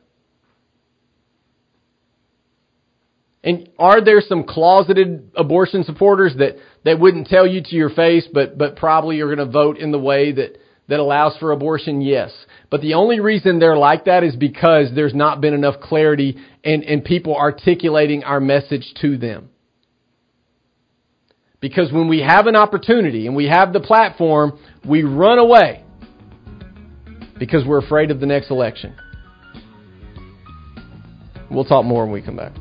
And 3.45 3.69
are 3.77 4.03
there 4.03 4.21
some 4.27 4.43
closeted 4.43 5.31
abortion 5.35 5.83
supporters 5.83 6.33
that, 6.39 6.55
that 6.83 6.99
wouldn't 6.99 7.27
tell 7.27 7.45
you 7.45 7.61
to 7.61 7.75
your 7.75 7.91
face, 7.91 8.27
but, 8.33 8.57
but 8.57 8.75
probably 8.75 9.21
are 9.21 9.27
going 9.27 9.37
to 9.37 9.45
vote 9.45 9.77
in 9.77 9.91
the 9.91 9.99
way 9.99 10.31
that, 10.31 10.57
that 10.89 10.99
allows 10.99 11.37
for 11.37 11.51
abortion? 11.51 12.01
Yes. 12.01 12.33
But 12.71 12.81
the 12.81 12.95
only 12.95 13.19
reason 13.19 13.59
they're 13.59 13.77
like 13.77 14.05
that 14.05 14.23
is 14.23 14.35
because 14.35 14.89
there's 14.95 15.13
not 15.13 15.41
been 15.41 15.53
enough 15.53 15.79
clarity 15.79 16.37
and, 16.63 16.83
and 16.83 17.05
people 17.05 17.35
articulating 17.35 18.23
our 18.23 18.39
message 18.39 18.95
to 19.01 19.15
them. 19.15 19.49
Because 21.61 21.91
when 21.91 22.07
we 22.07 22.21
have 22.21 22.47
an 22.47 22.55
opportunity 22.55 23.27
and 23.27 23.35
we 23.35 23.45
have 23.45 23.73
the 23.73 23.79
platform, 23.79 24.59
we 24.83 25.03
run 25.03 25.37
away 25.37 25.83
because 27.37 27.63
we're 27.63 27.79
afraid 27.79 28.09
of 28.09 28.19
the 28.19 28.25
next 28.25 28.49
election. 28.49 28.95
We'll 31.51 31.65
talk 31.65 31.85
more 31.85 32.05
when 32.05 32.13
we 32.13 32.23
come 32.23 32.37
back. 32.37 32.53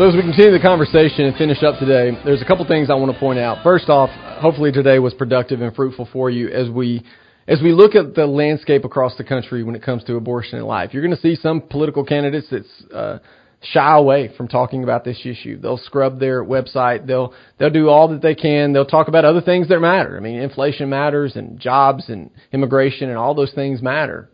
So 0.00 0.08
as 0.08 0.14
we 0.14 0.22
continue 0.22 0.50
the 0.50 0.64
conversation 0.64 1.26
and 1.26 1.36
finish 1.36 1.62
up 1.62 1.78
today, 1.78 2.18
there's 2.24 2.40
a 2.40 2.46
couple 2.46 2.66
things 2.66 2.88
I 2.88 2.94
want 2.94 3.12
to 3.12 3.20
point 3.20 3.38
out. 3.38 3.62
First 3.62 3.90
off, 3.90 4.08
hopefully 4.40 4.72
today 4.72 4.98
was 4.98 5.12
productive 5.12 5.60
and 5.60 5.76
fruitful 5.76 6.08
for 6.10 6.30
you 6.30 6.48
as 6.48 6.70
we 6.70 7.04
as 7.46 7.60
we 7.60 7.72
look 7.72 7.94
at 7.94 8.14
the 8.14 8.24
landscape 8.24 8.86
across 8.86 9.14
the 9.18 9.24
country 9.24 9.62
when 9.62 9.74
it 9.74 9.82
comes 9.82 10.02
to 10.04 10.16
abortion 10.16 10.56
and 10.56 10.66
life. 10.66 10.94
You're 10.94 11.02
going 11.02 11.14
to 11.14 11.20
see 11.20 11.36
some 11.36 11.60
political 11.60 12.02
candidates 12.02 12.48
that 12.48 12.96
uh, 12.96 13.18
shy 13.60 13.94
away 13.94 14.34
from 14.38 14.48
talking 14.48 14.84
about 14.84 15.04
this 15.04 15.20
issue. 15.22 15.60
They'll 15.60 15.76
scrub 15.76 16.18
their 16.18 16.42
website. 16.42 17.06
They'll 17.06 17.34
they'll 17.58 17.68
do 17.68 17.90
all 17.90 18.08
that 18.08 18.22
they 18.22 18.34
can. 18.34 18.72
They'll 18.72 18.86
talk 18.86 19.08
about 19.08 19.26
other 19.26 19.42
things 19.42 19.68
that 19.68 19.80
matter. 19.80 20.16
I 20.16 20.20
mean, 20.20 20.36
inflation 20.36 20.88
matters 20.88 21.36
and 21.36 21.60
jobs 21.60 22.08
and 22.08 22.30
immigration 22.54 23.10
and 23.10 23.18
all 23.18 23.34
those 23.34 23.52
things 23.52 23.82
matter. 23.82 24.30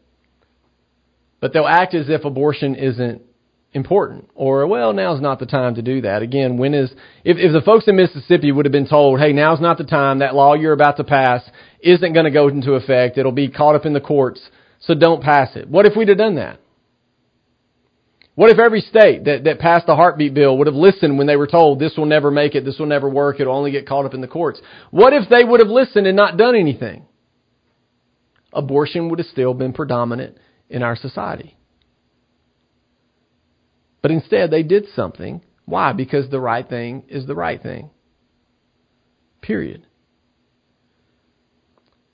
But 1.41 1.53
they'll 1.53 1.67
act 1.67 1.93
as 1.95 2.09
if 2.09 2.25
abortion 2.25 2.77
isn't 2.77 3.23
important. 3.77 4.31
Or 4.35 4.66
well 4.66 4.93
now's 4.93 5.20
not 5.20 5.39
the 5.39 5.47
time 5.47 5.77
to 5.77 5.83
do 5.83 6.01
that. 6.01 6.22
Again 6.22 6.57
when 6.57 6.74
is 6.74 6.91
if, 7.22 7.37
if 7.37 7.53
the 7.53 7.61
folks 7.61 7.87
in 7.87 7.95
mississippi 7.95 8.51
would 8.51 8.64
have 8.64 8.72
been 8.72 8.89
told 8.89 9.20
hey 9.20 9.33
now's 9.33 9.61
not 9.61 9.79
the 9.79 9.85
time 9.85 10.18
that 10.18 10.35
law 10.35 10.55
you're 10.55 10.72
about 10.72 10.97
to 10.97 11.05
pass 11.05 11.49
isn't 11.81 12.14
going 12.14 12.24
to 12.24 12.31
go 12.33 12.49
into 12.49 12.72
effect 12.72 13.18
it'll 13.18 13.31
be 13.31 13.51
caught 13.51 13.77
up 13.77 13.87
in 13.87 13.93
the 13.93 14.01
courts 14.01 14.41
so 14.81 14.95
don't 14.95 15.22
pass 15.22 15.57
it. 15.57 15.68
What 15.68 15.87
if 15.87 15.97
we'd 15.97 16.09
have 16.09 16.18
done 16.18 16.37
that? 16.37 16.61
What 18.35 18.51
if 18.51 18.59
every 18.59 18.81
state 18.81 19.24
that, 19.24 19.45
that 19.45 19.59
passed 19.59 19.87
the 19.87 19.97
heartbeat 19.97 20.35
bill 20.35 20.59
would 20.59 20.66
have 20.66 20.77
listened 20.77 21.16
when 21.16 21.27
they 21.27 21.37
were 21.37 21.47
told 21.47 21.79
this 21.79 21.95
will 21.97 22.07
never 22.07 22.31
make 22.31 22.55
it 22.55 22.64
this 22.64 22.79
will 22.79 22.87
never 22.87 23.09
work 23.09 23.41
it'll 23.41 23.57
only 23.57 23.70
get 23.70 23.89
caught 23.89 24.05
up 24.05 24.14
in 24.14 24.20
the 24.20 24.29
courts? 24.29 24.61
What 24.91 25.12
if 25.12 25.29
they 25.29 25.45
would 25.45 25.61
have 25.61 25.70
listened 25.70 26.07
and 26.07 26.16
not 26.16 26.37
done 26.37 26.55
anything? 26.55 27.07
Abortion 28.53 29.09
would 29.11 29.18
have 29.18 29.29
still 29.29 29.55
been 29.55 29.72
predominant 29.72 30.39
in 30.68 30.83
our 30.83 30.97
society 30.97 31.55
but 34.07 34.12
instead, 34.12 34.52
they 34.52 34.62
did 34.62 34.86
something. 34.94 35.40
Why? 35.64 35.92
Because 35.92 36.30
the 36.30 36.38
right 36.38 36.68
thing 36.68 37.02
is 37.09 37.26
the 37.26 37.34
right 37.34 37.61
thing. 37.61 37.90
Period. 39.42 39.84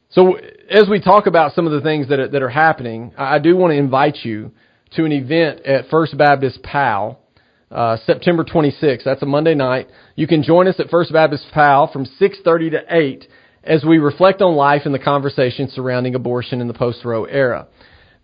So, 0.08 0.38
as 0.70 0.88
we 0.88 1.02
talk 1.02 1.26
about 1.26 1.54
some 1.54 1.66
of 1.66 1.72
the 1.72 1.82
things 1.82 2.08
that 2.08 2.18
are, 2.18 2.28
that 2.28 2.42
are 2.42 2.48
happening, 2.48 3.12
I 3.18 3.38
do 3.40 3.58
want 3.58 3.72
to 3.72 3.76
invite 3.76 4.20
you 4.22 4.52
to 4.92 5.04
an 5.04 5.12
event 5.12 5.66
at 5.66 5.90
First 5.90 6.16
Baptist 6.16 6.62
Powell, 6.62 7.20
uh, 7.70 7.98
September 8.06 8.42
26th. 8.42 9.04
That's 9.04 9.20
a 9.20 9.26
Monday 9.26 9.54
night. 9.54 9.88
You 10.16 10.26
can 10.26 10.42
join 10.42 10.68
us 10.68 10.80
at 10.80 10.88
First 10.88 11.12
Baptist 11.12 11.44
Powell 11.52 11.88
from 11.88 12.06
6:30 12.06 12.70
to 12.70 12.84
8 12.88 13.28
as 13.64 13.84
we 13.84 13.98
reflect 13.98 14.40
on 14.40 14.56
life 14.56 14.86
and 14.86 14.94
the 14.94 14.98
conversation 14.98 15.68
surrounding 15.68 16.14
abortion 16.14 16.62
in 16.62 16.68
the 16.68 16.74
post-Roe 16.74 17.24
era. 17.24 17.66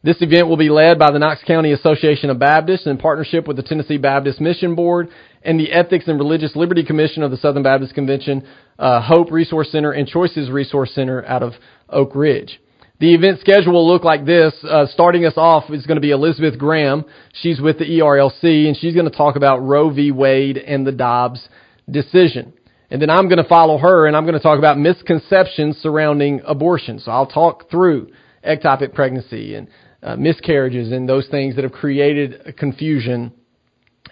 This 0.02 0.22
event 0.22 0.46
will 0.46 0.56
be 0.56 0.68
led 0.68 0.96
by 0.96 1.10
the 1.10 1.18
Knox 1.18 1.42
County 1.44 1.72
Association 1.72 2.30
of 2.30 2.38
Baptists 2.38 2.86
in 2.86 2.98
partnership 2.98 3.48
with 3.48 3.56
the 3.56 3.64
Tennessee 3.64 3.96
Baptist 3.96 4.40
Mission 4.40 4.76
Board 4.76 5.08
and 5.42 5.58
the 5.58 5.72
Ethics 5.72 6.06
and 6.06 6.18
Religious 6.18 6.54
Liberty 6.54 6.84
Commission 6.84 7.24
of 7.24 7.32
the 7.32 7.36
Southern 7.36 7.64
Baptist 7.64 7.94
Convention, 7.94 8.46
uh, 8.78 9.02
Hope 9.02 9.32
Resource 9.32 9.72
Center, 9.72 9.90
and 9.90 10.06
Choices 10.06 10.50
Resource 10.50 10.92
Center 10.94 11.24
out 11.26 11.42
of 11.42 11.54
Oak 11.88 12.14
Ridge. 12.14 12.60
The 13.00 13.12
event 13.12 13.40
schedule 13.40 13.72
will 13.72 13.88
look 13.88 14.04
like 14.04 14.24
this. 14.24 14.54
Uh, 14.62 14.86
starting 14.86 15.24
us 15.24 15.34
off 15.36 15.64
is 15.70 15.84
going 15.86 15.96
to 15.96 16.00
be 16.00 16.12
Elizabeth 16.12 16.56
Graham. 16.58 17.04
She's 17.32 17.60
with 17.60 17.78
the 17.78 17.84
ERLC, 17.84 18.68
and 18.68 18.76
she's 18.76 18.94
going 18.94 19.10
to 19.10 19.16
talk 19.16 19.34
about 19.34 19.58
Roe 19.58 19.90
v. 19.90 20.12
Wade 20.12 20.58
and 20.58 20.86
the 20.86 20.92
Dobbs 20.92 21.48
decision. 21.90 22.52
And 22.90 23.02
then 23.02 23.10
I'm 23.10 23.28
going 23.28 23.42
to 23.42 23.48
follow 23.48 23.78
her, 23.78 24.06
and 24.06 24.16
I'm 24.16 24.24
going 24.24 24.34
to 24.34 24.42
talk 24.42 24.60
about 24.60 24.78
misconceptions 24.78 25.76
surrounding 25.78 26.40
abortion. 26.46 27.00
So 27.00 27.10
I'll 27.10 27.26
talk 27.26 27.68
through 27.68 28.12
ectopic 28.46 28.94
pregnancy 28.94 29.54
and 29.54 29.68
uh, 30.02 30.16
miscarriages 30.16 30.92
and 30.92 31.08
those 31.08 31.26
things 31.28 31.56
that 31.56 31.64
have 31.64 31.72
created 31.72 32.56
confusion 32.56 33.32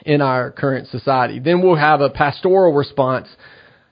in 0.04 0.20
our 0.20 0.50
current 0.50 0.88
society. 0.88 1.38
Then 1.38 1.62
we'll 1.62 1.76
have 1.76 2.00
a 2.00 2.10
pastoral 2.10 2.72
response 2.72 3.28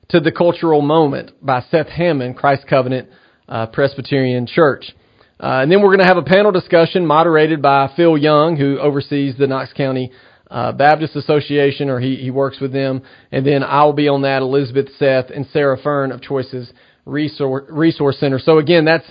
to 0.09 0.21
the 0.21 0.33
cultural 0.33 0.83
moment 0.83 1.33
by 1.41 1.63
Seth 1.71 1.89
Hammond, 1.89 2.37
Christ 2.37 2.67
Covenant 2.69 3.09
uh, 3.49 3.67
Presbyterian 3.67 4.47
Church. 4.47 4.93
Uh, 5.41 5.61
and 5.63 5.71
then 5.71 5.81
we're 5.81 5.89
going 5.89 6.01
to 6.01 6.07
have 6.07 6.17
a 6.17 6.23
panel 6.23 6.53
discussion 6.53 7.07
moderated 7.07 7.61
by 7.61 7.93
Phil 7.97 8.17
Young, 8.17 8.57
who 8.57 8.79
oversees 8.79 9.37
the 9.37 9.47
Knox 9.47 9.73
County 9.73 10.13
uh, 10.51 10.73
Baptist 10.73 11.17
Association, 11.17 11.91
or 11.91 11.99
he, 11.99 12.17
he 12.17 12.31
works 12.31 12.61
with 12.61 12.73
them. 12.73 13.03
And 13.33 13.47
then 13.47 13.63
I'll 13.63 13.93
be 13.93 14.09
on 14.09 14.23
that, 14.23 14.43
Elizabeth 14.43 14.89
Seth 14.99 15.31
and 15.31 15.47
Sarah 15.53 15.79
Fern 15.83 16.13
of 16.13 16.23
Choices 16.23 16.73
Resource, 17.05 17.65
Resource 17.69 18.19
Center. 18.19 18.39
So 18.39 18.59
again, 18.59 18.85
that's 18.85 19.11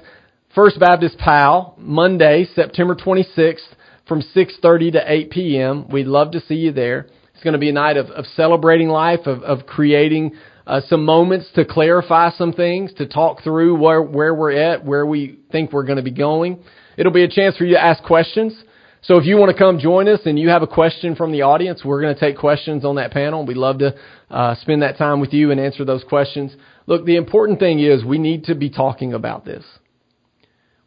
First 0.55 0.79
Baptist 0.79 1.17
Powell, 1.17 1.73
Monday, 1.79 2.45
September 2.53 2.93
26th 2.93 3.73
from 4.07 4.21
6.30 4.21 4.91
to 4.91 5.01
8 5.03 5.31
p.m. 5.31 5.89
We'd 5.89 6.05
love 6.05 6.33
to 6.33 6.41
see 6.41 6.53
you 6.53 6.71
there. 6.71 7.07
It's 7.33 7.43
going 7.43 7.53
to 7.53 7.59
be 7.59 7.69
a 7.69 7.73
night 7.73 7.97
of, 7.97 8.11
of 8.11 8.27
celebrating 8.35 8.89
life, 8.89 9.21
of, 9.25 9.41
of 9.41 9.65
creating 9.65 10.33
uh, 10.67 10.81
some 10.87 11.05
moments 11.05 11.49
to 11.55 11.65
clarify 11.65 12.29
some 12.37 12.53
things, 12.53 12.93
to 12.99 13.07
talk 13.07 13.41
through 13.43 13.79
where, 13.79 14.03
where 14.03 14.35
we're 14.35 14.51
at, 14.51 14.85
where 14.85 15.07
we 15.07 15.39
think 15.51 15.73
we're 15.73 15.85
going 15.85 15.97
to 15.97 16.03
be 16.03 16.11
going. 16.11 16.59
It'll 16.97 17.11
be 17.11 17.23
a 17.23 17.29
chance 17.29 17.57
for 17.57 17.65
you 17.65 17.73
to 17.73 17.83
ask 17.83 18.03
questions. 18.03 18.53
So 19.01 19.17
if 19.17 19.25
you 19.25 19.37
want 19.37 19.51
to 19.51 19.57
come 19.57 19.79
join 19.79 20.07
us 20.07 20.19
and 20.25 20.37
you 20.37 20.49
have 20.49 20.61
a 20.61 20.67
question 20.67 21.15
from 21.15 21.31
the 21.31 21.41
audience, 21.41 21.81
we're 21.83 22.01
going 22.01 22.13
to 22.13 22.19
take 22.19 22.37
questions 22.37 22.85
on 22.85 22.97
that 22.97 23.09
panel. 23.09 23.43
We'd 23.43 23.57
love 23.57 23.79
to 23.79 23.95
uh, 24.29 24.53
spend 24.61 24.83
that 24.83 24.99
time 24.99 25.19
with 25.19 25.33
you 25.33 25.49
and 25.49 25.59
answer 25.59 25.83
those 25.83 26.03
questions. 26.03 26.55
Look, 26.85 27.05
the 27.05 27.15
important 27.15 27.57
thing 27.57 27.79
is 27.79 28.05
we 28.05 28.19
need 28.19 28.43
to 28.43 28.53
be 28.53 28.69
talking 28.69 29.13
about 29.13 29.45
this. 29.45 29.65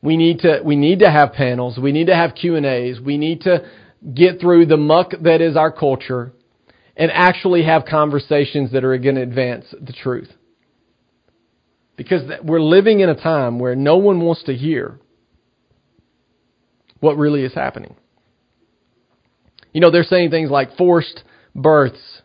We 0.07 0.17
need 0.17 0.39
to 0.41 0.61
we 0.65 0.77
need 0.77 1.01
to 1.01 1.11
have 1.11 1.33
panels. 1.33 1.79
We 1.79 1.91
need 1.91 2.07
to 2.07 2.15
have 2.15 2.37
Q 2.37 2.55
and 2.55 2.65
A's. 2.65 3.01
We 3.01 3.19
need 3.19 3.41
to 3.41 3.69
get 4.15 4.41
through 4.41 4.67
the 4.67 4.77
muck 4.77 5.11
that 5.23 5.41
is 5.41 5.57
our 5.57 5.73
culture 5.73 6.33
and 6.97 7.11
actually 7.11 7.65
have 7.65 7.87
conversations 7.87 8.71
that 8.71 8.85
are 8.85 8.97
going 8.99 9.17
to 9.17 9.23
advance 9.23 9.65
the 9.73 9.93
truth. 9.93 10.31
Because 11.97 12.23
we're 12.45 12.61
living 12.61 13.01
in 13.01 13.09
a 13.09 13.21
time 13.21 13.59
where 13.59 13.75
no 13.75 13.97
one 13.97 14.21
wants 14.21 14.45
to 14.45 14.55
hear 14.55 15.01
what 17.01 17.17
really 17.17 17.43
is 17.43 17.53
happening. 17.53 17.97
You 19.73 19.81
know, 19.81 19.91
they're 19.91 20.05
saying 20.05 20.31
things 20.31 20.53
like 20.53 20.77
forced 20.77 21.25
births, 21.53 22.23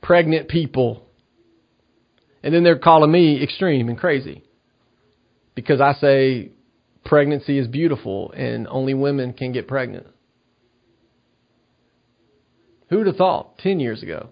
pregnant 0.00 0.46
people, 0.46 1.04
and 2.44 2.54
then 2.54 2.62
they're 2.62 2.78
calling 2.78 3.10
me 3.10 3.42
extreme 3.42 3.88
and 3.88 3.98
crazy 3.98 4.44
because 5.56 5.80
I 5.80 5.94
say 5.94 6.52
pregnancy 7.08 7.58
is 7.58 7.66
beautiful 7.66 8.30
and 8.32 8.68
only 8.68 8.94
women 8.94 9.32
can 9.32 9.52
get 9.52 9.66
pregnant. 9.66 10.06
Who 12.90 12.98
would 12.98 13.06
have 13.06 13.16
thought 13.16 13.58
10 13.58 13.80
years 13.80 14.02
ago 14.02 14.28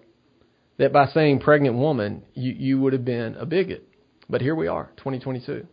that 0.77 0.93
by 0.93 1.07
saying 1.07 1.39
pregnant 1.39 1.75
woman, 1.75 2.23
you, 2.33 2.53
you 2.57 2.79
would 2.79 2.93
have 2.93 3.03
been 3.03 3.35
a 3.35 3.45
bigot? 3.45 3.87
But 4.29 4.41
here 4.41 4.55
we 4.55 4.67
are, 4.67 4.91
2022. 4.97 5.67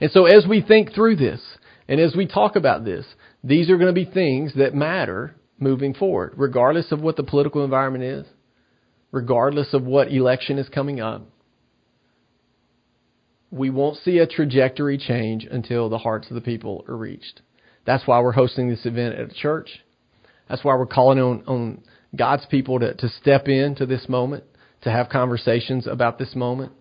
And 0.00 0.10
so 0.10 0.26
as 0.26 0.46
we 0.46 0.62
think 0.62 0.94
through 0.94 1.16
this, 1.16 1.40
and 1.88 2.00
as 2.00 2.14
we 2.14 2.26
talk 2.26 2.56
about 2.56 2.84
this, 2.84 3.06
these 3.42 3.70
are 3.70 3.76
going 3.76 3.94
to 3.94 4.04
be 4.04 4.10
things 4.10 4.52
that 4.56 4.74
matter 4.74 5.34
moving 5.58 5.94
forward, 5.94 6.34
regardless 6.36 6.92
of 6.92 7.00
what 7.00 7.16
the 7.16 7.22
political 7.22 7.64
environment 7.64 8.04
is, 8.04 8.26
regardless 9.10 9.74
of 9.74 9.84
what 9.84 10.12
election 10.12 10.58
is 10.58 10.68
coming 10.68 11.00
up. 11.00 11.26
We 13.50 13.70
won't 13.70 13.96
see 13.98 14.18
a 14.18 14.26
trajectory 14.26 14.98
change 14.98 15.46
until 15.50 15.88
the 15.88 15.98
hearts 15.98 16.28
of 16.28 16.34
the 16.34 16.40
people 16.40 16.84
are 16.88 16.96
reached. 16.96 17.42
That's 17.86 18.06
why 18.06 18.20
we're 18.20 18.32
hosting 18.32 18.68
this 18.68 18.84
event 18.84 19.14
at 19.14 19.30
a 19.30 19.34
church. 19.34 19.70
That's 20.48 20.62
why 20.64 20.76
we're 20.76 20.86
calling 20.86 21.18
on, 21.18 21.44
on 21.46 21.82
God's 22.14 22.46
people 22.46 22.80
to, 22.80 22.94
to 22.94 23.08
step 23.08 23.48
into 23.48 23.86
this 23.86 24.08
moment, 24.08 24.44
to 24.82 24.90
have 24.90 25.08
conversations 25.08 25.86
about 25.86 26.18
this 26.18 26.34
moment. 26.34 26.72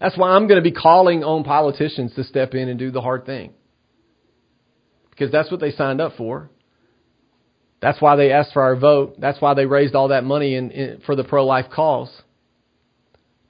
That's 0.00 0.16
why 0.16 0.30
I'm 0.30 0.46
going 0.46 0.62
to 0.62 0.68
be 0.68 0.74
calling 0.74 1.22
on 1.22 1.44
politicians 1.44 2.14
to 2.14 2.24
step 2.24 2.54
in 2.54 2.68
and 2.68 2.78
do 2.78 2.90
the 2.90 3.00
hard 3.00 3.26
thing. 3.26 3.52
Because 5.10 5.30
that's 5.30 5.50
what 5.50 5.60
they 5.60 5.72
signed 5.72 6.00
up 6.00 6.16
for. 6.16 6.50
That's 7.82 8.00
why 8.00 8.16
they 8.16 8.32
asked 8.32 8.52
for 8.52 8.62
our 8.62 8.76
vote. 8.76 9.16
That's 9.18 9.40
why 9.40 9.54
they 9.54 9.66
raised 9.66 9.94
all 9.94 10.08
that 10.08 10.24
money 10.24 10.54
in, 10.54 10.70
in, 10.70 11.00
for 11.04 11.16
the 11.16 11.24
pro 11.24 11.44
life 11.44 11.66
cause. 11.70 12.10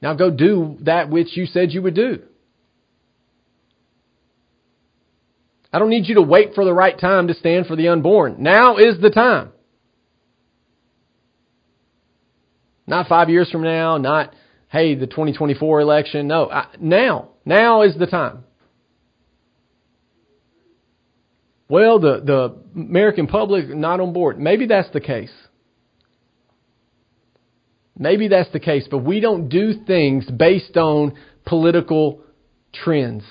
Now 0.03 0.15
go 0.15 0.31
do 0.31 0.79
that 0.83 1.11
which 1.11 1.37
you 1.37 1.47
said 1.47 1.73
you 1.73 1.83
would 1.83 1.95
do. 1.95 2.23
I 5.73 5.79
don't 5.79 5.91
need 5.91 6.09
you 6.09 6.17
to 6.17 6.23
wait 6.23 6.55
for 6.55 6.65
the 6.65 6.73
right 6.73 6.99
time 6.99 7.29
to 7.29 7.35
stand 7.35 7.67
for 7.67 7.77
the 7.77 7.89
unborn. 7.89 8.37
Now 8.39 8.77
is 8.77 9.01
the 9.01 9.11
time. 9.11 9.53
Not 12.87 13.07
five 13.07 13.31
years 13.31 13.49
from 13.51 13.63
now, 13.63 13.99
not, 13.99 14.35
hey, 14.69 14.97
the 14.97 15.07
2024 15.07 15.81
election. 15.81 16.27
No, 16.27 16.51
I, 16.51 16.67
now. 16.81 17.29
Now 17.45 17.83
is 17.83 17.97
the 17.97 18.07
time. 18.07 18.45
Well, 21.69 22.01
the, 22.01 22.21
the 22.25 22.57
American 22.75 23.29
public 23.29 23.69
not 23.69 24.01
on 24.01 24.13
board. 24.13 24.41
Maybe 24.41 24.67
that's 24.67 24.91
the 24.91 25.01
case. 25.01 25.31
Maybe 28.01 28.29
that's 28.29 28.51
the 28.51 28.59
case, 28.59 28.89
but 28.91 29.05
we 29.05 29.21
don't 29.21 29.51
do 29.51 29.75
things 29.87 30.25
based 30.25 30.79
on 30.79 31.13
political 31.45 32.23
trends. 32.73 33.23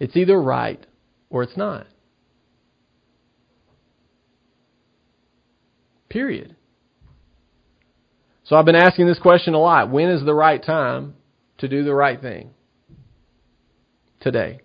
It's 0.00 0.16
either 0.16 0.40
right 0.40 0.84
or 1.28 1.42
it's 1.42 1.56
not. 1.56 1.86
Period. 6.08 6.56
So 8.44 8.56
I've 8.56 8.64
been 8.64 8.74
asking 8.74 9.06
this 9.06 9.18
question 9.18 9.52
a 9.52 9.60
lot. 9.60 9.90
When 9.90 10.08
is 10.08 10.24
the 10.24 10.34
right 10.34 10.64
time 10.64 11.14
to 11.58 11.68
do 11.68 11.84
the 11.84 11.94
right 11.94 12.20
thing? 12.20 12.50
Today 14.20 14.60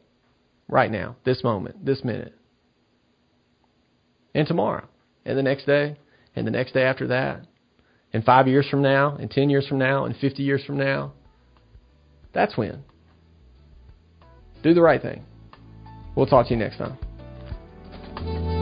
right 0.70 0.90
now, 0.90 1.18
this 1.26 1.44
moment, 1.44 1.86
this 1.86 2.06
minute. 2.06 2.34
And 4.34 4.48
tomorrow, 4.48 4.88
and 5.26 5.38
the 5.38 5.44
next 5.44 5.66
day, 5.66 5.98
and 6.36 6.48
the 6.48 6.52
next 6.52 6.74
day 6.74 6.84
after 6.84 7.08
that, 7.08 7.46
and 8.14 8.24
five 8.24 8.48
years 8.48 8.68
from 8.70 8.82
now, 8.82 9.16
and 9.16 9.30
10 9.30 9.50
years 9.50 9.68
from 9.68 9.78
now, 9.78 10.06
and 10.06 10.16
50 10.16 10.44
years 10.44 10.64
from 10.66 10.78
now. 10.78 11.14
That's 12.34 12.58
when. 12.58 12.84
Do 14.64 14.74
the 14.74 14.82
right 14.82 15.02
thing. 15.02 15.26
We'll 16.16 16.26
talk 16.26 16.48
to 16.48 16.54
you 16.54 16.60
next 16.60 16.78
time. 16.78 18.59